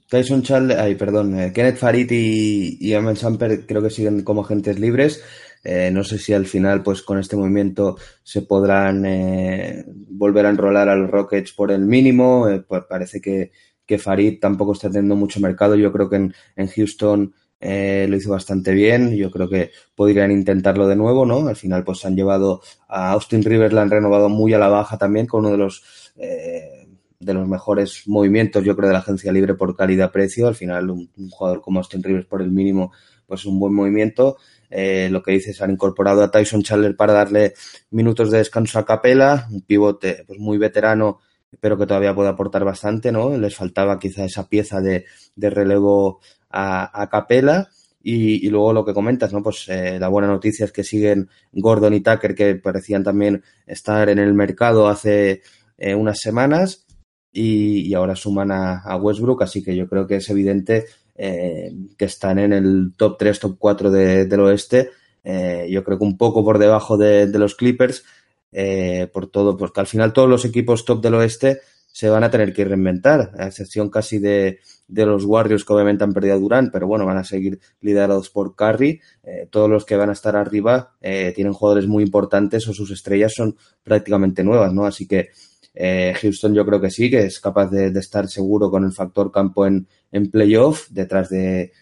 Tyson 0.09 0.43
Charles, 0.43 0.79
ay, 0.79 0.95
perdón, 0.97 1.39
eh, 1.39 1.53
Kenneth 1.53 1.77
Farid 1.77 2.11
y, 2.11 2.79
y 2.81 2.95
Iman 2.95 3.17
Champer 3.17 3.67
creo 3.67 3.83
que 3.83 3.91
siguen 3.91 4.23
como 4.23 4.43
agentes 4.43 4.79
libres. 4.79 5.23
Eh, 5.63 5.91
no 5.93 6.05
sé 6.05 6.19
si 6.19 6.33
al 6.33 6.47
final, 6.47 6.83
pues 6.83 7.03
con 7.03 7.19
este 7.19 7.37
movimiento 7.37 7.97
se 8.23 8.43
podrán 8.43 9.05
eh, 9.05 9.85
volver 9.87 10.47
a 10.47 10.51
enrolar 10.51 10.89
a 10.89 10.97
los 10.97 11.11
Rockets 11.11 11.53
por 11.53 11.71
el 11.71 11.87
mínimo. 11.87 12.47
Pues 12.67 12.85
parece 12.89 13.21
que, 13.21 13.53
que, 13.87 13.99
Farid 13.99 14.41
tampoco 14.41 14.73
está 14.73 14.89
teniendo 14.89 15.17
mucho 15.17 15.41
mercado. 15.41 15.77
Yo 15.77 15.93
creo 15.93 16.09
que 16.09 16.17
en, 16.17 16.35
en 16.57 16.67
Houston 16.69 17.35
eh, 17.61 18.07
lo 18.09 18.17
hizo 18.17 18.31
bastante 18.31 18.73
bien. 18.73 19.15
Yo 19.15 19.31
creo 19.31 19.49
que 19.49 19.71
podrían 19.95 20.31
intentarlo 20.33 20.89
de 20.89 20.97
nuevo, 20.97 21.27
¿no? 21.27 21.47
Al 21.47 21.57
final, 21.57 21.85
pues 21.85 22.05
han 22.07 22.17
llevado 22.17 22.63
a 22.89 23.13
Austin 23.13 23.43
Rivers, 23.43 23.75
la 23.75 23.83
han 23.83 23.91
renovado 23.91 24.29
muy 24.29 24.55
a 24.55 24.59
la 24.59 24.69
baja 24.69 24.97
también 24.97 25.27
con 25.27 25.41
uno 25.41 25.51
de 25.53 25.59
los 25.59 26.13
eh, 26.17 26.89
de 27.19 27.35
los 27.35 27.47
mejores 27.47 28.05
movimientos, 28.07 28.65
yo 28.65 28.75
creo, 28.75 28.89
de 28.89 28.95
la 28.95 29.01
agencia 29.01 29.31
libre 29.31 29.55
por 29.55 29.77
calidad-precio. 29.77 30.49
Al 30.49 30.55
final, 30.55 30.89
un, 30.89 31.11
un, 31.19 31.29
jugador 31.29 31.61
como 31.61 31.79
Austin 31.81 32.03
Rivers 32.03 32.25
por 32.25 32.41
el 32.41 32.51
mínimo, 32.51 32.93
pues 33.27 33.41
es 33.41 33.47
un 33.47 33.61
buen 33.61 33.75
movimiento. 33.75 34.39
Eh, 34.71 35.09
lo 35.11 35.23
que 35.23 35.33
dices, 35.33 35.61
han 35.61 35.73
incorporado 35.73 36.23
a 36.23 36.31
Tyson 36.31 36.63
Chandler 36.63 36.97
para 36.97 37.13
darle 37.13 37.55
minutos 37.91 38.31
de 38.31 38.39
descanso 38.39 38.79
a 38.79 38.85
Capela, 38.87 39.49
un 39.51 39.63
pivote 39.63 40.25
pues 40.27 40.39
muy 40.39 40.59
veterano, 40.59 41.21
pero 41.59 41.77
que 41.77 41.87
todavía 41.87 42.15
puede 42.15 42.29
aportar 42.29 42.65
bastante, 42.65 43.11
¿no? 43.11 43.37
Les 43.37 43.57
faltaba 43.57 43.99
quizá 43.99 44.25
esa 44.25 44.49
pieza 44.49 44.81
de, 44.81 45.05
de 45.35 45.51
relevo 45.51 46.21
a, 46.49 47.03
a 47.03 47.09
Capela. 47.09 47.69
Y, 48.03 48.49
luego 48.49 48.73
lo 48.73 48.85
que 48.85 48.95
comentas, 48.95 49.33
¿no? 49.33 49.43
Pues 49.43 49.69
eh, 49.69 49.99
la 49.99 50.09
buena 50.09 50.29
noticia 50.29 50.65
es 50.65 50.73
que 50.73 50.85
siguen 50.85 51.29
Gordon 51.53 51.93
y 51.93 52.01
Tucker, 52.01 52.35
que 52.35 52.55
parecían 52.55 53.05
también 53.05 53.43
estar 53.67 54.09
en 54.09 54.19
el 54.19 54.33
mercado 54.33 54.89
hace 54.89 55.43
eh, 55.77 55.95
unas 55.95 56.19
semanas, 56.19 56.87
y, 57.33 57.93
ahora 57.95 58.17
suman 58.17 58.51
a, 58.53 58.97
Westbrook, 58.97 59.43
así 59.43 59.63
que 59.63 59.77
yo 59.77 59.89
creo 59.89 60.07
que 60.07 60.17
es 60.17 60.31
evidente 60.31 60.87
eh, 61.23 61.71
que 61.99 62.07
están 62.07 62.39
en 62.39 62.55
el 62.55 62.95
top 62.97 63.19
3, 63.19 63.41
top 63.41 63.57
4 63.59 63.91
de, 63.91 64.25
del 64.25 64.41
oeste. 64.41 64.91
Eh, 65.23 65.67
yo 65.71 65.85
creo 65.85 65.99
que 65.99 66.05
un 66.05 66.17
poco 66.17 66.43
por 66.43 66.59
debajo 66.59 66.97
de, 66.97 67.27
de 67.27 67.39
los 67.39 67.55
Clippers, 67.57 68.05
eh, 68.53 69.07
por 69.13 69.27
todo, 69.27 69.55
porque 69.59 69.81
al 69.81 69.87
final 69.87 70.15
todos 70.15 70.31
los 70.31 70.47
equipos 70.47 70.87
top 70.87 71.03
del 71.03 71.17
oeste 71.17 71.61
se 71.93 72.09
van 72.09 72.25
a 72.25 72.31
tener 72.31 72.55
que 72.55 72.65
reinventar, 72.65 73.33
a 73.39 73.49
excepción 73.49 73.91
casi 73.91 74.19
de, 74.19 74.61
de 74.89 75.05
los 75.05 75.27
Warriors 75.27 75.65
que 75.65 75.75
obviamente 75.75 76.05
han 76.05 76.15
perdido 76.15 76.37
a 76.37 76.39
Durant, 76.39 76.73
pero 76.73 76.87
bueno, 76.87 77.05
van 77.05 77.19
a 77.19 77.25
seguir 77.25 77.61
liderados 77.83 78.31
por 78.31 78.55
Curry. 78.55 79.03
Eh, 79.23 79.47
todos 79.51 79.69
los 79.69 79.85
que 79.85 79.97
van 79.97 80.09
a 80.09 80.15
estar 80.15 80.37
arriba 80.37 80.95
eh, 81.03 81.33
tienen 81.35 81.53
jugadores 81.53 81.87
muy 81.87 82.03
importantes 82.03 82.67
o 82.67 82.73
sus 82.73 82.91
estrellas 82.93 83.35
son 83.35 83.57
prácticamente 83.83 84.43
nuevas, 84.43 84.73
¿no? 84.73 84.87
Así 84.87 85.07
que 85.07 85.29
Eh, 85.75 86.15
Houston 86.21 86.55
yo 86.55 86.67
creo 86.67 86.81
que 86.81 86.91
sí, 86.91 87.11
que 87.11 87.25
es 87.25 87.41
capaz 87.41 87.71
de, 87.71 87.87
estar 87.99 88.29
seguro 88.29 88.71
con 88.71 88.85
el 88.85 88.93
factor 88.93 89.31
campo 89.31 89.67
en, 89.67 89.87
playoff, 90.31 90.89
detrás 90.91 91.29
de, 91.31 91.73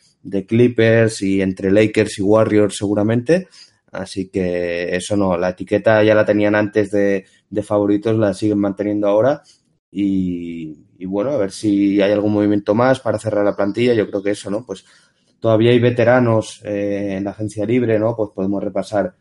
Clippers 0.47 1.23
y 1.23 1.41
entre 1.41 1.71
Lakers 1.71 2.19
y 2.19 2.23
Warriors 2.23 2.77
seguramente. 2.77 3.49
Así 3.91 4.29
que 4.29 4.95
eso 4.95 5.17
no, 5.17 5.39
la 5.39 5.51
etiqueta 5.51 6.03
ya 6.03 6.15
la 6.15 6.27
tenían 6.27 6.55
antes 6.55 6.91
de, 6.91 7.25
favoritos, 7.63 8.17
la 8.19 8.35
siguen 8.35 8.59
manteniendo 8.59 9.09
ahora. 9.09 9.43
Y, 9.91 11.07
bueno, 11.07 11.31
a 11.31 11.39
ver 11.39 11.51
si 11.53 12.01
hay 12.03 12.13
algún 12.13 12.33
movimiento 12.33 12.75
más 12.75 13.01
para 13.01 13.19
cerrar 13.19 13.45
la 13.45 13.57
plantilla. 13.57 13.95
Yo 13.95 14.09
creo 14.11 14.23
que 14.23 14.33
eso, 14.33 14.51
¿no? 14.51 14.67
Pues 14.67 14.85
todavía 15.41 15.71
hay 15.71 15.79
veteranos 15.79 16.61
eh, 16.65 17.15
en 17.17 17.25
la 17.25 17.31
agencia 17.31 17.65
libre, 17.65 17.99
¿no? 17.99 18.15
Pues 18.15 18.31
podemos 18.35 18.63
repasar 18.63 19.15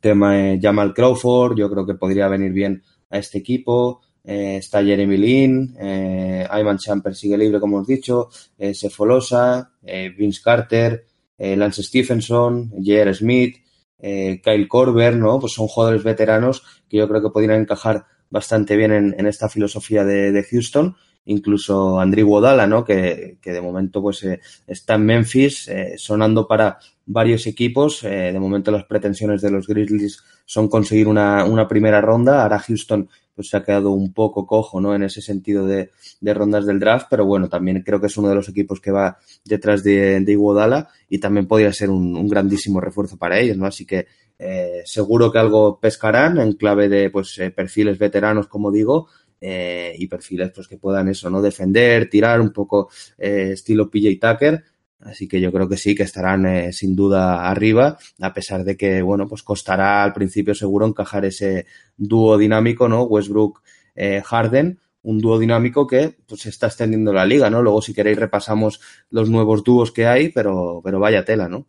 tema 0.00 0.34
de 0.34 0.58
Jamal 0.60 0.94
Crawford, 0.94 1.56
yo 1.56 1.70
creo 1.70 1.86
que 1.86 1.94
podría 1.94 2.28
venir 2.28 2.52
bien 2.52 2.82
a 3.12 3.18
este 3.18 3.38
equipo. 3.38 4.00
Eh, 4.24 4.56
está 4.56 4.82
Jeremy 4.82 5.16
Lin, 5.16 5.76
eh, 5.80 6.46
Ayman 6.48 6.78
Champer 6.78 7.14
sigue 7.14 7.36
libre, 7.36 7.60
como 7.60 7.78
hemos 7.78 7.88
dicho, 7.88 8.28
eh, 8.56 8.72
Sefolosa, 8.72 9.72
eh, 9.82 10.10
Vince 10.16 10.40
Carter, 10.42 11.04
eh, 11.36 11.56
Lance 11.56 11.82
Stephenson, 11.82 12.70
J.R. 12.70 13.14
Smith, 13.14 13.56
Kyle 14.00 14.66
Korver, 14.66 15.16
¿no? 15.16 15.38
Pues 15.38 15.52
son 15.52 15.68
jugadores 15.68 16.02
veteranos 16.02 16.64
que 16.88 16.96
yo 16.96 17.08
creo 17.08 17.22
que 17.22 17.30
podrían 17.30 17.60
encajar 17.60 18.04
bastante 18.30 18.76
bien 18.76 18.90
en, 18.90 19.14
en 19.16 19.26
esta 19.28 19.48
filosofía 19.48 20.04
de, 20.04 20.32
de, 20.32 20.42
Houston. 20.42 20.96
Incluso 21.24 22.00
Andrew 22.00 22.28
Wodala, 22.28 22.66
¿no? 22.66 22.84
Que, 22.84 23.38
que 23.40 23.52
de 23.52 23.60
momento 23.60 24.02
pues 24.02 24.26
está 24.66 24.94
en 24.94 25.06
Memphis, 25.06 25.70
sonando 25.98 26.48
para 26.48 26.80
varios 27.06 27.46
equipos. 27.46 28.02
de 28.02 28.38
momento 28.38 28.70
las 28.70 28.84
pretensiones 28.84 29.42
de 29.42 29.50
los 29.50 29.66
Grizzlies 29.66 30.22
son 30.44 30.68
conseguir 30.68 31.08
una, 31.08 31.44
una 31.44 31.68
primera 31.68 32.00
ronda. 32.00 32.42
Ahora 32.42 32.58
Houston 32.58 33.08
pues 33.34 33.48
se 33.48 33.56
ha 33.56 33.64
quedado 33.64 33.90
un 33.92 34.12
poco 34.12 34.46
cojo, 34.46 34.80
¿no? 34.80 34.94
En 34.94 35.02
ese 35.02 35.22
sentido 35.22 35.66
de, 35.66 35.90
de, 36.20 36.34
rondas 36.34 36.66
del 36.66 36.78
draft, 36.78 37.06
pero 37.10 37.24
bueno, 37.24 37.48
también 37.48 37.82
creo 37.82 38.00
que 38.00 38.06
es 38.06 38.16
uno 38.16 38.28
de 38.28 38.34
los 38.34 38.48
equipos 38.48 38.80
que 38.80 38.90
va 38.90 39.18
detrás 39.44 39.82
de, 39.82 40.20
de 40.20 40.86
y 41.08 41.18
también 41.18 41.46
podría 41.46 41.72
ser 41.72 41.90
un, 41.90 42.28
grandísimo 42.28 42.80
refuerzo 42.80 43.16
para 43.16 43.38
ellos, 43.38 43.56
¿no? 43.56 43.66
Así 43.66 43.86
que 43.86 44.06
eh, 44.38 44.82
seguro 44.84 45.32
que 45.32 45.38
algo 45.38 45.78
pescarán 45.80 46.38
en 46.38 46.52
clave 46.54 46.88
de, 46.88 47.10
pues, 47.10 47.38
eh, 47.38 47.50
perfiles 47.50 47.98
veteranos, 47.98 48.48
como 48.48 48.70
digo, 48.70 49.08
eh, 49.40 49.94
y 49.98 50.06
perfiles, 50.08 50.50
pues, 50.54 50.68
que 50.68 50.78
puedan 50.78 51.08
eso, 51.08 51.30
¿no? 51.30 51.40
Defender, 51.40 52.10
tirar 52.10 52.40
un 52.40 52.52
poco 52.52 52.90
eh, 53.18 53.50
estilo 53.52 53.90
PJ 53.90 54.18
Tucker, 54.20 54.62
Así 55.04 55.26
que 55.26 55.40
yo 55.40 55.52
creo 55.52 55.68
que 55.68 55.76
sí, 55.76 55.94
que 55.94 56.04
estarán 56.04 56.46
eh, 56.46 56.72
sin 56.72 56.94
duda 56.94 57.48
arriba, 57.48 57.98
a 58.20 58.32
pesar 58.32 58.64
de 58.64 58.76
que, 58.76 59.02
bueno, 59.02 59.26
pues 59.28 59.42
costará 59.42 60.04
al 60.04 60.12
principio 60.12 60.54
seguro 60.54 60.86
encajar 60.86 61.24
ese 61.24 61.66
dúo 61.96 62.38
dinámico, 62.38 62.88
¿no? 62.88 63.02
Westbrook-Harden, 63.02 64.66
eh, 64.68 64.76
un 65.02 65.18
dúo 65.18 65.38
dinámico 65.38 65.86
que 65.86 66.16
pues 66.26 66.46
está 66.46 66.68
extendiendo 66.68 67.12
la 67.12 67.26
liga, 67.26 67.50
¿no? 67.50 67.62
Luego 67.62 67.82
si 67.82 67.92
queréis 67.92 68.18
repasamos 68.18 68.80
los 69.10 69.28
nuevos 69.28 69.64
dúos 69.64 69.90
que 69.90 70.06
hay, 70.06 70.28
pero, 70.28 70.80
pero 70.84 71.00
vaya 71.00 71.24
tela, 71.24 71.48
¿no? 71.48 71.66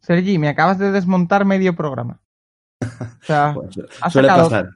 Sergi, 0.00 0.38
me 0.38 0.48
acabas 0.48 0.78
de 0.78 0.92
desmontar 0.92 1.44
medio 1.44 1.74
programa. 1.74 2.20
O 2.82 3.24
sea, 3.24 3.52
pues, 3.54 3.74
suele 4.10 4.28
sacado, 4.28 4.48
pasar. 4.48 4.70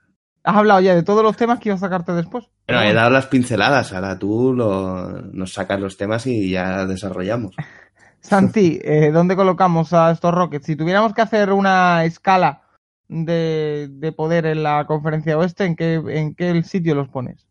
Has 0.44 0.57
hablado 0.57 0.81
ya 0.81 0.94
de 0.94 1.02
todos 1.02 1.22
los 1.22 1.37
temas 1.37 1.61
que 1.61 1.68
iba 1.68 1.76
a 1.76 1.78
sacarte 1.78 2.12
después. 2.12 2.46
Bueno, 2.66 2.83
he 2.83 2.92
dado 2.92 3.11
las 3.11 3.26
pinceladas, 3.26 3.92
ahora 3.92 4.18
tú 4.18 4.52
lo, 4.55 5.22
nos 5.33 5.52
sacas 5.52 5.78
los 5.78 5.96
temas 5.96 6.26
y 6.26 6.50
ya 6.50 6.87
desarrollamos. 6.87 7.55
Santi, 8.22 8.80
eh, 8.82 9.11
¿dónde 9.12 9.37
colocamos 9.37 9.92
a 9.92 10.12
estos 10.12 10.32
Rockets? 10.32 10.66
Si 10.66 10.76
tuviéramos 10.76 11.12
que 11.12 11.22
hacer 11.22 11.52
una 11.52 12.04
escala 12.04 12.62
de, 13.08 13.88
de 13.90 14.12
poder 14.12 14.46
en 14.46 14.62
la 14.62 14.87
conferencia 14.87 15.37
oeste, 15.37 15.64
¿en 15.64 15.76
qué, 15.76 15.94
¿en 15.94 16.35
qué 16.35 16.62
sitio 16.62 16.94
los 16.94 17.08
pones? 17.08 17.46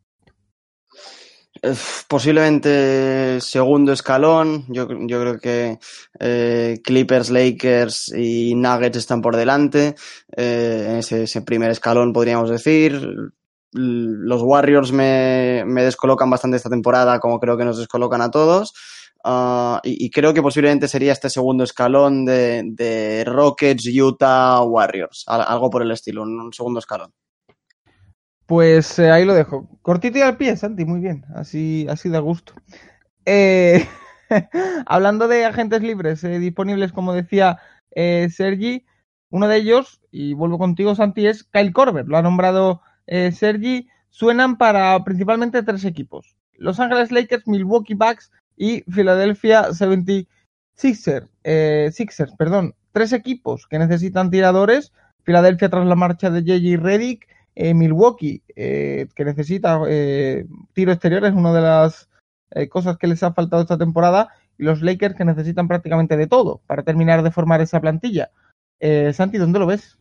Posiblemente 2.08 3.40
segundo 3.42 3.92
escalón. 3.92 4.66
Yo, 4.70 4.88
yo 5.06 5.22
creo 5.22 5.40
que 5.40 5.78
eh, 6.20 6.80
Clippers, 6.84 7.30
Lakers 7.30 8.14
y 8.16 8.56
Nuggets 8.56 8.98
están 8.98 9.22
por 9.22 9.36
delante. 9.36 9.96
Eh, 10.36 10.96
ese, 11.00 11.24
ese, 11.24 11.42
primer 11.44 11.70
escalón 11.70 12.14
podríamos 12.14 12.50
decir. 12.50 13.32
Los 13.74 14.42
Warriors 14.42 14.92
me, 14.92 15.64
me, 15.66 15.84
descolocan 15.84 16.30
bastante 16.30 16.58
esta 16.58 16.70
temporada, 16.70 17.20
como 17.20 17.40
creo 17.40 17.58
que 17.58 17.66
nos 17.66 17.78
descolocan 17.78 18.22
a 18.22 18.32
todos. 18.32 18.74
Uh, 19.24 19.78
y, 19.84 20.10
creo 20.10 20.34
que 20.34 20.42
posiblemente 20.42 20.88
sería 20.88 21.12
este 21.12 21.30
segundo 21.30 21.64
escalón 21.64 22.26
de, 22.26 23.24
Rockets, 23.26 23.88
Utah, 23.88 24.64
Warriors. 24.64 25.26
Algo 25.28 25.70
por 25.70 25.84
el 25.84 25.92
estilo, 25.92 26.24
un 26.24 26.52
segundo 26.54 26.80
escalón. 26.80 27.14
Pues 28.52 29.00
eh, 29.00 29.10
ahí 29.10 29.24
lo 29.24 29.34
dejo. 29.34 29.70
Cortito 29.82 30.18
y 30.18 30.22
al 30.22 30.36
pie, 30.36 30.58
Santi, 30.58 30.84
muy 30.84 31.00
bien. 31.00 31.24
Así, 31.36 31.88
así 31.90 32.10
de 32.10 32.20
gusto. 32.20 32.54
Eh, 33.26 33.88
hablando 34.88 35.30
de 35.30 35.46
agentes 35.46 35.82
libres 35.82 36.22
eh, 36.26 36.38
disponibles, 36.38 36.92
como 36.92 37.14
decía 37.14 37.60
Sergi, 37.96 38.86
uno 39.30 39.48
de 39.48 39.56
ellos, 39.56 40.02
y 40.12 40.34
vuelvo 40.34 40.58
contigo, 40.58 40.96
Santi, 40.96 41.28
es 41.28 41.46
Kyle 41.46 41.72
Korver. 41.72 42.06
Lo 42.08 42.18
ha 42.18 42.22
nombrado 42.22 42.82
Sergi. 43.06 43.88
Suenan 44.10 44.58
para 44.58 45.02
principalmente 45.06 45.64
tres 45.64 45.86
equipos. 45.86 46.36
Los 46.54 46.78
Ángeles 46.82 47.12
Lakers, 47.12 47.48
Milwaukee 47.48 47.94
Bucks 47.94 48.32
y 48.56 48.82
Philadelphia 48.84 49.70
76ers. 49.70 50.28
Sixers, 51.92 52.36
perdón. 52.38 52.76
Tres 52.92 53.14
equipos 53.14 53.68
que 53.68 53.80
necesitan 53.80 54.32
tiradores. 54.32 54.92
Filadelfia 55.24 55.70
tras 55.70 55.86
la 55.86 55.96
marcha 55.96 56.30
de 56.30 56.42
J.J. 56.42 56.82
Redick 56.82 57.28
eh, 57.56 57.74
Milwaukee, 57.74 58.44
eh, 58.56 59.08
que 59.16 59.26
necesita 59.26 59.82
eh, 59.88 60.46
tiro 60.74 60.92
exterior, 60.92 61.26
es 61.26 61.34
una 61.34 61.54
de 61.54 61.62
las 61.62 62.10
eh, 62.52 62.70
cosas 62.70 62.98
que 62.98 63.08
les 63.08 63.24
ha 63.24 63.34
faltado 63.34 63.62
esta 63.62 63.78
temporada, 63.78 64.30
y 64.58 64.64
los 64.64 64.82
Lakers 64.82 65.16
que 65.16 65.26
necesitan 65.26 65.68
prácticamente 65.68 66.18
de 66.18 66.28
todo 66.28 66.62
para 66.68 66.84
terminar 66.84 67.24
de 67.24 67.32
formar 67.32 67.62
esa 67.62 67.82
plantilla. 67.82 68.32
Eh, 68.80 69.14
Santi, 69.14 69.38
¿dónde 69.38 69.60
lo 69.60 69.68
ves? 69.68 69.98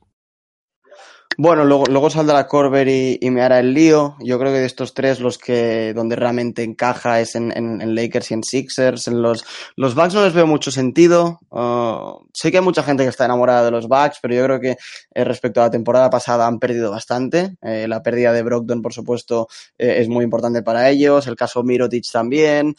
Bueno, 1.43 1.65
luego, 1.65 1.87
luego 1.87 2.11
saldrá 2.11 2.47
Corber 2.47 2.87
y, 2.87 3.19
y, 3.19 3.31
me 3.31 3.41
hará 3.41 3.61
el 3.61 3.73
lío. 3.73 4.15
Yo 4.21 4.39
creo 4.39 4.53
que 4.53 4.59
de 4.59 4.67
estos 4.67 4.93
tres, 4.93 5.21
los 5.21 5.39
que 5.39 5.95
donde 5.95 6.15
realmente 6.15 6.63
encaja 6.63 7.19
es 7.19 7.35
en, 7.35 7.51
en, 7.57 7.81
en 7.81 7.95
Lakers 7.95 8.31
y 8.31 8.35
en 8.35 8.45
Sixers. 8.45 9.09
En 9.09 9.23
los, 9.23 9.47
los 9.75 9.95
Bucks 9.95 10.13
no 10.13 10.23
les 10.23 10.35
veo 10.35 10.47
mucho 10.47 10.71
sentido. 10.71 11.41
Uh, 11.49 12.27
sé 12.35 12.51
que 12.51 12.59
hay 12.59 12.63
mucha 12.63 12.83
gente 12.83 13.05
que 13.05 13.09
está 13.09 13.25
enamorada 13.25 13.65
de 13.65 13.71
los 13.71 13.89
Bucks, 13.89 14.19
pero 14.21 14.35
yo 14.35 14.45
creo 14.45 14.61
que 14.61 14.77
eh, 15.15 15.25
respecto 15.25 15.63
a 15.63 15.65
la 15.65 15.71
temporada 15.71 16.11
pasada 16.11 16.47
han 16.47 16.59
perdido 16.59 16.91
bastante. 16.91 17.57
Eh, 17.63 17.89
la 17.89 18.03
pérdida 18.03 18.35
de 18.35 18.43
Brogdon, 18.43 18.83
por 18.83 18.93
supuesto, 18.93 19.49
eh, 19.79 19.95
es 19.97 20.11
muy 20.11 20.25
importante 20.25 20.63
para 20.63 20.91
ellos. 20.91 21.27
El 21.27 21.37
caso 21.37 21.63
Mirotic 21.63 22.05
también. 22.13 22.77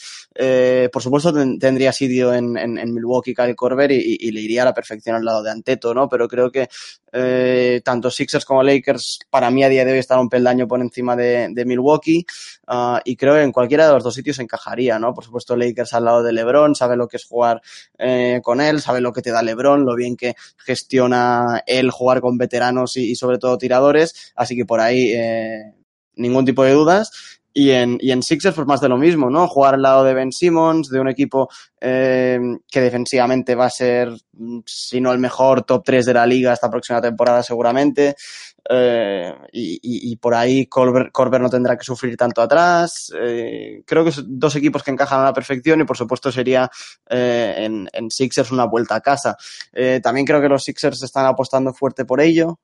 Por 0.94 1.02
supuesto, 1.02 1.34
ten, 1.34 1.58
tendría 1.58 1.92
sitio 1.92 2.32
en, 2.32 2.56
en, 2.56 2.94
Milwaukee 2.94 3.34
Kyle 3.34 3.56
Corber 3.56 3.92
y, 3.92 4.18
y, 4.20 4.32
le 4.32 4.42
iría 4.42 4.62
a 4.62 4.66
la 4.66 4.74
perfección 4.76 5.16
al 5.16 5.26
lado 5.26 5.42
de 5.42 5.50
Anteto, 5.50 5.96
¿no? 5.96 6.08
Pero 6.08 6.28
creo 6.28 6.52
que 6.52 6.70
eh, 7.12 7.82
tanto 7.84 8.10
Sixers 8.10 8.46
como 8.46 8.64
Lakers 8.64 9.20
para 9.30 9.50
mí 9.52 9.64
a 9.64 9.70
día 9.70 9.86
de 9.86 9.94
hoy 9.94 10.00
están 10.00 10.20
un 10.20 10.30
peldaño 10.30 10.68
por 10.68 10.82
encima 10.82 11.16
de, 11.16 11.50
de 11.52 11.66
Milwaukee 11.66 12.26
uh, 12.68 13.00
y 13.04 13.16
creo 13.16 13.36
que 13.36 13.44
en 13.44 13.52
cualquiera 13.52 13.88
de 13.88 13.94
los 13.94 14.04
dos 14.04 14.14
sitios 14.14 14.40
encajaría, 14.40 15.00
¿no? 15.00 15.14
Por 15.14 15.26
supuesto 15.26 15.56
Lakers 15.56 15.94
al 15.94 16.06
lado 16.06 16.24
de 16.24 16.34
LeBron, 16.34 16.76
sabe 16.76 16.96
lo 16.96 17.08
que 17.08 17.18
es 17.18 17.26
jugar 17.26 17.62
eh, 17.98 18.40
con 18.44 18.62
él, 18.62 18.82
sabe 18.82 19.02
lo 19.02 19.12
que 19.12 19.22
te 19.22 19.32
da 19.32 19.44
LeBron, 19.44 19.86
lo 19.86 19.96
bien 19.96 20.16
que 20.16 20.36
gestiona 20.58 21.64
él 21.66 21.92
jugar 21.92 22.22
con 22.22 22.38
veteranos 22.38 22.98
y, 22.98 23.12
y 23.12 23.16
sobre 23.16 23.38
todo 23.38 23.58
tiradores, 23.58 24.34
así 24.36 24.56
que 24.56 24.66
por 24.66 24.80
ahí 24.80 25.12
eh, 25.14 25.74
ningún 26.16 26.46
tipo 26.46 26.64
de 26.64 26.74
dudas. 26.74 27.41
Y 27.54 27.72
en, 27.72 27.98
y 28.00 28.12
en 28.12 28.24
Sixers, 28.24 28.56
pues 28.56 28.68
más 28.68 28.80
de 28.80 28.88
lo 28.88 28.98
mismo, 28.98 29.30
¿no? 29.30 29.48
Jugar 29.48 29.74
al 29.74 29.82
lado 29.82 30.04
de 30.04 30.14
Ben 30.14 30.32
Simmons, 30.32 30.90
de 30.90 31.00
un 31.00 31.10
equipo 31.10 31.50
eh, 31.82 32.40
que 32.70 32.82
defensivamente 32.82 33.56
va 33.56 33.66
a 33.66 33.70
ser, 33.70 34.10
si 34.66 35.02
no 35.02 35.12
el 35.12 35.20
mejor, 35.20 35.64
top 35.64 35.84
3 35.84 36.06
de 36.06 36.14
la 36.14 36.26
liga 36.26 36.54
esta 36.54 36.70
próxima 36.70 37.02
temporada 37.02 37.44
seguramente. 37.44 38.16
Eh, 38.70 39.34
y, 39.52 40.16
por 40.18 40.34
ahí 40.36 40.68
Colbert, 40.68 41.12
no 41.42 41.50
tendrá 41.50 41.78
que 41.78 41.84
sufrir 41.84 42.16
tanto 42.16 42.42
atrás. 42.42 43.12
Eh, 43.20 43.84
creo 43.86 44.06
que 44.06 44.12
son 44.12 44.26
dos 44.28 44.56
equipos 44.56 44.84
que 44.84 44.92
encajan 44.92 45.22
a 45.22 45.26
la 45.26 45.34
perfección 45.34 45.82
y 45.82 45.84
por 45.86 45.98
supuesto 45.98 46.32
sería 46.32 46.70
eh, 47.10 47.56
en, 47.58 47.90
en, 47.92 48.12
Sixers 48.12 48.52
una 48.52 48.66
vuelta 48.66 48.96
a 48.96 49.02
casa. 49.02 49.36
También 50.04 50.26
creo 50.26 50.42
que 50.42 50.50
los 50.50 50.64
Sixers 50.64 51.02
están 51.04 51.26
apostando 51.26 51.74
fuerte 51.74 52.06
por 52.06 52.22
ello, 52.22 52.60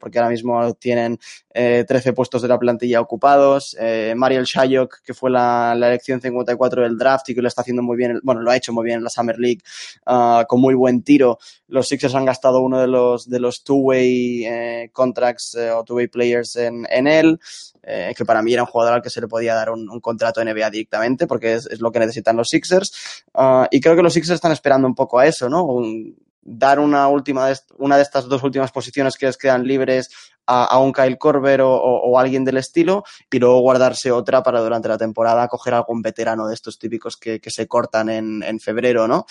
porque 0.00 0.18
ahora 0.18 0.30
mismo 0.30 0.74
tienen 0.74 1.18
13 1.52 2.12
puestos 2.12 2.42
de 2.42 2.48
la 2.48 2.58
plantilla 2.58 3.00
ocupados. 3.00 3.76
Mariel 4.16 4.44
Shayok, 4.44 5.02
que 5.02 5.14
fue 5.14 5.30
la, 5.30 5.74
la, 5.76 5.88
elección 5.88 6.20
54 6.20 6.82
del 6.82 6.96
draft 6.96 7.28
y 7.28 7.34
que 7.34 7.42
lo 7.42 7.48
está 7.48 7.62
haciendo 7.62 7.82
muy 7.82 7.96
bien, 7.96 8.20
bueno, 8.22 8.40
lo 8.40 8.50
ha 8.50 8.56
hecho 8.56 8.72
muy 8.72 8.84
bien 8.84 8.98
en 8.98 9.04
la 9.04 9.10
Summer 9.10 9.38
League, 9.38 9.60
uh, 10.06 10.44
con 10.46 10.60
muy 10.60 10.74
buen 10.74 11.02
tiro. 11.02 11.38
Los 11.68 11.88
Sixers 11.88 12.14
han 12.14 12.24
gastado 12.24 12.60
uno 12.60 12.80
de 12.80 12.86
los, 12.86 13.28
de 13.28 13.40
los 13.40 13.64
two-way 13.64 14.90
contracts 14.92 15.41
eh, 15.54 15.70
o 15.70 15.84
two-way 15.84 16.08
players 16.08 16.56
en, 16.56 16.86
en 16.90 17.06
él, 17.06 17.38
eh, 17.82 18.14
que 18.16 18.24
para 18.24 18.42
mí 18.42 18.52
era 18.52 18.62
un 18.62 18.68
jugador 18.68 18.94
al 18.94 19.02
que 19.02 19.10
se 19.10 19.20
le 19.20 19.28
podía 19.28 19.54
dar 19.54 19.70
un, 19.70 19.88
un 19.90 20.00
contrato 20.00 20.44
NBA 20.44 20.70
directamente, 20.70 21.26
porque 21.26 21.54
es, 21.54 21.66
es, 21.66 21.80
lo 21.80 21.90
que 21.90 21.98
necesitan 21.98 22.36
los 22.36 22.48
Sixers. 22.48 23.24
Uh, 23.34 23.66
y 23.70 23.80
creo 23.80 23.96
que 23.96 24.02
los 24.02 24.14
Sixers 24.14 24.36
están 24.36 24.52
esperando 24.52 24.86
un 24.86 24.94
poco 24.94 25.18
a 25.18 25.26
eso, 25.26 25.48
¿no? 25.48 25.64
Un, 25.64 26.16
dar 26.42 26.80
una 26.80 27.08
última 27.08 27.48
de, 27.48 27.56
una 27.78 27.96
de 27.96 28.02
estas 28.02 28.28
dos 28.28 28.42
últimas 28.42 28.72
posiciones 28.72 29.16
que 29.16 29.26
les 29.26 29.36
quedan 29.36 29.64
libres 29.64 30.10
a, 30.46 30.64
a 30.64 30.78
un 30.80 30.92
Kyle 30.92 31.18
Korver 31.18 31.60
o, 31.60 31.72
o, 31.72 32.10
o, 32.10 32.18
alguien 32.18 32.44
del 32.44 32.56
estilo 32.56 33.04
y 33.30 33.38
luego 33.38 33.60
guardarse 33.60 34.10
otra 34.10 34.42
para 34.42 34.60
durante 34.60 34.88
la 34.88 34.98
temporada 34.98 35.46
coger 35.48 35.74
algún 35.74 36.02
veterano 36.02 36.48
de 36.48 36.54
estos 36.54 36.78
típicos 36.78 37.16
que, 37.16 37.40
que 37.40 37.50
se 37.50 37.68
cortan 37.68 38.08
en, 38.10 38.42
en 38.42 38.58
febrero, 38.58 39.06
¿no? 39.06 39.24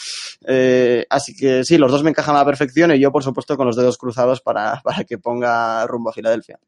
Eh, 0.47 1.05
así 1.09 1.35
que 1.35 1.65
sí, 1.65 1.77
los 1.77 1.91
dos 1.91 2.03
me 2.03 2.11
encajan 2.11 2.35
a 2.35 2.39
la 2.39 2.45
perfección 2.45 2.93
y 2.93 2.99
yo, 2.99 3.11
por 3.11 3.23
supuesto, 3.23 3.57
con 3.57 3.67
los 3.67 3.75
dedos 3.75 3.97
cruzados 3.97 4.41
para, 4.41 4.79
para 4.83 5.03
que 5.03 5.17
ponga 5.17 5.85
rumbo 5.87 6.09
a 6.09 6.13
Filadelfia. 6.13 6.59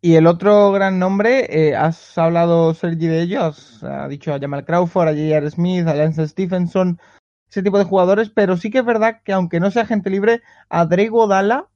Y 0.00 0.14
el 0.14 0.28
otro 0.28 0.70
gran 0.70 1.00
nombre, 1.00 1.46
eh, 1.50 1.74
has 1.74 2.16
hablado, 2.16 2.72
Sergi, 2.72 3.08
de 3.08 3.20
ellos, 3.20 3.82
ha 3.82 4.06
dicho 4.06 4.32
a 4.32 4.38
Jamal 4.38 4.64
Crawford, 4.64 5.08
a 5.08 5.12
J.R. 5.12 5.50
Smith, 5.50 5.88
a 5.88 5.94
Lance 5.94 6.28
Stephenson, 6.28 7.00
ese 7.50 7.62
tipo 7.62 7.78
de 7.78 7.84
jugadores, 7.84 8.30
pero 8.30 8.56
sí 8.56 8.70
que 8.70 8.78
es 8.78 8.84
verdad 8.84 9.20
que 9.24 9.32
aunque 9.32 9.60
no 9.60 9.70
sea 9.70 9.86
gente 9.86 10.10
libre, 10.10 10.42
a 10.68 10.86
Drake 10.86 11.08
Godala, 11.08 11.68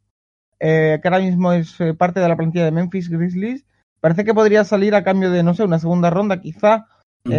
eh, 0.61 0.99
que 1.03 1.09
ahora 1.09 1.21
mismo 1.21 1.53
es 1.53 1.81
eh, 1.81 1.95
parte 1.95 2.21
de 2.21 2.29
la 2.29 2.37
plantilla 2.37 2.65
de 2.65 2.73
Memphis 2.73 3.09
Grizzlies, 3.09 3.65
parece 4.01 4.25
que 4.25 4.35
podría 4.35 4.65
salir 4.65 4.95
a 4.95 5.05
cambio 5.05 5.31
de, 5.31 5.43
no 5.43 5.55
sé, 5.55 5.65
una 5.65 5.79
segunda 5.79 6.11
ronda 6.11 6.41
quizá 6.41 6.87
mm. 7.25 7.33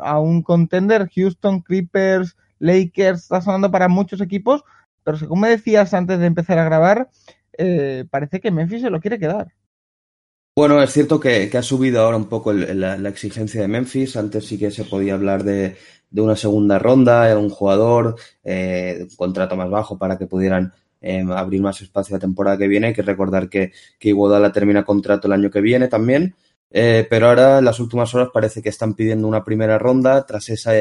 a 0.00 0.18
un 0.20 0.42
contender, 0.42 1.08
Houston, 1.14 1.60
Clippers, 1.60 2.36
Lakers, 2.58 3.22
está 3.22 3.40
sonando 3.40 3.70
para 3.70 3.88
muchos 3.88 4.20
equipos, 4.20 4.62
pero 5.04 5.18
según 5.18 5.40
me 5.40 5.48
decías 5.48 5.94
antes 5.94 6.18
de 6.18 6.26
empezar 6.26 6.58
a 6.58 6.64
grabar, 6.64 7.10
eh, 7.58 8.04
parece 8.10 8.40
que 8.40 8.50
Memphis 8.50 8.82
se 8.82 8.90
lo 8.90 9.00
quiere 9.00 9.18
quedar. 9.18 9.52
Bueno, 10.56 10.82
es 10.82 10.92
cierto 10.92 11.18
que, 11.18 11.48
que 11.48 11.58
ha 11.58 11.62
subido 11.62 12.02
ahora 12.02 12.18
un 12.18 12.28
poco 12.28 12.50
el, 12.50 12.78
la, 12.78 12.96
la, 12.98 13.08
exigencia 13.08 13.60
de 13.60 13.68
Memphis. 13.68 14.16
Antes 14.16 14.46
sí 14.46 14.58
que 14.58 14.70
se 14.70 14.84
podía 14.84 15.14
hablar 15.14 15.44
de, 15.44 15.76
de 16.12 16.20
una 16.20 16.36
segunda 16.36 16.78
ronda, 16.78 17.36
un 17.36 17.50
jugador, 17.50 18.16
eh, 18.44 19.06
un 19.10 19.16
contrato 19.16 19.56
más 19.56 19.70
bajo 19.70 19.98
para 19.98 20.18
que 20.18 20.26
pudieran 20.26 20.72
eh, 21.00 21.24
abrir 21.30 21.60
más 21.60 21.80
espacio 21.80 22.14
la 22.16 22.20
temporada 22.20 22.58
que 22.58 22.68
viene. 22.68 22.88
Hay 22.88 22.94
que 22.94 23.02
recordar 23.02 23.48
que, 23.48 23.72
que 23.98 24.10
Iguodala 24.10 24.52
termina 24.52 24.84
contrato 24.84 25.26
el 25.26 25.32
año 25.32 25.50
que 25.50 25.60
viene 25.60 25.88
también. 25.88 26.34
Eh, 26.70 27.06
pero 27.10 27.28
ahora 27.28 27.58
en 27.58 27.66
las 27.66 27.80
últimas 27.80 28.14
horas 28.14 28.30
parece 28.32 28.62
que 28.62 28.70
están 28.70 28.94
pidiendo 28.94 29.28
una 29.28 29.44
primera 29.44 29.78
ronda 29.78 30.24
tras 30.24 30.48
esa, 30.48 30.72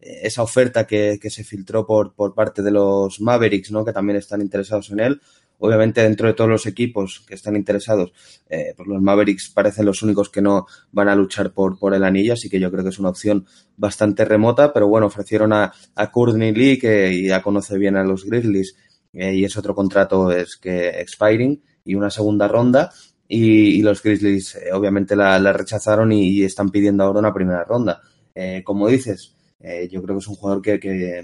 esa 0.00 0.42
oferta 0.42 0.84
que, 0.84 1.18
que 1.20 1.30
se 1.30 1.44
filtró 1.44 1.86
por, 1.86 2.12
por 2.14 2.34
parte 2.34 2.60
de 2.62 2.72
los 2.72 3.20
Mavericks, 3.20 3.70
¿no? 3.70 3.84
que 3.84 3.92
también 3.92 4.16
están 4.16 4.40
interesados 4.40 4.90
en 4.90 5.00
él. 5.00 5.20
Obviamente, 5.60 6.02
dentro 6.02 6.28
de 6.28 6.34
todos 6.34 6.48
los 6.48 6.66
equipos 6.66 7.24
que 7.26 7.34
están 7.34 7.56
interesados, 7.56 8.12
eh, 8.48 8.74
pues 8.76 8.88
los 8.88 9.02
Mavericks 9.02 9.50
parecen 9.50 9.86
los 9.86 10.02
únicos 10.02 10.30
que 10.30 10.40
no 10.40 10.66
van 10.92 11.08
a 11.08 11.16
luchar 11.16 11.52
por, 11.52 11.78
por 11.78 11.94
el 11.94 12.04
anillo, 12.04 12.34
así 12.34 12.48
que 12.48 12.60
yo 12.60 12.70
creo 12.70 12.84
que 12.84 12.90
es 12.90 12.98
una 13.00 13.08
opción 13.08 13.44
bastante 13.76 14.24
remota, 14.24 14.72
pero 14.72 14.86
bueno, 14.86 15.06
ofrecieron 15.06 15.52
a, 15.52 15.72
a 15.96 16.10
Courtney 16.12 16.52
Lee, 16.52 16.78
que 16.78 17.24
ya 17.24 17.42
conoce 17.42 17.76
bien 17.76 17.96
a 17.96 18.04
los 18.04 18.24
Grizzlies, 18.24 18.76
eh, 19.12 19.34
y 19.34 19.44
es 19.44 19.56
otro 19.56 19.74
contrato 19.74 20.30
es 20.30 20.56
que 20.56 20.90
expiring, 21.00 21.60
y 21.84 21.94
una 21.96 22.10
segunda 22.10 22.46
ronda, 22.46 22.92
y, 23.26 23.78
y 23.78 23.82
los 23.82 24.02
Grizzlies 24.02 24.54
eh, 24.56 24.72
obviamente 24.72 25.16
la, 25.16 25.52
rechazaron 25.52 26.12
y, 26.12 26.42
están 26.42 26.70
pidiendo 26.70 27.02
ahora 27.02 27.18
una 27.18 27.34
primera 27.34 27.64
ronda. 27.64 28.00
Eh, 28.34 28.62
como 28.64 28.88
dices, 28.88 29.34
yo 29.90 30.02
creo 30.02 30.16
que 30.16 30.20
es 30.20 30.28
un 30.28 30.36
jugador 30.36 30.62
que, 30.62 30.78
que 30.78 31.22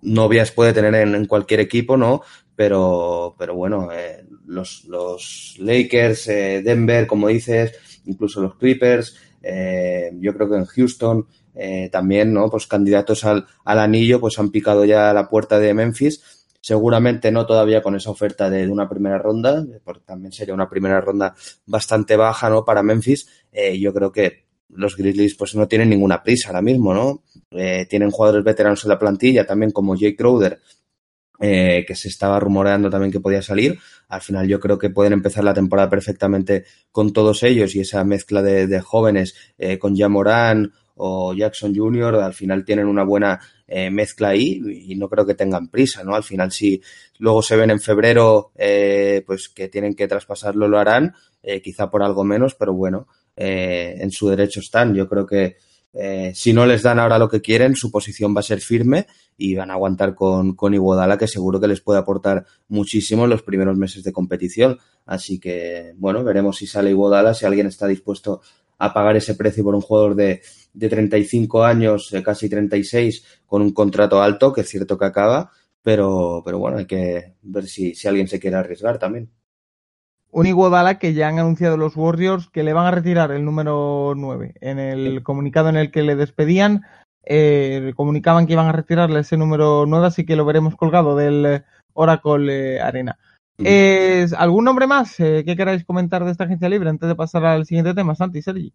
novias 0.00 0.50
puede 0.50 0.72
tener 0.72 0.94
en, 0.94 1.14
en, 1.14 1.26
cualquier 1.26 1.60
equipo, 1.60 1.96
¿no? 1.96 2.22
Pero, 2.56 3.34
pero 3.36 3.54
bueno, 3.54 3.90
eh, 3.92 4.24
los, 4.46 4.84
los 4.84 5.56
Lakers, 5.58 6.28
eh, 6.28 6.62
Denver, 6.62 7.06
como 7.06 7.28
dices, 7.28 7.72
incluso 8.04 8.40
los 8.40 8.56
Clippers, 8.56 9.16
eh, 9.42 10.12
yo 10.20 10.34
creo 10.34 10.48
que 10.48 10.56
en 10.56 10.64
Houston 10.64 11.26
eh, 11.54 11.88
también, 11.90 12.32
¿no? 12.32 12.50
Pues 12.50 12.66
candidatos 12.66 13.24
al, 13.24 13.46
al 13.64 13.78
anillo, 13.78 14.20
pues 14.20 14.38
han 14.38 14.50
picado 14.50 14.84
ya 14.84 15.12
la 15.12 15.28
puerta 15.28 15.58
de 15.58 15.74
Memphis. 15.74 16.22
Seguramente 16.60 17.30
no 17.30 17.44
todavía 17.44 17.82
con 17.82 17.94
esa 17.94 18.10
oferta 18.10 18.48
de, 18.48 18.68
una 18.68 18.88
primera 18.88 19.18
ronda, 19.18 19.64
porque 19.84 20.02
también 20.06 20.32
sería 20.32 20.54
una 20.54 20.68
primera 20.68 21.00
ronda 21.00 21.34
bastante 21.66 22.16
baja, 22.16 22.48
¿no? 22.48 22.64
Para 22.64 22.82
Memphis. 22.82 23.28
Yo 23.78 23.92
creo 23.92 24.10
que 24.10 24.46
los 24.70 24.96
Grizzlies 24.96 25.34
pues 25.34 25.54
no 25.54 25.68
tienen 25.68 25.90
ninguna 25.90 26.22
prisa 26.22 26.48
ahora 26.48 26.62
mismo, 26.62 26.94
¿no? 26.94 27.22
Tienen 27.50 28.10
jugadores 28.10 28.42
veteranos 28.42 28.82
en 28.82 28.88
la 28.88 28.98
plantilla, 28.98 29.46
también 29.46 29.72
como 29.72 29.94
Jake 29.94 30.16
Crowder, 30.16 30.58
eh, 31.40 31.84
que 31.86 31.94
se 31.94 32.08
estaba 32.08 32.38
rumoreando 32.40 32.90
también 32.90 33.12
que 33.12 33.20
podía 33.20 33.42
salir. 33.42 33.78
Al 34.08 34.20
final 34.20 34.46
yo 34.46 34.60
creo 34.60 34.78
que 34.78 34.90
pueden 34.90 35.12
empezar 35.12 35.44
la 35.44 35.54
temporada 35.54 35.90
perfectamente 35.90 36.64
con 36.92 37.12
todos 37.12 37.42
ellos 37.42 37.74
y 37.74 37.80
esa 37.80 38.04
mezcla 38.04 38.42
de, 38.42 38.80
jóvenes 38.80 39.34
eh, 39.58 39.78
con 39.78 39.96
Jamoran 39.96 40.72
o 40.96 41.34
Jackson 41.34 41.74
Jr. 41.74 42.16
al 42.16 42.34
final 42.34 42.64
tienen 42.64 42.86
una 42.86 43.04
buena 43.04 43.40
eh, 43.66 43.90
mezcla 43.90 44.28
ahí 44.28 44.60
y 44.88 44.94
no 44.94 45.08
creo 45.08 45.26
que 45.26 45.34
tengan 45.34 45.68
prisa, 45.68 46.04
¿no? 46.04 46.14
Al 46.14 46.22
final 46.22 46.52
si 46.52 46.80
luego 47.18 47.42
se 47.42 47.56
ven 47.56 47.70
en 47.70 47.80
febrero 47.80 48.52
eh, 48.56 49.22
pues 49.26 49.48
que 49.48 49.68
tienen 49.68 49.94
que 49.94 50.06
traspasarlo 50.06 50.68
lo 50.68 50.78
harán, 50.78 51.14
eh, 51.42 51.60
quizá 51.60 51.90
por 51.90 52.02
algo 52.02 52.24
menos, 52.24 52.54
pero 52.54 52.74
bueno, 52.74 53.08
eh, 53.36 53.96
en 53.98 54.10
su 54.10 54.28
derecho 54.28 54.60
están. 54.60 54.94
Yo 54.94 55.08
creo 55.08 55.26
que 55.26 55.56
si 56.34 56.52
no 56.52 56.66
les 56.66 56.82
dan 56.82 56.98
ahora 56.98 57.20
lo 57.20 57.28
que 57.28 57.40
quieren, 57.40 57.76
su 57.76 57.88
posición 57.88 58.34
va 58.34 58.40
a 58.40 58.42
ser 58.42 58.60
firme 58.60 59.06
y 59.36 59.54
van 59.54 59.70
a 59.70 59.74
aguantar 59.74 60.14
con, 60.14 60.54
con 60.54 60.74
Iguodala, 60.74 61.18
que 61.18 61.26
seguro 61.26 61.60
que 61.60 61.68
les 61.68 61.80
puede 61.80 61.98
aportar 61.98 62.44
muchísimo 62.68 63.24
en 63.24 63.30
los 63.30 63.42
primeros 63.42 63.76
meses 63.76 64.04
de 64.04 64.12
competición. 64.12 64.78
Así 65.06 65.38
que, 65.38 65.94
bueno, 65.96 66.24
veremos 66.24 66.56
si 66.56 66.66
sale 66.66 66.90
Iguodala, 66.90 67.34
si 67.34 67.46
alguien 67.46 67.66
está 67.66 67.86
dispuesto 67.86 68.40
a 68.78 68.92
pagar 68.92 69.16
ese 69.16 69.34
precio 69.34 69.64
por 69.64 69.74
un 69.74 69.80
jugador 69.80 70.14
de, 70.14 70.42
de 70.72 70.88
35 70.88 71.64
años, 71.64 72.12
eh, 72.12 72.22
casi 72.22 72.48
36, 72.48 73.24
con 73.46 73.62
un 73.62 73.72
contrato 73.72 74.22
alto, 74.22 74.52
que 74.52 74.62
es 74.62 74.68
cierto 74.68 74.98
que 74.98 75.04
acaba, 75.04 75.50
pero, 75.82 76.42
pero 76.44 76.58
bueno, 76.58 76.78
hay 76.78 76.86
que 76.86 77.34
ver 77.42 77.66
si, 77.66 77.94
si 77.94 78.08
alguien 78.08 78.28
se 78.28 78.40
quiere 78.40 78.56
arriesgar 78.56 78.98
también 78.98 79.30
un 80.34 80.46
Iguodala 80.46 80.98
que 80.98 81.14
ya 81.14 81.28
han 81.28 81.38
anunciado 81.38 81.76
los 81.76 81.96
Warriors 81.96 82.50
que 82.50 82.64
le 82.64 82.72
van 82.72 82.86
a 82.86 82.90
retirar 82.90 83.30
el 83.30 83.44
número 83.44 84.14
9. 84.16 84.54
En 84.60 84.80
el 84.80 85.22
comunicado 85.22 85.68
en 85.68 85.76
el 85.76 85.92
que 85.92 86.02
le 86.02 86.16
despedían, 86.16 86.82
eh, 87.26 87.92
comunicaban 87.96 88.46
que 88.46 88.52
iban 88.52 88.66
a 88.66 88.72
retirarle 88.72 89.20
ese 89.20 89.36
número 89.36 89.84
9, 89.86 90.06
así 90.06 90.24
que 90.24 90.36
lo 90.36 90.44
veremos 90.44 90.76
colgado 90.76 91.16
del 91.16 91.64
Oracle 91.94 92.76
eh, 92.76 92.80
Arena. 92.80 93.18
Eh, 93.58 94.26
¿Algún 94.36 94.64
nombre 94.64 94.86
más 94.86 95.18
eh, 95.20 95.44
que 95.46 95.56
queráis 95.56 95.84
comentar 95.84 96.24
de 96.24 96.32
esta 96.32 96.44
agencia 96.44 96.68
libre 96.68 96.90
antes 96.90 97.08
de 97.08 97.14
pasar 97.14 97.44
al 97.44 97.66
siguiente 97.66 97.94
tema, 97.94 98.14
Santi, 98.14 98.42
Sergi? 98.42 98.72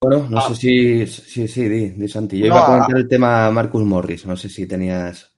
Bueno, 0.00 0.26
no 0.30 0.38
ah. 0.38 0.48
sé 0.48 0.54
si, 0.54 1.06
sí, 1.06 1.48
sí, 1.48 1.68
di, 1.68 1.90
di 1.90 2.08
Santi. 2.08 2.38
Yo 2.38 2.48
no, 2.48 2.54
iba 2.54 2.62
a 2.62 2.66
comentar 2.66 2.96
el 2.96 3.08
tema 3.08 3.50
Marcus 3.50 3.84
Morris, 3.84 4.26
no 4.26 4.36
sé 4.36 4.48
si 4.48 4.66
tenías... 4.66 5.35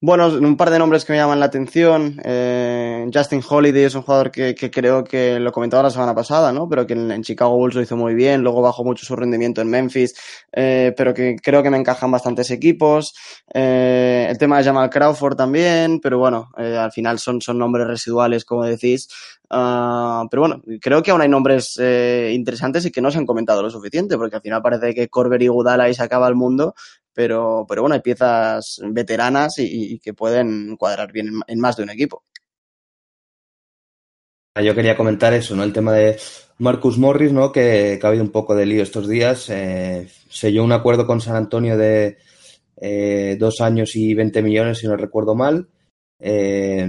Bueno, 0.00 0.28
un 0.28 0.56
par 0.56 0.70
de 0.70 0.78
nombres 0.78 1.04
que 1.04 1.12
me 1.12 1.18
llaman 1.18 1.40
la 1.40 1.46
atención. 1.46 2.20
Eh, 2.22 3.10
Justin 3.12 3.42
Holiday 3.46 3.82
es 3.82 3.96
un 3.96 4.02
jugador 4.02 4.30
que, 4.30 4.54
creo 4.54 5.02
que 5.02 5.40
lo 5.40 5.50
comentaba 5.50 5.82
la 5.82 5.90
semana 5.90 6.14
pasada, 6.14 6.52
¿no? 6.52 6.68
Pero 6.68 6.86
que 6.86 6.92
en, 6.92 7.20
Chicago 7.24 7.56
Bulls 7.56 7.74
lo 7.74 7.82
hizo 7.82 7.96
muy 7.96 8.14
bien, 8.14 8.42
luego 8.42 8.62
bajó 8.62 8.84
mucho 8.84 9.04
su 9.04 9.16
rendimiento 9.16 9.60
en 9.60 9.68
Memphis, 9.68 10.14
eh, 10.52 10.94
pero 10.96 11.12
que 11.12 11.34
creo 11.42 11.64
que 11.64 11.70
me 11.70 11.78
encajan 11.78 12.12
bastantes 12.12 12.52
equipos. 12.52 13.12
Eh, 13.52 14.28
el 14.30 14.38
tema 14.38 14.58
de 14.58 14.64
Jamal 14.64 14.88
Crawford 14.88 15.34
también, 15.34 15.98
pero 15.98 16.16
bueno, 16.20 16.52
al 16.54 16.92
final 16.92 17.18
son, 17.18 17.40
nombres 17.54 17.88
residuales, 17.88 18.44
como 18.44 18.64
decís. 18.66 19.08
Uh, 19.50 20.28
pero 20.30 20.42
bueno, 20.42 20.62
creo 20.80 21.02
que 21.02 21.10
aún 21.10 21.22
hay 21.22 21.28
nombres 21.28 21.76
interesantes 21.76 22.84
y 22.86 22.92
que 22.92 23.00
no 23.00 23.10
se 23.10 23.18
han 23.18 23.26
comentado 23.26 23.62
lo 23.62 23.70
suficiente, 23.70 24.16
porque 24.16 24.36
al 24.36 24.42
final 24.42 24.62
parece 24.62 24.94
que 24.94 25.08
Corber 25.08 25.42
y 25.42 25.48
Gudala 25.48 25.84
ahí 25.84 25.94
se 25.94 26.04
acaba 26.04 26.28
el 26.28 26.36
mundo, 26.36 26.74
pero, 27.18 27.66
pero 27.68 27.82
bueno, 27.82 27.96
hay 27.96 28.00
piezas 28.00 28.80
veteranas 28.92 29.54
y, 29.58 29.98
que 29.98 30.14
pueden 30.14 30.76
cuadrar 30.76 31.10
bien 31.10 31.32
en, 31.48 31.58
más 31.58 31.76
de 31.76 31.82
un 31.82 31.90
equipo. 31.90 32.22
Yo 34.62 34.72
quería 34.72 34.96
comentar 34.96 35.34
eso, 35.34 35.56
¿no? 35.56 35.64
El 35.64 35.72
tema 35.72 35.92
de 35.92 36.16
Marcus 36.58 36.96
Morris, 36.96 37.32
¿no? 37.32 37.50
Que, 37.50 37.98
que 38.00 38.06
ha 38.06 38.10
habido 38.10 38.22
un 38.22 38.30
poco 38.30 38.54
de 38.54 38.66
lío 38.66 38.84
estos 38.84 39.08
días. 39.08 39.50
Eh, 39.50 40.08
selló 40.30 40.62
un 40.62 40.70
acuerdo 40.70 41.08
con 41.08 41.20
San 41.20 41.34
Antonio 41.34 41.76
de 41.76 42.18
eh, 42.76 43.36
dos 43.36 43.60
años 43.62 43.96
y 43.96 44.14
20 44.14 44.40
millones, 44.40 44.78
si 44.78 44.86
no 44.86 44.96
recuerdo 44.96 45.34
mal. 45.34 45.68
Eh, 46.20 46.88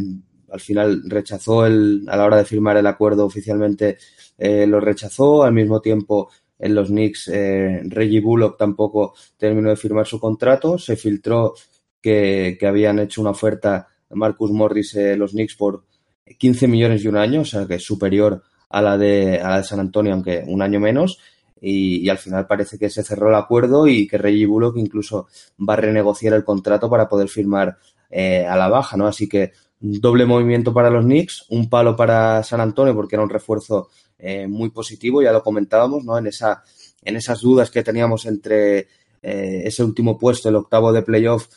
al 0.51 0.59
final 0.59 1.01
rechazó 1.07 1.65
el, 1.65 2.05
a 2.07 2.15
la 2.15 2.25
hora 2.25 2.37
de 2.37 2.45
firmar 2.45 2.77
el 2.77 2.85
acuerdo 2.85 3.25
oficialmente, 3.25 3.97
lo 4.37 4.79
rechazó. 4.79 5.41
Al 5.41 5.53
mismo 5.53 5.81
tiempo, 5.81 6.29
en 6.59 6.75
los 6.75 6.89
Knicks, 6.89 7.29
eh, 7.29 7.81
Reggie 7.85 8.19
Bullock 8.19 8.57
tampoco 8.57 9.15
terminó 9.37 9.69
de 9.69 9.77
firmar 9.77 10.05
su 10.05 10.19
contrato. 10.19 10.77
Se 10.77 10.97
filtró 10.97 11.55
que, 12.01 12.57
que 12.59 12.67
habían 12.67 12.99
hecho 12.99 13.21
una 13.21 13.31
oferta 13.31 13.87
Marcus 14.11 14.51
Morris 14.51 14.95
eh, 14.95 15.15
los 15.15 15.31
Knicks 15.31 15.55
por 15.55 15.85
15 16.37 16.67
millones 16.67 17.03
y 17.03 17.07
un 17.07 17.17
año, 17.17 17.41
o 17.41 17.45
sea 17.45 17.65
que 17.65 17.75
es 17.75 17.83
superior 17.83 18.43
a 18.69 18.81
la 18.81 18.97
de, 18.97 19.39
a 19.39 19.49
la 19.49 19.57
de 19.57 19.63
San 19.63 19.79
Antonio, 19.79 20.13
aunque 20.13 20.43
un 20.45 20.61
año 20.61 20.79
menos. 20.79 21.19
Y, 21.61 22.05
y, 22.05 22.09
al 22.09 22.17
final 22.17 22.47
parece 22.47 22.77
que 22.79 22.89
se 22.89 23.03
cerró 23.03 23.27
el 23.27 23.35
acuerdo 23.35 23.85
y 23.85 24.07
que 24.07 24.17
Reggie 24.17 24.45
Bullock 24.45 24.77
incluso 24.77 25.27
va 25.67 25.73
a 25.73 25.77
renegociar 25.77 26.33
el 26.33 26.45
contrato 26.45 26.89
para 26.89 27.09
poder 27.09 27.27
firmar 27.27 27.77
eh, 28.09 28.45
a 28.45 28.55
la 28.55 28.69
baja, 28.69 28.95
¿no? 28.95 29.07
Así 29.07 29.27
que 29.27 29.51
doble 29.79 30.25
movimiento 30.25 30.73
para 30.73 30.89
los 30.89 31.03
Knicks, 31.03 31.45
un 31.49 31.69
palo 31.69 31.95
para 31.95 32.43
San 32.43 32.61
Antonio 32.61 32.95
porque 32.95 33.15
era 33.15 33.23
un 33.23 33.29
refuerzo 33.29 33.89
eh, 34.19 34.47
muy 34.47 34.69
positivo, 34.69 35.21
ya 35.21 35.31
lo 35.31 35.41
comentábamos, 35.41 36.03
¿no? 36.03 36.17
En, 36.17 36.27
esa, 36.27 36.63
en 37.03 37.15
esas 37.15 37.41
dudas 37.41 37.71
que 37.71 37.83
teníamos 37.83 38.25
entre 38.25 38.87
eh, 39.21 39.63
ese 39.65 39.83
último 39.83 40.17
puesto, 40.17 40.49
el 40.49 40.55
octavo 40.55 40.91
de 40.91 41.01
playoff, 41.01 41.47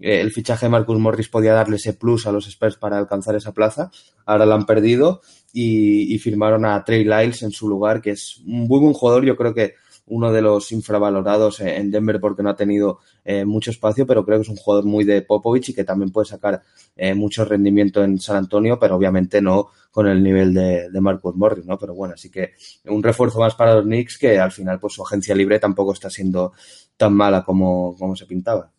eh, 0.00 0.20
el 0.20 0.32
fichaje 0.32 0.66
de 0.66 0.70
Marcus 0.70 0.98
Morris 0.98 1.28
podía 1.28 1.52
darle 1.52 1.76
ese 1.76 1.92
plus 1.92 2.26
a 2.26 2.32
los 2.32 2.46
Spurs 2.46 2.76
para 2.76 2.98
alcanzar 2.98 3.36
esa 3.36 3.52
plaza. 3.52 3.90
Ahora 4.24 4.46
la 4.46 4.54
han 4.54 4.66
perdido 4.66 5.20
y, 5.52 6.14
y 6.14 6.18
firmaron 6.18 6.64
a 6.64 6.82
Trey 6.84 7.04
Lyles 7.04 7.42
en 7.42 7.52
su 7.52 7.68
lugar, 7.68 8.00
que 8.00 8.10
es 8.10 8.38
un 8.38 8.66
muy 8.66 8.80
buen 8.80 8.92
jugador. 8.92 9.24
Yo 9.24 9.36
creo 9.36 9.54
que 9.54 9.74
uno 10.06 10.32
de 10.32 10.42
los 10.42 10.70
infravalorados 10.72 11.60
en 11.60 11.90
Denver 11.90 12.20
porque 12.20 12.42
no 12.42 12.50
ha 12.50 12.56
tenido 12.56 13.00
eh, 13.24 13.44
mucho 13.44 13.70
espacio, 13.70 14.06
pero 14.06 14.24
creo 14.24 14.38
que 14.38 14.42
es 14.42 14.48
un 14.48 14.56
jugador 14.56 14.84
muy 14.84 15.04
de 15.04 15.22
Popovich 15.22 15.70
y 15.70 15.74
que 15.74 15.84
también 15.84 16.10
puede 16.10 16.26
sacar 16.26 16.62
eh, 16.94 17.14
mucho 17.14 17.44
rendimiento 17.44 18.04
en 18.04 18.18
San 18.18 18.36
Antonio, 18.36 18.78
pero 18.78 18.96
obviamente 18.96 19.42
no 19.42 19.68
con 19.90 20.06
el 20.06 20.22
nivel 20.22 20.54
de, 20.54 20.90
de 20.90 21.00
Marcus 21.00 21.34
Morris, 21.34 21.66
¿no? 21.66 21.78
Pero 21.78 21.94
bueno, 21.94 22.14
así 22.14 22.30
que 22.30 22.52
un 22.84 23.02
refuerzo 23.02 23.40
más 23.40 23.54
para 23.54 23.74
los 23.74 23.84
Knicks 23.84 24.18
que 24.18 24.38
al 24.38 24.52
final 24.52 24.78
pues 24.78 24.94
su 24.94 25.02
agencia 25.02 25.34
libre 25.34 25.58
tampoco 25.58 25.92
está 25.92 26.10
siendo 26.10 26.52
tan 26.96 27.14
mala 27.14 27.42
como, 27.42 27.96
como 27.96 28.14
se 28.14 28.26
pintaba. 28.26 28.70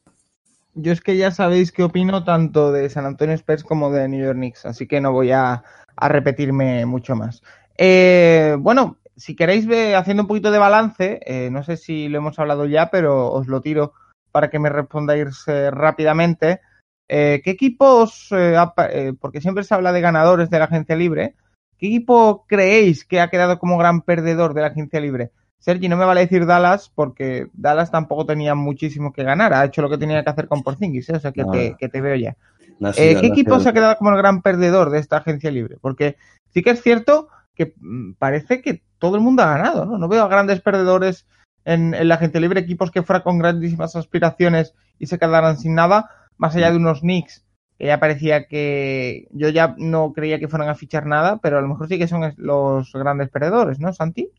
Yo 0.75 0.91
es 0.91 1.01
que 1.01 1.17
ya 1.17 1.31
sabéis 1.31 1.71
qué 1.71 1.83
opino 1.83 2.23
tanto 2.23 2.71
de 2.71 2.89
San 2.89 3.05
Antonio 3.05 3.33
Spurs 3.33 3.63
como 3.63 3.91
de 3.91 4.07
New 4.07 4.23
York 4.23 4.37
Knicks, 4.37 4.65
así 4.65 4.87
que 4.87 5.01
no 5.01 5.11
voy 5.11 5.31
a, 5.31 5.63
a 5.95 6.07
repetirme 6.07 6.85
mucho 6.85 7.15
más. 7.15 7.41
Eh, 7.77 8.55
bueno, 8.59 8.97
si 9.17 9.35
queréis 9.35 9.65
ver, 9.65 9.95
haciendo 9.95 10.23
un 10.23 10.27
poquito 10.27 10.51
de 10.51 10.59
balance, 10.59 11.19
eh, 11.25 11.49
no 11.49 11.63
sé 11.63 11.75
si 11.75 12.07
lo 12.07 12.19
hemos 12.19 12.37
hablado 12.39 12.65
ya, 12.65 12.89
pero 12.91 13.31
os 13.33 13.47
lo 13.47 13.61
tiro 13.61 13.93
para 14.31 14.49
que 14.49 14.59
me 14.59 14.69
respondáis 14.69 15.43
eh, 15.47 15.71
rápidamente. 15.71 16.61
Eh, 17.09 17.41
¿Qué 17.43 17.51
equipos, 17.51 18.29
eh, 18.31 19.13
porque 19.19 19.41
siempre 19.41 19.63
se 19.63 19.73
habla 19.73 19.91
de 19.91 20.01
ganadores 20.01 20.49
de 20.49 20.59
la 20.59 20.65
agencia 20.65 20.95
libre, 20.95 21.33
qué 21.77 21.87
equipo 21.87 22.45
creéis 22.47 23.05
que 23.05 23.19
ha 23.19 23.29
quedado 23.29 23.59
como 23.59 23.77
gran 23.77 24.01
perdedor 24.01 24.53
de 24.53 24.61
la 24.61 24.67
agencia 24.67 24.99
libre? 24.99 25.31
Sergi, 25.59 25.89
no 25.89 25.97
me 25.97 26.05
vale 26.05 26.21
decir 26.21 26.45
Dallas 26.45 26.91
porque 26.93 27.47
Dallas 27.53 27.89
tampoco 27.89 28.25
tenía 28.25 28.53
muchísimo 28.53 29.11
que 29.11 29.23
ganar, 29.23 29.53
ha 29.53 29.65
hecho 29.65 29.81
lo 29.81 29.89
que 29.89 29.97
tenía 29.97 30.23
que 30.23 30.29
hacer 30.29 30.47
con 30.47 30.61
Porzingis, 30.61 31.09
o 31.09 31.19
sea 31.19 31.31
que, 31.31 31.43
No. 31.43 31.51
te, 31.51 31.75
que 31.79 31.89
te 31.89 32.01
veo 32.01 32.15
ya. 32.15 32.35
No 32.79 32.89
Eh, 32.89 33.17
¿Qué 33.19 33.27
equipo 33.27 33.59
se 33.59 33.69
ha 33.69 33.73
quedado 33.73 33.97
como 33.97 34.11
el 34.11 34.17
gran 34.17 34.41
perdedor 34.41 34.91
de 34.91 34.99
esta 34.99 35.17
agencia 35.17 35.49
libre? 35.49 35.77
Porque 35.81 36.17
sí 36.53 36.61
que 36.61 36.71
es 36.71 36.83
cierto 36.83 37.29
que 37.55 37.73
mm, 37.79 38.13
parece 38.13 38.61
que 38.61 38.83
todo 38.99 39.15
el 39.15 39.21
mundo 39.21 39.43
ha 39.43 39.57
ganado, 39.57 39.85
¿no? 39.85 39.97
No 39.97 40.07
veo 40.07 40.23
a 40.23 40.27
grandes 40.27 40.61
perdedores 40.61 41.25
en, 41.65 41.93
en 41.93 42.07
la 42.07 42.15
agencia 42.15 42.39
libre, 42.39 42.61
equipos 42.61 42.91
que 42.91 43.03
fueran 43.03 43.23
con 43.23 43.39
grandísimas 43.39 43.95
aspiraciones 43.95 44.73
y 44.99 45.07
se 45.07 45.19
quedaran 45.19 45.57
sin 45.57 45.75
nada, 45.75 46.09
más 46.37 46.55
allá 46.55 46.71
de 46.71 46.77
unos 46.77 47.01
Knicks, 47.01 47.45
que 47.77 47.87
ya 47.87 47.99
parecía 47.99 48.47
que 48.47 49.27
yo 49.31 49.49
ya 49.49 49.75
no 49.77 50.13
creía 50.13 50.39
que 50.39 50.47
fueran 50.47 50.69
a 50.69 50.75
fichar 50.75 51.05
nada, 51.05 51.39
pero 51.41 51.57
a 51.57 51.61
lo 51.61 51.67
mejor 51.67 51.87
sí 51.87 51.97
que 51.97 52.07
son 52.07 52.33
los 52.37 52.91
grandes 52.93 53.29
perdedores, 53.29 53.79
¿no, 53.79 53.93
Santi? 53.93 54.31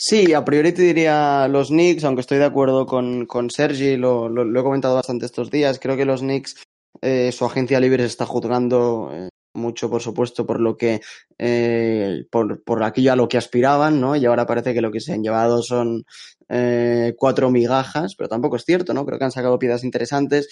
Sí, 0.00 0.32
a 0.32 0.44
priori 0.44 0.72
te 0.72 0.82
diría 0.82 1.48
los 1.48 1.68
Knicks, 1.68 2.04
aunque 2.04 2.20
estoy 2.20 2.38
de 2.38 2.44
acuerdo 2.44 2.86
con, 2.86 3.26
con 3.26 3.50
Sergi, 3.50 3.96
lo 3.96 4.28
he 4.28 4.62
comentado 4.62 4.94
bastante 4.94 5.26
estos 5.26 5.50
días. 5.50 5.80
Creo 5.80 5.96
que 5.96 6.04
los 6.04 6.20
Knicks, 6.20 6.62
eh, 7.00 7.32
su 7.32 7.44
agencia 7.44 7.80
libre 7.80 8.04
se 8.04 8.08
está 8.08 8.24
juzgando 8.24 9.10
eh, 9.12 9.28
mucho, 9.54 9.90
por 9.90 10.02
supuesto, 10.02 10.46
por 10.46 10.60
lo 10.60 10.76
que, 10.76 11.00
eh, 11.38 12.24
por, 12.30 12.62
por 12.62 12.82
aquello 12.82 13.12
a 13.12 13.16
lo 13.16 13.28
que 13.28 13.38
aspiraban, 13.38 14.00
¿no? 14.00 14.16
Y 14.16 14.24
ahora 14.26 14.46
parece 14.46 14.74
que 14.74 14.80
lo 14.80 14.90
que 14.90 15.00
se 15.00 15.12
han 15.12 15.22
llevado 15.22 15.62
son 15.62 16.04
eh, 16.48 17.14
cuatro 17.18 17.50
migajas, 17.50 18.14
pero 18.16 18.28
tampoco 18.28 18.56
es 18.56 18.64
cierto, 18.64 18.94
¿no? 18.94 19.04
Creo 19.04 19.18
que 19.18 19.24
han 19.24 19.32
sacado 19.32 19.58
piezas 19.58 19.84
interesantes. 19.84 20.48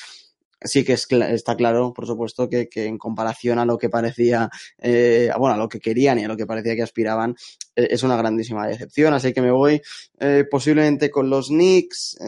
Sí 0.63 0.85
que 0.85 0.95
es 0.95 1.07
está 1.11 1.55
claro, 1.55 1.93
por 1.93 2.07
supuesto, 2.07 2.49
que, 2.49 2.69
en 2.75 2.97
comparación 2.97 3.59
a 3.59 3.67
lo 3.67 3.77
que 3.77 3.91
parecía, 3.91 4.49
eh, 4.79 5.31
bueno, 5.39 5.55
a 5.55 5.59
lo 5.59 5.69
que 5.69 5.81
querían 5.81 6.19
y 6.19 6.25
a 6.25 6.29
lo 6.29 6.37
que 6.37 6.47
parecía 6.47 6.75
que 6.75 6.83
aspiraban, 6.83 7.37
eh, 7.77 7.89
es 7.91 8.03
una 8.03 8.17
grandísima 8.17 8.67
decepción. 8.67 9.13
Así 9.13 9.35
que 9.35 9.43
me 9.43 9.51
voy 9.51 9.83
eh, 10.19 10.45
posiblemente 10.51 11.11
con 11.11 11.29
los 11.29 11.49
Knicks 11.49 12.19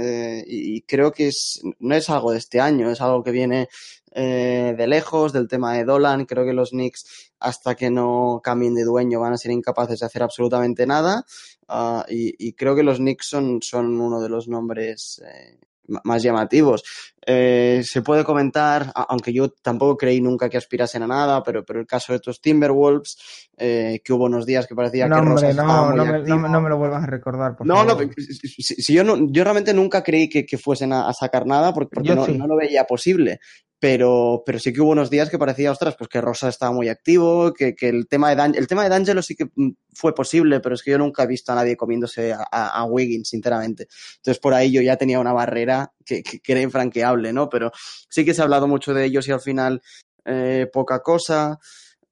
y, 0.46 0.76
y 0.76 0.82
creo 0.82 1.10
que 1.10 1.28
es, 1.28 1.62
no 1.78 1.94
es 1.94 2.10
algo 2.10 2.32
de 2.32 2.38
este 2.38 2.60
año, 2.60 2.90
es 2.90 3.00
algo 3.00 3.24
que 3.24 3.30
viene 3.30 3.68
eh, 4.12 4.74
de 4.76 4.86
lejos, 4.86 5.32
del 5.32 5.48
tema 5.48 5.74
de 5.74 5.84
Dolan. 5.84 6.26
Creo 6.26 6.44
que 6.44 6.52
los 6.52 6.70
Knicks, 6.70 7.32
hasta 7.40 7.74
que 7.74 7.90
no 7.90 8.40
cambien 8.42 8.74
de 8.74 8.84
dueño, 8.84 9.20
van 9.20 9.32
a 9.32 9.38
ser 9.38 9.52
incapaces 9.52 10.00
de 10.00 10.06
hacer 10.06 10.22
absolutamente 10.22 10.86
nada. 10.86 11.24
Ah, 11.68 12.04
y, 12.08 12.52
creo 12.54 12.74
que 12.74 12.82
los 12.82 12.98
Knicks 12.98 13.28
son, 13.28 13.60
son 13.62 14.00
uno 14.00 14.20
de 14.20 14.28
los 14.28 14.48
nombres 14.48 15.22
eh, 15.24 15.58
más 16.04 16.22
llamativos. 16.22 16.84
Eh, 17.30 17.82
se 17.84 18.00
puede 18.00 18.24
comentar, 18.24 18.90
aunque 18.94 19.34
yo 19.34 19.50
tampoco 19.50 19.98
creí 19.98 20.18
nunca 20.18 20.48
que 20.48 20.56
aspirasen 20.56 21.02
a 21.02 21.06
nada, 21.06 21.42
pero, 21.42 21.62
pero 21.62 21.78
el 21.78 21.86
caso 21.86 22.12
de 22.12 22.16
estos 22.16 22.40
Timberwolves, 22.40 23.18
eh, 23.58 24.00
que 24.02 24.14
hubo 24.14 24.24
unos 24.24 24.46
días 24.46 24.66
que 24.66 24.74
parecía 24.74 25.08
No, 25.08 25.16
que 25.16 25.20
hombre, 25.20 25.52
no, 25.52 25.92
no, 25.94 26.04
me, 26.06 26.22
no, 26.48 26.60
me- 26.62 26.68
lo 26.70 26.78
vuelvas 26.78 27.02
a 27.02 27.06
recordar, 27.06 27.54
por 27.54 27.66
No, 27.66 27.84
favor. 27.84 28.06
no, 28.06 28.12
si, 28.16 28.62
si- 28.82 28.94
yo 28.94 29.04
no, 29.04 29.30
yo 29.30 29.44
realmente 29.44 29.74
nunca 29.74 30.02
creí 30.02 30.30
que, 30.30 30.46
que 30.46 30.56
fuesen 30.56 30.94
a, 30.94 31.06
a 31.06 31.12
sacar 31.12 31.44
nada 31.46 31.74
porque, 31.74 31.90
porque 31.96 32.14
sí. 32.24 32.38
no 32.38 32.46
lo 32.46 32.56
veía 32.56 32.84
posible. 32.84 33.40
Pero, 33.80 34.42
pero 34.44 34.58
sí 34.58 34.72
que 34.72 34.80
hubo 34.80 34.90
unos 34.90 35.08
días 35.08 35.30
que 35.30 35.38
parecía, 35.38 35.70
ostras, 35.70 35.94
pues 35.96 36.08
que 36.08 36.20
Rosa 36.20 36.48
estaba 36.48 36.72
muy 36.72 36.88
activo, 36.88 37.52
que, 37.54 37.76
que 37.76 37.88
el 37.88 38.08
tema 38.08 38.28
de 38.30 38.34
Dan, 38.34 38.54
el 38.56 38.66
tema 38.66 38.82
de 38.82 38.88
D'Angelo 38.88 39.22
sí 39.22 39.36
que 39.36 39.44
mm, 39.54 39.70
fue 39.94 40.12
posible, 40.16 40.58
pero 40.58 40.74
es 40.74 40.82
que 40.82 40.90
yo 40.90 40.98
nunca 40.98 41.22
he 41.22 41.26
visto 41.28 41.52
a 41.52 41.54
nadie 41.54 41.76
comiéndose 41.76 42.32
a, 42.32 42.44
a, 42.50 42.80
a 42.80 42.84
Wiggins, 42.86 43.28
sinceramente. 43.28 43.86
Entonces 44.16 44.40
por 44.40 44.52
ahí 44.52 44.72
yo 44.72 44.82
ya 44.82 44.96
tenía 44.96 45.20
una 45.20 45.32
barrera 45.32 45.92
que, 46.04 46.24
que, 46.24 46.40
que 46.40 46.52
era 46.52 46.60
infranqueable, 46.60 47.17
¿no? 47.32 47.48
Pero 47.48 47.72
sí 48.08 48.24
que 48.24 48.34
se 48.34 48.40
ha 48.40 48.44
hablado 48.44 48.68
mucho 48.68 48.94
de 48.94 49.04
ellos 49.04 49.28
y 49.28 49.32
al 49.32 49.40
final 49.40 49.82
eh, 50.24 50.68
poca 50.72 51.00
cosa. 51.02 51.58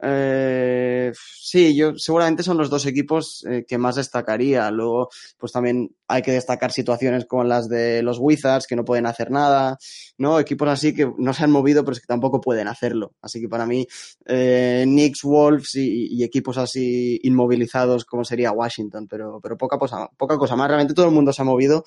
Eh, 0.02 1.10
sí, 1.14 1.74
yo 1.74 1.96
seguramente 1.96 2.42
son 2.42 2.58
los 2.58 2.68
dos 2.68 2.84
equipos 2.84 3.44
eh, 3.48 3.64
que 3.66 3.78
más 3.78 3.96
destacaría. 3.96 4.70
Luego, 4.70 5.08
pues 5.38 5.52
también 5.52 5.94
hay 6.08 6.22
que 6.22 6.32
destacar 6.32 6.72
situaciones 6.72 7.24
como 7.26 7.44
las 7.44 7.68
de 7.68 8.02
los 8.02 8.18
Wizards, 8.18 8.66
que 8.66 8.76
no 8.76 8.84
pueden 8.84 9.06
hacer 9.06 9.30
nada, 9.30 9.78
¿no? 10.18 10.38
Equipos 10.38 10.68
así 10.68 10.94
que 10.94 11.10
no 11.18 11.32
se 11.32 11.44
han 11.44 11.50
movido, 11.50 11.84
pero 11.84 11.94
es 11.94 12.00
que 12.00 12.06
tampoco 12.06 12.40
pueden 12.40 12.68
hacerlo. 12.68 13.14
Así 13.22 13.40
que 13.40 13.48
para 13.48 13.66
mí, 13.66 13.86
eh, 14.26 14.84
Knicks, 14.86 15.22
Wolves 15.22 15.74
y, 15.76 16.22
equipos 16.24 16.58
así 16.58 17.20
inmovilizados 17.22 18.04
como 18.04 18.24
sería 18.24 18.52
Washington, 18.52 19.06
pero, 19.08 19.40
pero 19.40 19.56
poca, 19.56 19.78
cosa, 19.78 20.08
poca 20.16 20.36
cosa 20.38 20.56
más. 20.56 20.68
Realmente 20.68 20.94
todo 20.94 21.06
el 21.06 21.14
mundo 21.14 21.32
se 21.32 21.42
ha 21.42 21.44
movido 21.44 21.84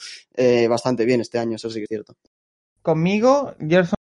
bastante 0.70 1.06
bien 1.06 1.22
este 1.22 1.40
año, 1.40 1.56
eso 1.58 1.70
sí 1.70 1.80
que 1.80 1.84
es 1.84 1.90
cierto. 1.90 2.16
Conmigo, 2.82 3.54
Gerson, 3.60 3.96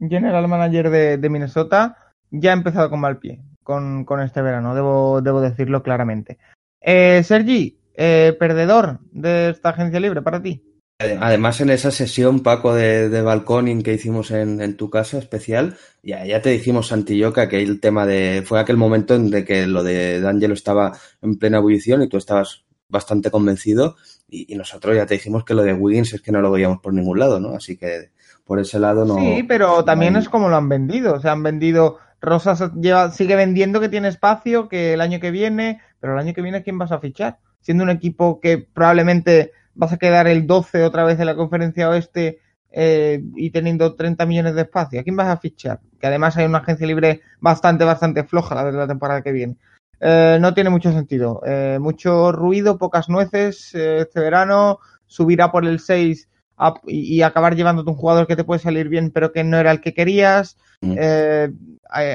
general 0.00 0.48
manager 0.48 0.90
de, 0.90 1.28
Minnesota, 1.28 1.96
ya 2.30 2.50
ha 2.50 2.54
empezado 2.54 2.90
con 2.90 3.00
mal 3.00 3.18
pie 3.18 3.40
con, 3.62 4.20
este 4.22 4.40
verano, 4.40 4.74
debo, 4.74 5.20
debo 5.20 5.42
decirlo 5.42 5.82
claramente. 5.82 6.38
Eh, 6.80 7.22
Sergi, 7.22 7.78
eh, 7.94 8.34
perdedor 8.38 9.00
de 9.10 9.50
esta 9.50 9.70
agencia 9.70 10.00
libre 10.00 10.22
para 10.22 10.40
ti. 10.40 10.62
Además, 11.00 11.60
en 11.60 11.70
esa 11.70 11.90
sesión, 11.90 12.40
Paco, 12.40 12.74
de, 12.74 13.08
de 13.08 13.22
balconing 13.22 13.82
que 13.82 13.94
hicimos 13.94 14.32
en, 14.32 14.76
tu 14.76 14.90
casa 14.90 15.18
especial, 15.18 15.76
ya, 16.02 16.24
ya 16.24 16.42
te 16.42 16.50
dijimos, 16.50 16.88
Santi 16.88 17.14
y 17.14 17.18
yo, 17.18 17.32
que 17.32 17.42
aquel 17.42 17.78
tema 17.78 18.04
de. 18.04 18.42
Fue 18.44 18.58
aquel 18.58 18.76
momento 18.76 19.14
en 19.14 19.30
que 19.44 19.66
lo 19.66 19.84
de 19.84 20.20
D'Angelo 20.20 20.54
estaba 20.54 20.98
en 21.22 21.38
plena 21.38 21.58
ebullición 21.58 22.02
y 22.02 22.08
tú 22.08 22.16
estabas 22.16 22.64
bastante 22.88 23.30
convencido. 23.30 23.96
Y, 24.28 24.52
y, 24.52 24.56
nosotros 24.56 24.94
ya 24.94 25.06
te 25.06 25.14
dijimos 25.14 25.44
que 25.44 25.54
lo 25.54 25.62
de 25.62 25.72
Wiggins 25.72 26.12
es 26.12 26.20
que 26.20 26.32
no 26.32 26.42
lo 26.42 26.50
veíamos 26.50 26.80
por 26.80 26.92
ningún 26.92 27.18
lado, 27.18 27.40
¿no? 27.40 27.54
Así 27.54 27.76
que 27.76 28.10
por 28.44 28.58
ese 28.60 28.78
lado 28.78 29.04
no. 29.04 29.16
Sí, 29.16 29.42
pero 29.42 29.84
también 29.84 30.14
no... 30.14 30.18
es 30.18 30.28
como 30.28 30.48
lo 30.48 30.56
han 30.56 30.68
vendido. 30.68 31.14
O 31.14 31.20
sea, 31.20 31.32
han 31.32 31.42
vendido. 31.42 31.98
Rosas 32.20 32.72
lleva, 32.74 33.10
sigue 33.12 33.36
vendiendo 33.36 33.80
que 33.80 33.88
tiene 33.88 34.08
espacio, 34.08 34.68
que 34.68 34.94
el 34.94 35.00
año 35.00 35.20
que 35.20 35.30
viene, 35.30 35.80
pero 36.00 36.14
el 36.14 36.18
año 36.18 36.34
que 36.34 36.42
viene, 36.42 36.62
¿quién 36.62 36.78
vas 36.78 36.90
a 36.90 36.98
fichar? 36.98 37.38
Siendo 37.60 37.84
un 37.84 37.90
equipo 37.90 38.40
que 38.40 38.58
probablemente 38.58 39.52
vas 39.74 39.92
a 39.92 39.98
quedar 39.98 40.26
el 40.26 40.46
12 40.46 40.82
otra 40.82 41.04
vez 41.04 41.20
en 41.20 41.26
la 41.26 41.36
conferencia 41.36 41.88
oeste 41.88 42.40
eh, 42.70 43.22
y 43.36 43.50
teniendo 43.50 43.94
30 43.94 44.26
millones 44.26 44.54
de 44.54 44.62
espacio. 44.62 45.00
¿A 45.00 45.04
quién 45.04 45.16
vas 45.16 45.28
a 45.28 45.36
fichar? 45.36 45.80
Que 46.00 46.08
además 46.08 46.36
hay 46.36 46.46
una 46.46 46.58
agencia 46.58 46.86
libre 46.86 47.20
bastante, 47.40 47.84
bastante 47.84 48.24
floja 48.24 48.54
la 48.54 48.64
de 48.64 48.72
la 48.72 48.88
temporada 48.88 49.22
que 49.22 49.32
viene. 49.32 49.56
Eh, 50.00 50.38
no 50.40 50.54
tiene 50.54 50.70
mucho 50.70 50.92
sentido. 50.92 51.40
Eh, 51.46 51.78
mucho 51.80 52.32
ruido, 52.32 52.78
pocas 52.78 53.08
nueces 53.08 53.74
eh, 53.74 54.00
este 54.02 54.20
verano. 54.20 54.78
Subirá 55.06 55.50
por 55.50 55.66
el 55.66 55.80
6 55.80 56.28
a, 56.56 56.74
y, 56.86 57.16
y, 57.16 57.22
acabar 57.22 57.54
llevándote 57.54 57.90
un 57.90 57.96
jugador 57.96 58.26
que 58.26 58.36
te 58.36 58.44
puede 58.44 58.60
salir 58.60 58.88
bien, 58.88 59.10
pero 59.10 59.32
que 59.32 59.44
no 59.44 59.58
era 59.58 59.70
el 59.70 59.80
que 59.80 59.94
querías. 59.94 60.56
Mm. 60.80 60.94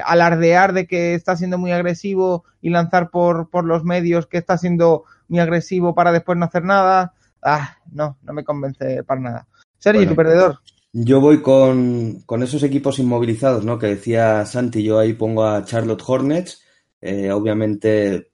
alardear 0.06 0.72
de 0.72 0.88
que 0.88 1.16
está 1.16 1.36
siendo 1.36 1.58
muy 1.58 1.74
agresivo 1.74 2.46
y 2.62 2.70
lanzar 2.70 3.10
por, 3.10 3.50
por 3.50 3.66
los 3.66 3.84
medios 3.84 4.26
que 4.26 4.38
está 4.38 4.58
siendo 4.58 5.04
muy 5.28 5.42
agresivo 5.42 5.94
para 5.94 6.14
después 6.14 6.38
no 6.38 6.46
hacer 6.46 6.64
nada 6.64 7.14
ah, 7.44 7.78
no, 7.92 8.18
no 8.24 8.34
me 8.34 8.44
convence 8.44 9.04
para 9.04 9.22
nada. 9.22 9.48
Sergi, 9.78 10.00
bueno, 10.00 10.12
tu 10.12 10.16
perdedor. 10.16 10.60
Yo 10.94 11.20
voy 11.20 11.42
con, 11.42 12.22
con, 12.26 12.44
esos 12.44 12.64
equipos 12.64 13.00
inmovilizados, 13.00 13.66
¿no? 13.66 13.80
Que 13.80 13.88
decía 13.88 14.46
Santi, 14.46 14.84
yo 14.84 15.00
ahí 15.00 15.14
pongo 15.14 15.46
a 15.46 15.66
Charlotte 15.66 16.04
Hornets. 16.06 16.63
Eh, 17.06 17.30
obviamente 17.32 18.30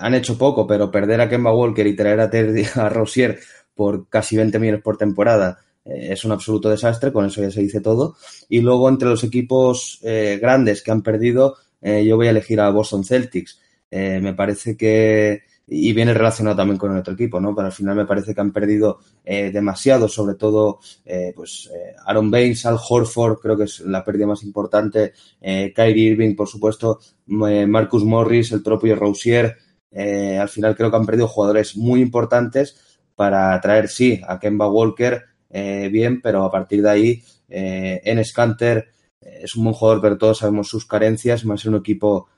han 0.00 0.14
hecho 0.14 0.36
poco, 0.36 0.66
pero 0.66 0.90
perder 0.90 1.22
a 1.22 1.28
Kemba 1.28 1.54
Walker 1.54 1.86
y 1.86 1.96
traer 1.96 2.20
a, 2.20 2.28
Terry, 2.28 2.66
a 2.74 2.88
Rosier 2.90 3.38
por 3.74 4.08
casi 4.08 4.36
20 4.36 4.58
millones 4.58 4.82
por 4.82 4.98
temporada 4.98 5.58
eh, 5.88 6.12
es 6.12 6.24
un 6.24 6.32
absoluto 6.32 6.68
desastre, 6.68 7.12
con 7.12 7.24
eso 7.24 7.40
ya 7.40 7.50
se 7.50 7.62
dice 7.62 7.80
todo. 7.80 8.16
Y 8.48 8.60
luego 8.60 8.88
entre 8.88 9.08
los 9.08 9.24
equipos 9.24 9.98
eh, 10.02 10.38
grandes 10.40 10.82
que 10.82 10.90
han 10.90 11.02
perdido, 11.02 11.56
eh, 11.80 12.04
yo 12.04 12.16
voy 12.16 12.26
a 12.26 12.30
elegir 12.30 12.60
a 12.60 12.70
Boston 12.70 13.04
Celtics. 13.04 13.60
me 13.90 14.34
parece 14.34 14.76
que 14.76 15.42
y 15.70 15.92
viene 15.92 16.14
relacionado 16.14 16.56
también 16.56 16.78
con 16.78 16.92
el 16.92 16.98
otro 16.98 17.12
equipo, 17.12 17.40
¿no? 17.40 17.54
Pero 17.54 17.66
al 17.66 17.72
final 17.72 17.94
me 17.94 18.06
parece 18.06 18.34
que 18.34 18.40
han 18.40 18.52
perdido 18.52 19.00
eh, 19.24 19.50
demasiado, 19.52 20.08
sobre 20.08 20.34
todo, 20.34 20.80
eh, 21.04 21.32
pues, 21.36 21.70
eh, 21.74 21.94
Aaron 22.06 22.30
Baines, 22.30 22.64
Al 22.64 22.78
Horford, 22.88 23.38
creo 23.38 23.56
que 23.56 23.64
es 23.64 23.80
la 23.80 24.02
pérdida 24.02 24.26
más 24.26 24.42
importante, 24.42 25.12
eh, 25.40 25.72
Kyrie 25.74 26.12
Irving, 26.12 26.34
por 26.34 26.48
supuesto, 26.48 27.00
eh, 27.48 27.66
Marcus 27.66 28.04
Morris, 28.04 28.52
el 28.52 28.62
propio 28.62 28.96
Rousier, 28.96 29.56
al 29.90 30.48
final 30.48 30.76
creo 30.76 30.90
que 30.90 30.96
han 30.96 31.06
perdido 31.06 31.26
jugadores 31.28 31.76
muy 31.76 32.02
importantes 32.02 33.00
para 33.16 33.58
traer, 33.60 33.88
sí, 33.88 34.20
a 34.28 34.38
Kemba 34.38 34.68
Walker, 34.68 35.24
bien, 35.50 36.20
pero 36.20 36.44
a 36.44 36.50
partir 36.50 36.82
de 36.82 36.90
ahí, 36.90 37.22
en 37.48 38.22
Scanter 38.22 38.90
es 39.20 39.56
un 39.56 39.64
buen 39.64 39.74
jugador, 39.74 40.02
pero 40.02 40.18
todos 40.18 40.38
sabemos 40.38 40.68
sus 40.68 40.84
carencias, 40.84 41.44
más 41.46 41.64
un 41.64 41.76
equipo 41.76 42.28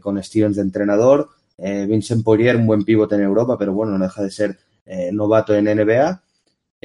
con 0.00 0.20
Stevens 0.22 0.56
de 0.56 0.62
entrenador, 0.62 1.28
eh, 1.58 1.86
Vincent 1.88 2.24
Poirier, 2.24 2.56
un 2.56 2.66
buen 2.66 2.84
pivote 2.84 3.14
en 3.14 3.22
Europa, 3.22 3.56
pero 3.58 3.72
bueno, 3.72 3.96
no 3.96 4.04
deja 4.04 4.22
de 4.22 4.30
ser 4.30 4.58
eh, 4.86 5.10
novato 5.12 5.54
en 5.54 5.64
NBA. 5.64 6.22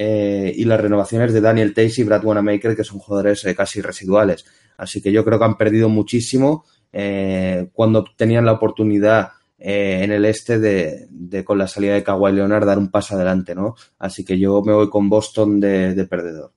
Eh, 0.00 0.52
y 0.54 0.64
las 0.64 0.80
renovaciones 0.80 1.32
de 1.32 1.40
Daniel 1.40 1.74
Tays 1.74 1.98
y 1.98 2.04
Brad 2.04 2.24
Wanamaker, 2.24 2.76
que 2.76 2.84
son 2.84 3.00
jugadores 3.00 3.44
casi 3.56 3.80
residuales. 3.80 4.44
Así 4.76 5.02
que 5.02 5.10
yo 5.10 5.24
creo 5.24 5.38
que 5.38 5.44
han 5.44 5.56
perdido 5.56 5.88
muchísimo 5.88 6.64
cuando 7.72 8.04
tenían 8.16 8.46
la 8.46 8.52
oportunidad 8.52 9.30
en 9.58 10.10
el 10.10 10.24
este 10.24 10.58
de, 10.58 11.44
con 11.44 11.58
la 11.58 11.68
salida 11.68 11.94
de 11.94 12.02
Kawhi 12.02 12.32
Leonard, 12.32 12.64
dar 12.64 12.78
un 12.78 12.90
paso 12.90 13.14
adelante, 13.16 13.54
¿no? 13.54 13.74
Así 13.98 14.24
que 14.24 14.38
yo 14.38 14.62
me 14.62 14.72
voy 14.72 14.88
con 14.88 15.08
Boston 15.08 15.60
de 15.60 16.06
perdedor. 16.08 16.52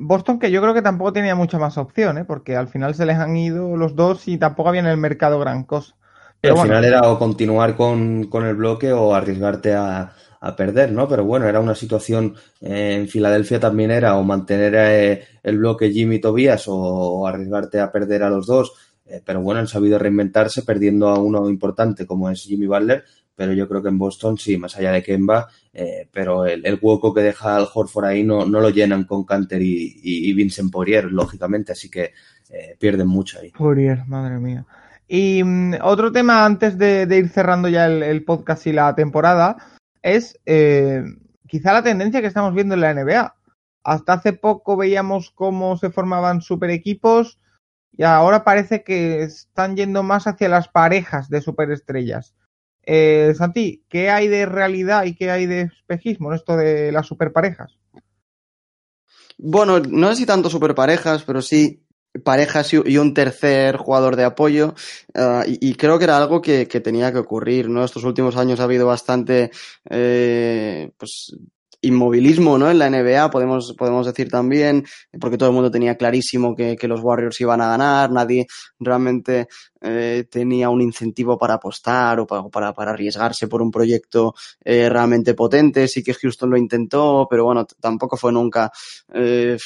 Boston 0.00 0.38
que 0.38 0.50
yo 0.50 0.60
creo 0.62 0.74
que 0.74 0.82
tampoco 0.82 1.12
tenía 1.12 1.34
mucha 1.34 1.58
más 1.58 1.78
opción, 1.78 2.18
¿eh? 2.18 2.24
porque 2.24 2.56
al 2.56 2.68
final 2.68 2.94
se 2.94 3.06
les 3.06 3.16
han 3.16 3.36
ido 3.36 3.76
los 3.76 3.94
dos 3.94 4.26
y 4.28 4.38
tampoco 4.38 4.70
había 4.70 4.80
en 4.80 4.86
el 4.86 4.96
mercado 4.96 5.38
gran 5.38 5.64
cosa. 5.64 5.94
Pero 6.40 6.54
al 6.54 6.60
bueno. 6.60 6.74
final 6.74 6.84
era 6.84 7.08
o 7.08 7.18
continuar 7.18 7.76
con, 7.76 8.24
con 8.24 8.44
el 8.44 8.56
bloque 8.56 8.92
o 8.92 9.14
arriesgarte 9.14 9.74
a, 9.74 10.12
a, 10.40 10.56
perder, 10.56 10.90
¿no? 10.90 11.08
Pero 11.08 11.24
bueno, 11.24 11.46
era 11.46 11.60
una 11.60 11.74
situación 11.74 12.34
eh, 12.60 12.96
en 12.98 13.08
Filadelfia 13.08 13.60
también 13.60 13.92
era 13.92 14.16
o 14.16 14.24
mantener 14.24 14.74
eh, 14.76 15.24
el 15.42 15.58
bloque 15.58 15.92
Jimmy 15.92 16.20
Tobias 16.20 16.66
o, 16.66 16.74
o, 16.74 17.26
arriesgarte 17.26 17.78
a 17.78 17.92
perder 17.92 18.24
a 18.24 18.30
los 18.30 18.46
dos. 18.46 18.72
Eh, 19.06 19.22
pero 19.24 19.40
bueno, 19.40 19.60
han 19.60 19.68
sabido 19.68 19.98
reinventarse 19.98 20.62
perdiendo 20.62 21.08
a 21.08 21.18
uno 21.18 21.48
importante 21.48 22.06
como 22.06 22.28
es 22.30 22.42
Jimmy 22.42 22.66
Butler. 22.66 23.04
Pero 23.42 23.54
yo 23.54 23.68
creo 23.68 23.82
que 23.82 23.88
en 23.88 23.98
Boston 23.98 24.38
sí, 24.38 24.56
más 24.56 24.76
allá 24.76 24.92
de 24.92 25.02
Kemba, 25.02 25.48
eh, 25.72 26.08
pero 26.12 26.46
el, 26.46 26.78
hueco 26.80 27.12
que 27.12 27.22
deja 27.22 27.56
al 27.56 27.66
Horford 27.74 28.04
ahí 28.04 28.22
no, 28.22 28.46
no 28.46 28.60
lo 28.60 28.70
llenan 28.70 29.02
con 29.02 29.24
Canter 29.24 29.60
y, 29.60 29.98
y, 30.00 30.32
Vincent 30.32 30.70
Poirier, 30.70 31.06
lógicamente, 31.06 31.72
así 31.72 31.90
que 31.90 32.12
eh, 32.50 32.76
pierden 32.78 33.08
mucho 33.08 33.40
ahí. 33.40 33.50
Poirier, 33.50 34.06
madre 34.06 34.38
mía. 34.38 34.64
Y 35.08 35.42
um, 35.42 35.72
otro 35.82 36.12
tema 36.12 36.44
antes 36.44 36.78
de, 36.78 37.04
ir 37.10 37.30
cerrando 37.30 37.68
ya 37.68 37.86
el, 37.86 38.04
el, 38.04 38.24
podcast 38.24 38.64
y 38.68 38.72
la 38.72 38.94
temporada 38.94 39.56
es 40.02 40.38
eh, 40.46 41.02
quizá 41.48 41.72
la 41.72 41.82
tendencia 41.82 42.20
que 42.20 42.28
estamos 42.28 42.54
viendo 42.54 42.76
en 42.76 42.80
la 42.82 42.94
NBA. 42.94 43.34
Hasta 43.82 44.12
hace 44.12 44.34
poco 44.34 44.76
veíamos 44.76 45.32
cómo 45.32 45.76
se 45.78 45.90
formaban 45.90 46.42
super 46.42 46.70
equipos 46.70 47.40
y 47.90 48.04
ahora 48.04 48.44
parece 48.44 48.84
que 48.84 49.24
están 49.24 49.74
yendo 49.74 50.04
más 50.04 50.28
hacia 50.28 50.48
las 50.48 50.68
parejas 50.68 51.28
de 51.28 51.40
superestrellas. 51.40 52.36
Eh, 52.84 53.32
Santi, 53.36 53.84
¿qué 53.88 54.10
hay 54.10 54.28
de 54.28 54.46
realidad 54.46 55.04
y 55.04 55.14
qué 55.14 55.30
hay 55.30 55.46
de 55.46 55.62
espejismo 55.62 56.30
en 56.30 56.36
esto 56.36 56.56
de 56.56 56.92
las 56.92 57.06
superparejas? 57.06 57.78
Bueno, 59.38 59.80
no 59.80 60.08
sé 60.10 60.16
si 60.16 60.26
tanto 60.26 60.50
superparejas, 60.50 61.24
pero 61.24 61.42
sí 61.42 61.82
parejas 62.24 62.72
y, 62.74 62.98
un 62.98 63.14
tercer 63.14 63.76
jugador 63.76 64.16
de 64.16 64.24
apoyo 64.24 64.74
y, 65.46 65.70
y, 65.70 65.74
creo 65.74 65.98
que 65.98 66.04
era 66.04 66.18
algo 66.18 66.42
que, 66.42 66.68
que, 66.68 66.80
tenía 66.80 67.10
que 67.10 67.18
ocurrir, 67.18 67.70
¿no? 67.70 67.84
Estos 67.84 68.04
últimos 68.04 68.36
años 68.36 68.60
ha 68.60 68.64
habido 68.64 68.86
bastante 68.86 69.50
eh, 69.88 70.92
pues 70.98 71.34
inmovilismo 71.82 72.56
¿no? 72.56 72.70
en 72.70 72.78
la 72.78 72.88
NBA, 72.88 73.30
podemos, 73.30 73.74
podemos 73.76 74.06
decir 74.06 74.30
también, 74.30 74.84
porque 75.20 75.36
todo 75.36 75.50
el 75.50 75.54
mundo 75.54 75.70
tenía 75.70 75.96
clarísimo 75.96 76.54
que, 76.54 76.76
que 76.76 76.88
los 76.88 77.00
Warriors 77.00 77.40
iban 77.40 77.60
a 77.60 77.68
ganar, 77.68 78.10
nadie 78.10 78.46
realmente 78.78 79.48
eh, 79.80 80.24
tenía 80.30 80.70
un 80.70 80.80
incentivo 80.80 81.36
para 81.36 81.54
apostar 81.54 82.20
o 82.20 82.26
para, 82.26 82.72
para, 82.72 82.90
arriesgarse 82.92 83.48
por 83.48 83.60
un 83.60 83.70
proyecto 83.70 84.34
eh, 84.64 84.88
realmente 84.88 85.34
potente. 85.34 85.88
Sí 85.88 86.02
que 86.02 86.14
Houston 86.14 86.50
lo 86.50 86.56
intentó, 86.56 87.26
pero 87.28 87.44
bueno, 87.44 87.66
tampoco 87.80 88.16
fue 88.16 88.32
nunca. 88.32 88.70
Eh, 89.12 89.56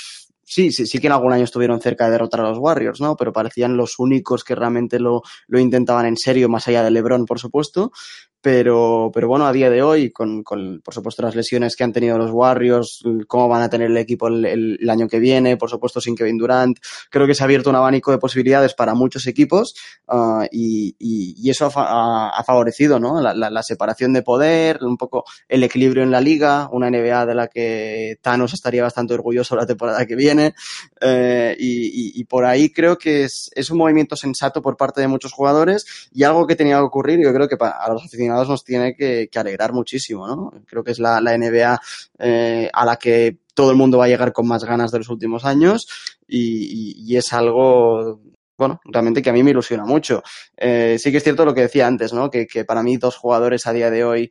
sí, 0.42 0.72
sí, 0.72 0.86
sí 0.86 0.98
que 0.98 1.08
en 1.08 1.12
algún 1.12 1.32
año 1.32 1.44
estuvieron 1.44 1.80
cerca 1.80 2.06
de 2.06 2.12
derrotar 2.12 2.40
a 2.40 2.48
los 2.48 2.58
Warriors, 2.58 3.00
¿no? 3.00 3.14
Pero 3.16 3.32
parecían 3.32 3.76
los 3.76 3.98
únicos 3.98 4.42
que 4.42 4.54
realmente 4.54 4.98
lo, 4.98 5.22
lo 5.48 5.58
intentaban 5.58 6.06
en 6.06 6.16
serio, 6.16 6.48
más 6.48 6.66
allá 6.66 6.82
de 6.82 6.90
LeBron, 6.90 7.26
por 7.26 7.38
supuesto. 7.38 7.92
Pero, 8.40 9.10
pero 9.12 9.26
bueno, 9.26 9.46
a 9.46 9.52
día 9.52 9.70
de 9.70 9.82
hoy, 9.82 10.12
con, 10.12 10.44
con, 10.44 10.80
por 10.80 10.94
supuesto 10.94 11.22
las 11.22 11.34
lesiones 11.34 11.74
que 11.74 11.82
han 11.82 11.92
tenido 11.92 12.16
los 12.16 12.30
Warriors, 12.30 13.02
cómo 13.26 13.48
van 13.48 13.62
a 13.62 13.68
tener 13.68 13.90
el 13.90 13.96
equipo 13.96 14.28
el, 14.28 14.44
el, 14.44 14.78
el, 14.80 14.90
año 14.90 15.08
que 15.08 15.18
viene, 15.18 15.56
por 15.56 15.68
supuesto 15.68 16.00
sin 16.00 16.14
Kevin 16.14 16.38
Durant, 16.38 16.78
creo 17.10 17.26
que 17.26 17.34
se 17.34 17.42
ha 17.42 17.46
abierto 17.46 17.70
un 17.70 17.76
abanico 17.76 18.12
de 18.12 18.18
posibilidades 18.18 18.74
para 18.74 18.94
muchos 18.94 19.26
equipos 19.26 19.74
uh, 20.06 20.44
y, 20.52 20.94
y, 20.98 21.34
y, 21.38 21.50
eso 21.50 21.72
ha, 21.74 22.38
ha, 22.38 22.44
favorecido 22.44 23.00
¿no? 23.00 23.20
La, 23.20 23.34
la, 23.34 23.50
la, 23.50 23.62
separación 23.64 24.12
de 24.12 24.22
poder, 24.22 24.78
un 24.82 24.96
poco 24.96 25.24
el 25.48 25.64
equilibrio 25.64 26.04
en 26.04 26.12
la 26.12 26.20
liga, 26.20 26.68
una 26.70 26.88
NBA 26.88 27.26
de 27.26 27.34
la 27.34 27.48
que 27.48 28.18
Thanos 28.22 28.54
estaría 28.54 28.82
bastante 28.82 29.14
orgulloso 29.14 29.56
la 29.56 29.66
temporada 29.66 30.06
que 30.06 30.14
viene 30.14 30.54
eh, 31.00 31.56
y, 31.58 32.20
y, 32.20 32.24
por 32.24 32.44
ahí 32.44 32.70
creo 32.70 32.96
que 32.96 33.24
es, 33.24 33.50
es 33.54 33.70
un 33.70 33.78
movimiento 33.78 34.14
sensato 34.14 34.62
por 34.62 34.76
parte 34.76 35.00
de 35.00 35.08
muchos 35.08 35.32
jugadores 35.32 36.08
y 36.12 36.22
algo 36.22 36.46
que 36.46 36.54
tenía 36.54 36.76
que 36.76 36.82
ocurrir, 36.82 37.20
yo 37.20 37.32
creo 37.32 37.48
que 37.48 37.56
para, 37.56 37.72
a 37.72 37.92
los 37.92 38.04
aficionados 38.04 38.25
nos 38.28 38.64
tiene 38.64 38.94
que, 38.94 39.28
alegrar 39.34 39.72
muchísimo, 39.72 40.26
¿no? 40.26 40.52
Creo 40.66 40.82
que 40.82 40.92
es 40.92 40.98
la, 40.98 41.20
la 41.20 41.36
NBA 41.36 41.80
eh, 42.18 42.70
a 42.72 42.84
la 42.84 42.96
que 42.96 43.38
todo 43.54 43.70
el 43.70 43.76
mundo 43.76 43.98
va 43.98 44.04
a 44.04 44.08
llegar 44.08 44.32
con 44.32 44.46
más 44.46 44.64
ganas 44.64 44.90
de 44.90 44.98
los 44.98 45.08
últimos 45.08 45.44
años 45.44 45.88
y 46.28 47.16
es 47.16 47.32
algo 47.32 48.20
bueno, 48.58 48.80
realmente 48.84 49.22
que 49.22 49.30
a 49.30 49.32
mí 49.32 49.42
me 49.42 49.50
ilusiona 49.50 49.84
mucho. 49.84 50.22
Eh, 50.56 50.96
sí 50.98 51.10
que 51.10 51.18
es 51.18 51.24
cierto 51.24 51.44
lo 51.44 51.54
que 51.54 51.62
decía 51.62 51.86
antes, 51.86 52.12
¿no? 52.12 52.30
Que, 52.30 52.46
que 52.46 52.64
para 52.64 52.82
mí 52.82 52.96
dos 52.96 53.16
jugadores 53.16 53.66
a 53.66 53.72
día 53.72 53.90
de 53.90 54.04
hoy 54.04 54.30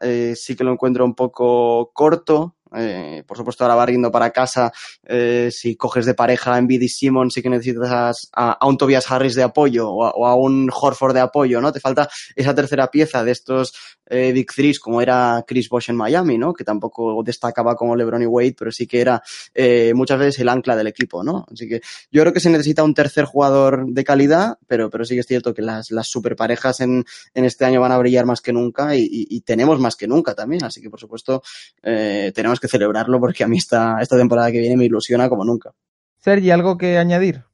eh, 0.00 0.34
sí 0.36 0.56
que 0.56 0.64
lo 0.64 0.72
encuentro 0.72 1.04
un 1.04 1.14
poco 1.14 1.90
corto, 1.92 2.55
eh, 2.74 3.22
por 3.26 3.36
supuesto, 3.36 3.64
ahora 3.64 3.74
barriendo 3.74 4.10
para 4.10 4.30
casa. 4.30 4.72
Eh, 5.04 5.50
si 5.52 5.76
coges 5.76 6.06
de 6.06 6.14
pareja 6.14 6.54
a 6.54 6.60
y 6.60 6.88
Simon, 6.88 7.30
sí 7.30 7.42
que 7.42 7.50
necesitas 7.50 8.28
a, 8.32 8.66
un 8.66 8.76
Tobias 8.76 9.10
Harris 9.10 9.34
de 9.34 9.42
apoyo 9.42 9.90
o 9.90 10.26
a, 10.26 10.34
un 10.34 10.70
Horford 10.72 11.14
de 11.14 11.20
apoyo, 11.20 11.60
¿no? 11.60 11.72
Te 11.72 11.80
falta 11.80 12.08
esa 12.34 12.54
tercera 12.54 12.90
pieza 12.90 13.24
de 13.24 13.32
estos 13.32 13.74
eh, 14.06 14.32
Big 14.32 14.52
Threes, 14.52 14.80
como 14.80 15.00
era 15.00 15.44
Chris 15.46 15.68
Bosh 15.68 15.90
en 15.90 15.96
Miami, 15.96 16.38
¿no? 16.38 16.52
Que 16.52 16.64
tampoco 16.64 17.22
destacaba 17.24 17.74
como 17.74 17.96
LeBron 17.96 18.22
y 18.22 18.26
Wade, 18.26 18.54
pero 18.58 18.70
sí 18.72 18.86
que 18.86 19.00
era 19.00 19.22
eh, 19.54 19.92
muchas 19.94 20.18
veces 20.18 20.40
el 20.40 20.48
ancla 20.48 20.76
del 20.76 20.86
equipo, 20.86 21.22
¿no? 21.22 21.46
Así 21.50 21.68
que 21.68 21.80
yo 22.10 22.22
creo 22.22 22.32
que 22.32 22.40
se 22.40 22.50
necesita 22.50 22.82
un 22.82 22.94
tercer 22.94 23.24
jugador 23.24 23.86
de 23.88 24.04
calidad, 24.04 24.58
pero, 24.66 24.90
pero 24.90 25.04
sí 25.04 25.14
que 25.14 25.20
es 25.20 25.26
cierto 25.26 25.54
que 25.54 25.62
las, 25.62 25.90
las 25.90 26.08
super 26.08 26.36
parejas 26.36 26.80
en, 26.80 27.04
en 27.34 27.44
este 27.44 27.64
año 27.64 27.80
van 27.80 27.92
a 27.92 27.98
brillar 27.98 28.26
más 28.26 28.40
que 28.40 28.52
nunca 28.52 28.94
y, 28.96 29.26
tenemos 29.44 29.78
más 29.78 29.96
que 29.96 30.08
nunca 30.08 30.34
también. 30.34 30.64
Así 30.64 30.80
que, 30.80 30.90
por 30.90 30.98
supuesto, 30.98 31.42
eh, 31.82 32.32
que 32.60 32.68
celebrarlo 32.68 33.20
porque 33.20 33.44
a 33.44 33.48
mí 33.48 33.58
esta, 33.58 34.00
esta 34.00 34.16
temporada 34.16 34.50
que 34.52 34.60
viene 34.60 34.76
me 34.76 34.84
ilusiona 34.84 35.28
como 35.28 35.44
nunca. 35.44 35.72
Sergi, 36.18 36.50
¿algo 36.50 36.76
que 36.76 36.98
añadir? 36.98 37.44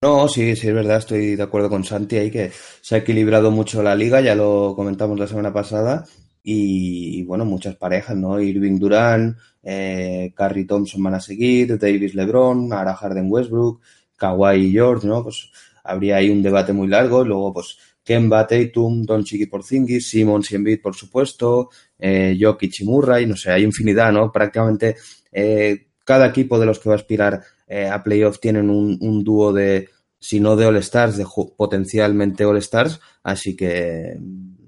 No, 0.00 0.28
sí, 0.28 0.54
sí, 0.54 0.68
es 0.68 0.74
verdad, 0.74 0.98
estoy 0.98 1.34
de 1.34 1.42
acuerdo 1.42 1.68
con 1.68 1.82
Santi 1.82 2.18
ahí 2.18 2.30
que 2.30 2.52
se 2.80 2.94
ha 2.94 2.98
equilibrado 2.98 3.50
mucho 3.50 3.82
la 3.82 3.96
liga, 3.96 4.20
ya 4.20 4.36
lo 4.36 4.74
comentamos 4.76 5.18
la 5.18 5.26
semana 5.26 5.52
pasada, 5.52 6.04
y, 6.40 7.18
y 7.18 7.24
bueno, 7.24 7.44
muchas 7.44 7.74
parejas, 7.74 8.16
¿no? 8.16 8.40
Irving 8.40 8.78
Durán, 8.78 9.36
eh, 9.64 10.32
Carrie 10.36 10.66
Thompson 10.66 11.02
van 11.02 11.14
a 11.14 11.20
seguir, 11.20 11.76
Davis 11.78 12.14
LeBron, 12.14 12.72
ahora 12.72 12.94
Harden 12.94 13.26
Westbrook, 13.28 13.80
Kawhi 14.16 14.66
y 14.66 14.70
George, 14.70 15.04
¿no? 15.04 15.24
Pues 15.24 15.50
habría 15.82 16.18
ahí 16.18 16.30
un 16.30 16.42
debate 16.42 16.72
muy 16.72 16.86
largo, 16.86 17.24
y 17.24 17.28
luego 17.28 17.52
pues 17.52 17.76
Kemba, 18.08 18.46
Tatum, 18.46 19.04
Don 19.04 19.22
Chiqui 19.22 19.44
Porzingis, 19.44 20.08
Simmons 20.08 20.50
y 20.50 20.76
por 20.78 20.94
supuesto, 20.94 21.68
eh, 21.98 22.38
Jokic 22.40 22.80
y 22.80 23.26
no 23.26 23.36
sé, 23.36 23.50
hay 23.50 23.64
infinidad, 23.64 24.10
¿no? 24.12 24.32
Prácticamente 24.32 24.96
eh, 25.30 25.88
cada 26.06 26.28
equipo 26.28 26.58
de 26.58 26.64
los 26.64 26.78
que 26.78 26.88
va 26.88 26.94
a 26.94 26.96
aspirar 26.96 27.42
eh, 27.66 27.86
a 27.86 28.02
playoff 28.02 28.40
tienen 28.40 28.70
un, 28.70 29.22
dúo 29.24 29.52
de, 29.52 29.90
si 30.18 30.40
no 30.40 30.56
de 30.56 30.64
All-Stars, 30.64 31.18
de 31.18 31.26
potencialmente 31.54 32.46
All-Stars, 32.46 32.98
así 33.22 33.54
que 33.54 34.16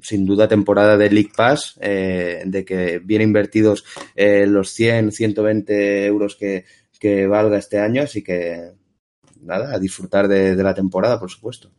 sin 0.02 0.26
duda 0.26 0.46
temporada 0.46 0.98
de 0.98 1.08
League 1.08 1.32
Pass, 1.34 1.78
eh, 1.80 2.42
de 2.44 2.62
que 2.62 2.98
bien 2.98 3.22
invertidos 3.22 3.86
eh, 4.14 4.46
los 4.46 4.68
100, 4.72 5.12
120 5.12 6.04
euros 6.04 6.36
que, 6.36 6.66
valga 7.26 7.56
este 7.56 7.78
año, 7.78 8.02
así 8.02 8.22
que 8.22 8.72
nada, 9.40 9.74
a 9.74 9.78
disfrutar 9.78 10.28
de 10.28 10.62
la 10.62 10.74
temporada, 10.74 11.18
por 11.18 11.30
supuesto. 11.30 11.70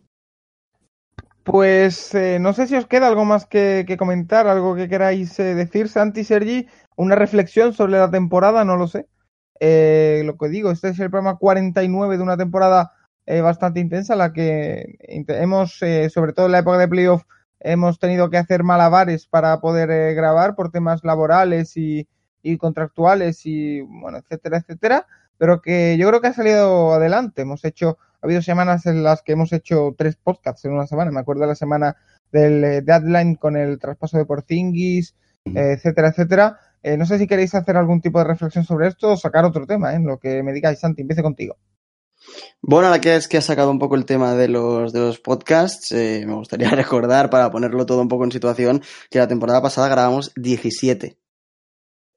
Pues 1.44 2.14
eh, 2.14 2.38
no 2.40 2.54
sé 2.54 2.68
si 2.68 2.76
os 2.76 2.86
queda 2.86 3.08
algo 3.08 3.26
más 3.26 3.48
que, 3.48 3.96
comentar, 3.98 4.48
algo 4.48 4.76
que 4.76 4.88
queráis 4.88 5.40
eh, 5.40 5.56
decir, 5.56 5.90
Santi, 5.90 6.24
Sergi, 6.24 6.68
una 6.96 7.16
reflexión 7.16 7.74
sobre 7.74 7.94
la 7.94 8.12
temporada, 8.12 8.64
no 8.64 8.78
lo 8.78 8.88
sé. 8.88 9.08
Eh, 9.60 10.22
lo 10.26 10.38
que 10.38 10.50
digo, 10.50 10.72
este 10.72 10.90
es 10.90 11.00
el 11.00 11.10
programa 11.10 11.38
49 11.38 12.18
de 12.18 12.24
una 12.24 12.38
temporada 12.38 12.94
bastante 13.44 13.80
intensa, 13.80 14.18
la 14.18 14.34
que 14.34 14.98
hemos, 15.00 15.76
sobre 16.10 16.34
todo 16.34 16.48
en 16.48 16.52
la 16.52 16.60
época 16.60 16.78
de 16.80 16.88
playoff, 16.90 17.24
hemos 17.62 17.98
tenido 17.98 18.30
que 18.30 18.38
hacer 18.38 18.64
malabares 18.64 19.26
para 19.26 19.62
poder 19.62 20.16
grabar 20.16 20.54
por 20.54 20.70
temas 20.70 21.02
laborales 21.06 21.78
y, 21.78 22.10
y, 22.42 22.58
contractuales 22.58 23.46
y, 23.46 23.82
bueno, 23.82 24.18
etcétera, 24.18 24.58
etcétera, 24.58 25.08
pero 25.38 25.62
que 25.62 25.98
yo 25.98 26.10
creo 26.10 26.20
que 26.20 26.28
ha 26.28 26.34
salido 26.34 26.94
adelante. 26.94 27.44
Hemos 27.44 27.64
hecho, 27.64 27.98
ha 28.22 28.26
habido 28.28 28.42
semanas 28.42 28.86
en 28.86 29.04
las 29.04 29.22
que 29.22 29.34
hemos 29.34 29.52
hecho 29.52 29.96
tres 29.98 30.16
podcasts 30.16 30.64
en 30.66 30.74
una 30.74 30.88
semana. 30.88 31.12
Me 31.12 31.20
acuerdo 31.20 31.42
de 31.42 31.48
la 31.48 31.56
semana 31.56 31.96
del 32.32 32.86
deadline 32.86 33.36
con 33.36 33.58
el 33.58 33.80
traspaso 33.80 34.18
de 34.18 34.26
Porzingis, 34.26 35.16
etcétera, 35.44 36.10
etcétera. 36.10 36.60
Eh, 36.84 36.98
no 36.98 37.06
sé 37.06 37.20
si 37.20 37.28
queréis 37.28 37.54
hacer 37.54 37.78
algún 37.78 38.02
tipo 38.02 38.20
de 38.20 38.26
reflexión 38.26 38.64
sobre 38.64 38.88
esto 38.88 39.12
o 39.12 39.18
sacar 39.18 39.46
otro 39.46 39.66
tema, 39.68 39.94
¿eh? 39.94 40.00
lo 40.00 40.18
que 40.18 40.42
me 40.42 40.54
digáis, 40.54 40.80
Santi, 40.80 41.02
empiece 41.02 41.22
contigo. 41.22 41.58
Bueno, 42.62 42.88
ahora 42.88 43.02
que 43.02 43.16
es 43.16 43.28
que 43.28 43.38
has 43.38 43.46
sacado 43.46 43.72
un 43.72 43.80
poco 43.80 43.96
el 43.96 44.06
tema 44.06 44.36
de 44.36 44.48
los, 44.48 44.94
de 44.94 45.00
los 45.00 45.20
podcasts, 45.20 45.92
eh, 45.92 46.24
me 46.28 46.34
gustaría 46.34 46.70
recordar, 46.72 47.30
para 47.30 47.52
ponerlo 47.52 47.86
todo 47.86 48.02
un 48.02 48.08
poco 48.08 48.24
en 48.24 48.32
situación, 48.32 48.82
que 49.10 49.20
la 49.20 49.28
temporada 49.28 49.62
pasada 49.62 49.90
grabamos 49.90 50.32
17. 50.36 51.18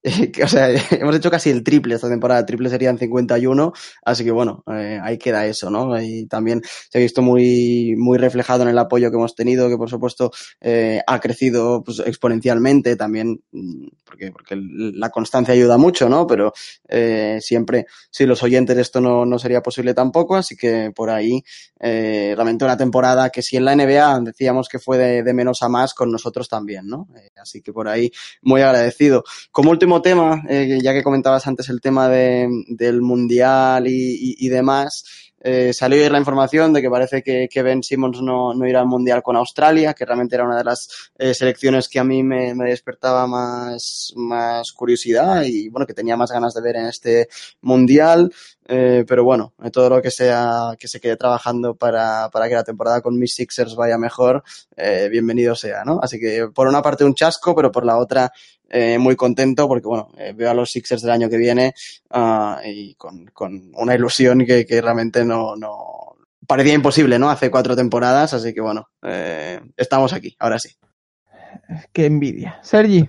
o 0.44 0.48
sea, 0.48 0.68
hemos 0.90 1.16
hecho 1.16 1.30
casi 1.30 1.50
el 1.50 1.64
triple 1.64 1.94
esta 1.94 2.09
temporada, 2.09 2.40
el 2.40 2.46
triple 2.46 2.68
serían 2.68 2.98
51, 2.98 3.72
así 4.05 4.24
que 4.24 4.30
bueno, 4.30 4.62
eh, 4.70 5.00
ahí 5.02 5.16
queda 5.16 5.46
eso, 5.46 5.70
¿no? 5.70 6.00
Y 6.00 6.26
también 6.26 6.62
se 6.90 6.98
ha 6.98 7.00
visto 7.00 7.22
muy, 7.22 7.94
muy 7.96 8.18
reflejado 8.18 8.62
en 8.62 8.68
el 8.68 8.78
apoyo 8.78 9.11
que 9.11 9.16
hemos 9.16 9.34
tenido, 9.34 9.68
que 9.68 9.78
por 9.78 9.88
supuesto 9.88 10.30
eh, 10.61 11.00
ha 11.07 11.20
crecido 11.20 11.82
pues, 11.82 12.00
exponencialmente 12.00 12.96
también, 12.96 13.42
mm, 13.52 13.86
porque, 14.05 14.30
porque 14.30 14.57
la 14.59 15.09
constancia 15.09 15.55
ayuda 15.55 15.78
mucho, 15.78 16.09
¿no? 16.09 16.26
Pero 16.26 16.52
eh, 16.88 17.38
siempre, 17.40 17.86
sin 18.11 18.28
los 18.28 18.42
oyentes 18.42 18.76
esto 18.76 19.00
no, 19.00 19.24
no 19.24 19.38
sería 19.38 19.62
posible 19.62 19.94
tampoco, 19.94 20.36
así 20.36 20.55
que 20.57 20.92
por 20.94 21.11
ahí 21.11 21.42
realmente 21.80 22.64
una 22.64 22.78
temporada 22.78 23.28
que 23.28 23.42
si 23.42 23.59
en 23.59 23.66
la 23.66 23.76
NBA 23.76 24.20
decíamos 24.20 24.68
que 24.70 24.78
fue 24.78 24.96
de, 24.96 25.22
de 25.22 25.34
menos 25.34 25.62
a 25.62 25.68
más, 25.68 25.92
con 25.92 26.11
nosotros 26.11 26.48
también, 26.48 26.86
¿no? 26.86 27.09
Así 27.36 27.61
que 27.61 27.74
por 27.74 27.88
ahí 27.88 28.11
muy 28.40 28.62
agradecido. 28.62 29.22
Como 29.52 29.70
último 29.70 29.93
tema, 30.03 30.42
eh, 30.49 30.78
ya 30.82 30.92
que 30.92 31.03
comentabas 31.03 31.47
antes 31.47 31.68
el 31.68 31.80
tema 31.80 32.09
de, 32.09 32.49
del 32.68 33.03
mundial 33.03 33.86
y, 33.86 33.92
y, 33.92 34.47
y 34.47 34.49
demás, 34.49 35.05
eh, 35.47 35.74
salió 35.74 35.99
ayer 35.99 36.11
la 36.11 36.18
información 36.18 36.72
de 36.72 36.80
que 36.80 36.88
parece 36.88 37.22
que, 37.22 37.49
que 37.51 37.62
Ben 37.62 37.82
Simmons 37.82 38.22
no, 38.22 38.55
no, 38.55 38.66
irá 38.66 38.80
al 38.80 38.86
mundial 38.86 39.22
con 39.22 39.36
Australia, 39.36 39.92
que 39.92 40.07
realmente 40.07 40.36
era 40.36 40.47
una 40.47 40.57
de 40.57 40.64
las 40.64 40.88
eh, 41.18 41.34
selecciones 41.34 41.86
que 41.86 41.99
a 41.99 42.05
mí 42.05 42.22
me, 42.22 42.55
me, 42.55 42.70
despertaba 42.70 43.26
más, 43.26 44.14
más 44.16 44.72
curiosidad 44.72 45.42
y 45.45 45.68
bueno, 45.68 45.86
que 45.86 45.92
tenía 45.92 46.16
más 46.16 46.30
ganas 46.32 46.55
de 46.55 46.62
ver 46.62 46.76
en 46.76 46.86
este 46.86 47.28
mundial. 47.61 48.32
Eh, 48.66 49.05
pero 49.07 49.24
bueno, 49.24 49.53
todo 49.70 49.90
lo 49.90 50.01
que 50.01 50.11
sea 50.11 50.74
que 50.78 50.88
se 50.88 50.99
quede 50.99 51.16
trabajando 51.18 51.74
para, 51.74 52.30
para 52.30 52.49
que 52.49 52.55
la 52.55 52.64
temporada 52.64 53.03
con 53.03 53.18
mis 53.18 53.34
Sixers 53.34 53.76
vaya 53.76 53.99
mejor, 53.99 54.42
eh, 54.76 55.09
bienvenido 55.11 55.55
sea, 55.55 55.84
¿no? 55.84 56.01
Así 56.03 56.18
que 56.18 56.49
por 56.55 56.68
una 56.68 56.80
parte 56.80 57.05
un 57.05 57.14
chasco, 57.14 57.55
pero 57.55 57.70
por 57.70 57.84
la 57.84 57.99
otra 57.99 58.32
eh, 58.74 58.98
muy 58.98 59.14
contento 59.14 59.68
porque 59.68 59.86
bueno, 59.86 60.08
eh, 60.18 60.32
veo 60.34 60.50
a 60.50 60.54
los 60.54 60.70
Sixers 60.70 61.02
del 61.02 61.12
año 61.12 61.28
que 61.28 61.36
viene 61.36 61.72
uh, 62.10 62.56
y 62.64 62.94
con, 62.96 63.26
con, 63.26 63.70
una 63.74 63.94
ilusión 63.94 64.44
que, 64.44 64.66
que 64.66 64.80
realmente 64.80 65.24
no, 65.24 65.54
no, 65.54 66.04
parecía 66.46 66.74
imposible, 66.74 67.18
¿no? 67.18 67.30
Hace 67.30 67.50
cuatro 67.50 67.76
temporadas, 67.76 68.34
así 68.34 68.52
que 68.52 68.60
bueno, 68.60 68.88
eh, 69.02 69.60
estamos 69.76 70.12
aquí, 70.12 70.34
ahora 70.38 70.58
sí. 70.58 70.70
Qué 71.92 72.06
envidia. 72.06 72.58
Sergi. 72.62 73.08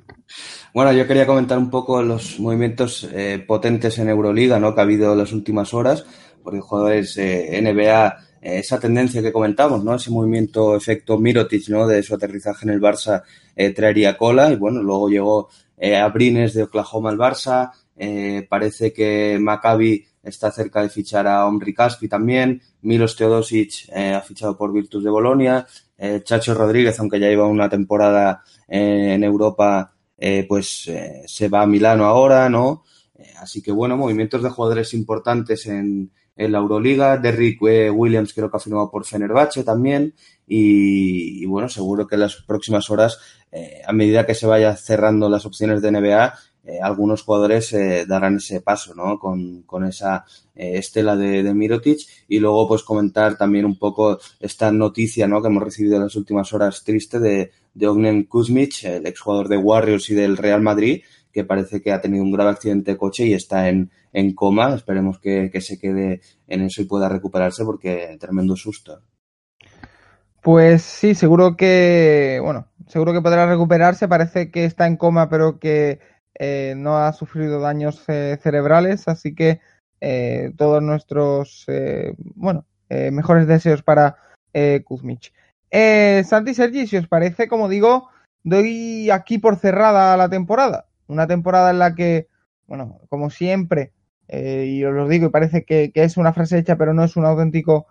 Bueno, 0.74 0.92
yo 0.92 1.08
quería 1.08 1.26
comentar 1.26 1.58
un 1.58 1.70
poco 1.70 2.02
los 2.02 2.40
movimientos 2.40 3.08
eh, 3.12 3.44
potentes 3.46 3.98
en 3.98 4.10
Euroliga, 4.10 4.60
¿no? 4.60 4.74
Que 4.74 4.82
ha 4.82 4.84
habido 4.84 5.14
en 5.14 5.20
las 5.20 5.34
últimas 5.34 5.74
horas, 5.74 6.06
porque 6.44 6.60
jugadores 6.60 7.18
eh, 7.18 7.60
NBA, 7.62 8.18
esa 8.46 8.80
tendencia 8.80 9.24
que 9.24 9.34
comentamos, 9.34 9.84
¿no? 9.84 9.96
Ese 9.96 10.12
movimiento 10.12 10.76
efecto 10.76 11.18
Mirotic, 11.18 11.68
¿no? 11.70 11.88
De 11.88 12.04
su 12.04 12.14
aterrizaje 12.14 12.66
en 12.66 12.74
el 12.74 12.82
Barça 12.82 13.24
eh, 13.56 13.72
traería 13.72 14.16
cola 14.18 14.52
y 14.52 14.56
bueno, 14.56 14.84
luego 14.84 15.10
llegó 15.10 15.50
eh, 15.78 15.96
a 15.98 16.08
Brines 16.10 16.54
de 16.54 16.64
Oklahoma 16.64 17.10
al 17.10 17.18
Barça, 17.18 17.72
eh, 17.98 18.46
parece 18.48 18.94
que 18.94 19.38
Maccabi 19.40 20.06
está 20.22 20.52
cerca 20.52 20.82
de 20.82 20.90
fichar 20.90 21.28
a 21.28 21.48
Omri 21.48 21.74
Caspi 21.74 22.08
también, 22.08 22.62
Milos 22.82 23.16
Teodosic 23.16 23.90
eh, 23.90 24.14
ha 24.14 24.22
fichado 24.22 24.56
por 24.56 24.72
Virtus 24.72 25.04
de 25.04 25.10
Bolonia, 25.10 25.66
Chacho 26.24 26.54
Rodríguez, 26.54 27.00
aunque 27.00 27.22
ya 27.22 27.30
lleva 27.30 27.48
una 27.48 27.70
temporada 27.70 28.44
en 28.68 29.24
Europa, 29.24 29.94
pues 30.46 30.92
se 31.26 31.48
va 31.48 31.62
a 31.62 31.66
Milano 31.66 32.04
ahora, 32.04 32.50
¿no? 32.50 32.84
Así 33.40 33.62
que 33.62 33.72
bueno, 33.72 33.96
movimientos 33.96 34.44
de 34.44 34.50
jugadores 34.50 34.94
importantes 34.94 35.66
en, 35.68 36.12
en 36.36 36.52
la 36.52 36.60
Euroliga. 36.60 37.18
Derrick 37.18 37.62
eh, 37.64 37.90
Williams 37.90 38.34
creo 38.34 38.50
que 38.50 38.58
ha 38.58 38.60
firmado 38.60 38.90
por 38.90 39.06
Fenerbahce 39.06 39.64
también. 39.64 40.14
Y, 40.48 41.46
bueno, 41.46 41.70
seguro 41.70 42.08
que 42.08 42.16
en 42.16 42.22
las 42.22 42.36
próximas 42.36 42.90
horas, 42.90 43.20
eh, 43.52 43.82
a 43.86 43.94
medida 43.94 44.26
que 44.26 44.36
se 44.36 44.46
vaya 44.46 44.76
cerrando 44.76 45.30
las 45.30 45.46
opciones 45.46 45.82
de 45.82 45.92
NBA, 45.92 46.34
eh, 46.66 46.80
algunos 46.82 47.24
jugadores 47.24 47.76
darán 48.08 48.38
ese 48.38 48.62
paso, 48.62 48.96
¿no? 48.96 49.20
Con, 49.20 49.64
con 49.64 49.86
esa 49.86 50.26
estela 50.56 51.16
de, 51.16 51.44
de, 51.44 51.54
Mirotic. 51.54 52.00
Y 52.28 52.40
luego, 52.40 52.68
pues, 52.68 52.84
comentar 52.84 53.38
también 53.38 53.66
un 53.66 53.78
poco 53.78 54.20
esta 54.40 54.72
noticia, 54.72 55.28
¿no? 55.28 55.42
Que 55.42 55.48
hemos 55.48 55.64
recibido 55.64 55.96
en 55.96 56.04
las 56.04 56.16
últimas 56.16 56.52
horas 56.54 56.84
triste 56.84 57.20
de, 57.20 57.52
de 57.74 57.88
Ognen 57.88 58.24
Kuzmic, 58.24 58.84
el 58.84 59.06
exjugador 59.06 59.48
de 59.48 59.58
Warriors 59.58 60.10
y 60.10 60.16
del 60.16 60.38
Real 60.38 60.62
Madrid, 60.62 61.04
que 61.36 61.44
parece 61.44 61.82
que 61.82 61.92
ha 61.92 62.00
tenido 62.00 62.24
un 62.24 62.32
grave 62.32 62.52
accidente 62.52 62.92
de 62.92 62.98
coche 62.98 63.26
y 63.26 63.34
está 63.34 63.68
en, 63.68 63.92
coma. 64.36 64.74
Esperemos 64.74 65.20
que, 65.20 65.50
que 65.52 65.60
se 65.60 65.78
quede 65.78 66.22
en 66.48 66.62
eso 66.62 66.82
y 66.82 66.86
pueda 66.86 67.10
recuperarse 67.10 67.66
porque 67.66 68.16
tremendo 68.18 68.56
susto. 68.56 69.02
Pues 70.42 70.82
sí, 70.82 71.14
seguro 71.14 71.58
que, 71.58 72.40
bueno, 72.42 72.68
seguro 72.88 73.12
que 73.12 73.22
podrá 73.22 73.46
recuperarse. 73.48 74.08
Parece 74.08 74.50
que 74.50 74.64
está 74.64 74.88
en 74.88 74.96
coma, 74.96 75.28
pero 75.28 75.60
que 75.60 76.00
eh, 76.40 76.74
no 76.78 77.00
ha 77.00 77.12
sufrido 77.12 77.60
daños 77.60 78.02
eh, 78.08 78.40
cerebrales, 78.42 79.10
así 79.10 79.36
que 79.36 79.60
eh, 80.00 80.54
todos 80.56 80.82
nuestros, 80.82 81.66
bueno, 82.36 82.66
mejores 82.90 83.46
deseos 83.46 83.84
para 83.84 84.16
Kuzmich. 84.86 85.34
Santi 85.70 86.54
Sergi, 86.54 86.88
si 86.88 86.96
os 86.96 87.10
parece, 87.10 87.50
como 87.50 87.68
digo, 87.68 88.08
doy 88.44 89.10
aquí 89.10 89.38
por 89.38 89.58
cerrada 89.58 90.16
la 90.16 90.30
temporada. 90.30 90.86
Una 91.08 91.28
temporada 91.28 91.72
en 91.72 91.80
la 91.80 91.96
que, 91.96 92.28
bueno, 92.68 93.00
como 93.10 93.30
siempre, 93.30 93.94
y 94.28 94.84
os 94.84 94.94
lo 94.94 95.08
digo 95.08 95.28
y 95.28 95.30
parece 95.30 95.66
que, 95.66 95.92
que, 95.92 96.04
es 96.04 96.18
una 96.18 96.34
frase 96.34 96.58
hecha, 96.58 96.78
pero 96.78 96.94
no 96.94 97.04
es 97.04 97.16
un 97.16 97.26
auténtico 97.26 97.88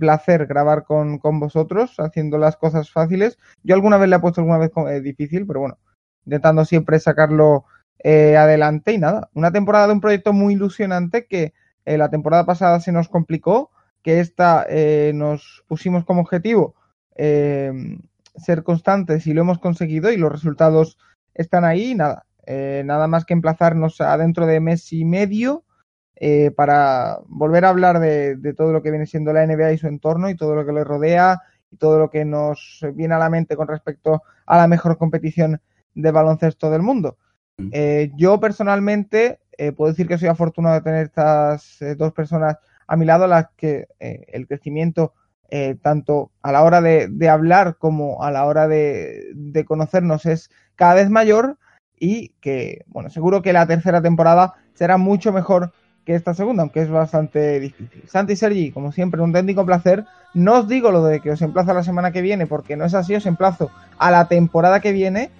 placer 0.00 0.46
grabar 0.46 0.84
con, 0.84 1.18
con, 1.18 1.38
vosotros, 1.38 2.00
haciendo 2.00 2.36
las 2.36 2.56
cosas 2.56 2.90
fáciles. 2.90 3.38
Yo 3.62 3.76
alguna 3.76 3.96
vez 3.96 4.08
le 4.08 4.16
he 4.16 4.18
puesto 4.18 4.40
alguna 4.40 4.58
vez 4.58 4.72
difícil, 5.04 5.46
pero 5.46 5.60
bueno, 5.60 5.78
intentando 6.24 6.64
siempre 6.64 6.98
sacarlo 6.98 7.64
eh, 8.00 8.36
adelante 8.36 8.92
y 8.92 8.98
nada, 8.98 9.28
una 9.34 9.50
temporada 9.50 9.88
de 9.88 9.92
un 9.92 10.00
proyecto 10.00 10.32
muy 10.32 10.54
ilusionante 10.54 11.26
que 11.26 11.52
eh, 11.84 11.98
la 11.98 12.10
temporada 12.10 12.46
pasada 12.46 12.80
se 12.80 12.92
nos 12.92 13.08
complicó, 13.08 13.70
que 14.02 14.20
esta 14.20 14.64
eh, 14.68 15.12
nos 15.14 15.64
pusimos 15.66 16.04
como 16.04 16.20
objetivo 16.20 16.74
eh, 17.16 17.72
ser 18.36 18.62
constantes 18.62 19.26
y 19.26 19.32
lo 19.32 19.40
hemos 19.40 19.58
conseguido 19.58 20.12
y 20.12 20.16
los 20.16 20.30
resultados 20.30 20.98
están 21.34 21.64
ahí 21.64 21.92
y 21.92 21.94
nada, 21.94 22.26
eh, 22.48 22.82
nada 22.84 23.06
más 23.06 23.24
que 23.24 23.34
emplazarnos 23.34 24.00
a 24.00 24.16
dentro 24.16 24.46
de 24.46 24.60
mes 24.60 24.92
y 24.92 25.04
medio 25.04 25.64
para 26.56 27.18
volver 27.28 27.64
a 27.64 27.68
hablar 27.68 28.00
de, 28.00 28.34
de 28.34 28.52
todo 28.52 28.72
lo 28.72 28.82
que 28.82 28.90
viene 28.90 29.06
siendo 29.06 29.32
la 29.32 29.46
NBA 29.46 29.74
y 29.74 29.78
su 29.78 29.86
entorno 29.86 30.28
y 30.28 30.34
todo 30.34 30.56
lo 30.56 30.66
que 30.66 30.72
le 30.72 30.82
rodea 30.82 31.40
y 31.70 31.76
todo 31.76 32.00
lo 32.00 32.10
que 32.10 32.24
nos 32.24 32.84
viene 32.94 33.14
a 33.14 33.18
la 33.18 33.30
mente 33.30 33.54
con 33.54 33.68
respecto 33.68 34.24
a 34.44 34.56
la 34.56 34.66
mejor 34.66 34.98
competición 34.98 35.60
de 35.94 36.10
baloncesto 36.10 36.70
del 36.70 36.82
mundo. 36.82 37.18
Eh, 37.70 38.10
yo 38.16 38.40
personalmente 38.40 39.40
eh, 39.56 39.72
puedo 39.72 39.90
decir 39.90 40.06
que 40.06 40.18
soy 40.18 40.28
afortunado 40.28 40.76
de 40.76 40.82
tener 40.82 41.06
estas 41.06 41.82
eh, 41.82 41.96
dos 41.96 42.12
personas 42.12 42.56
a 42.86 42.96
mi 42.96 43.04
lado, 43.04 43.26
las 43.26 43.48
que 43.56 43.88
eh, 44.00 44.24
el 44.28 44.46
crecimiento, 44.46 45.12
eh, 45.50 45.76
tanto 45.82 46.30
a 46.42 46.52
la 46.52 46.62
hora 46.62 46.80
de, 46.80 47.08
de, 47.08 47.28
hablar 47.28 47.76
como 47.78 48.22
a 48.22 48.30
la 48.30 48.46
hora 48.46 48.68
de, 48.68 49.30
de 49.34 49.64
conocernos, 49.64 50.24
es 50.26 50.50
cada 50.76 50.94
vez 50.94 51.10
mayor 51.10 51.58
y 52.00 52.30
que, 52.40 52.84
bueno, 52.88 53.10
seguro 53.10 53.42
que 53.42 53.52
la 53.52 53.66
tercera 53.66 54.00
temporada 54.02 54.54
será 54.74 54.96
mucho 54.96 55.32
mejor 55.32 55.72
que 56.04 56.14
esta 56.14 56.32
segunda, 56.32 56.62
aunque 56.62 56.80
es 56.80 56.90
bastante 56.90 57.60
difícil. 57.60 58.02
Santi 58.06 58.32
y 58.32 58.36
Sergi, 58.36 58.70
como 58.72 58.92
siempre, 58.92 59.20
un 59.20 59.32
técnico 59.32 59.66
placer. 59.66 60.06
No 60.32 60.60
os 60.60 60.68
digo 60.68 60.90
lo 60.90 61.04
de 61.04 61.20
que 61.20 61.30
os 61.30 61.42
emplazo 61.42 61.74
la 61.74 61.82
semana 61.82 62.12
que 62.12 62.22
viene, 62.22 62.46
porque 62.46 62.76
no 62.76 62.86
es 62.86 62.94
así, 62.94 63.14
os 63.14 63.26
emplazo 63.26 63.70
a 63.98 64.10
la 64.10 64.26
temporada 64.26 64.80
que 64.80 64.92
viene 64.92 65.30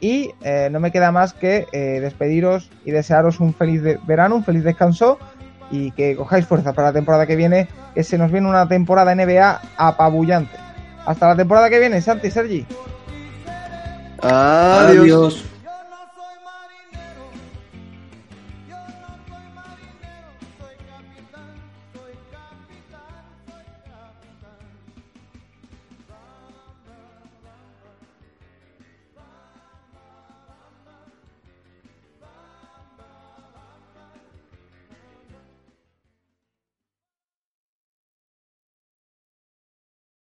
y 0.00 0.30
eh, 0.42 0.68
no 0.72 0.80
me 0.80 0.90
queda 0.90 1.12
más 1.12 1.34
que 1.34 1.66
eh, 1.72 2.00
despediros 2.00 2.70
y 2.84 2.90
desearos 2.90 3.40
un 3.40 3.54
feliz 3.54 3.82
de 3.82 3.98
verano, 4.06 4.36
un 4.36 4.44
feliz 4.44 4.64
descanso 4.64 5.18
y 5.70 5.92
que 5.92 6.16
cojáis 6.16 6.46
fuerza 6.46 6.72
para 6.72 6.88
la 6.88 6.94
temporada 6.94 7.26
que 7.26 7.36
viene, 7.36 7.68
que 7.94 8.02
se 8.02 8.18
nos 8.18 8.32
viene 8.32 8.48
una 8.48 8.66
temporada 8.66 9.14
NBA 9.14 9.60
apabullante. 9.76 10.56
Hasta 11.06 11.28
la 11.28 11.36
temporada 11.36 11.70
que 11.70 11.78
viene, 11.78 12.00
Santi, 12.00 12.30
Sergi. 12.30 12.66
Adiós. 14.20 14.98
Adiós. 14.98 15.44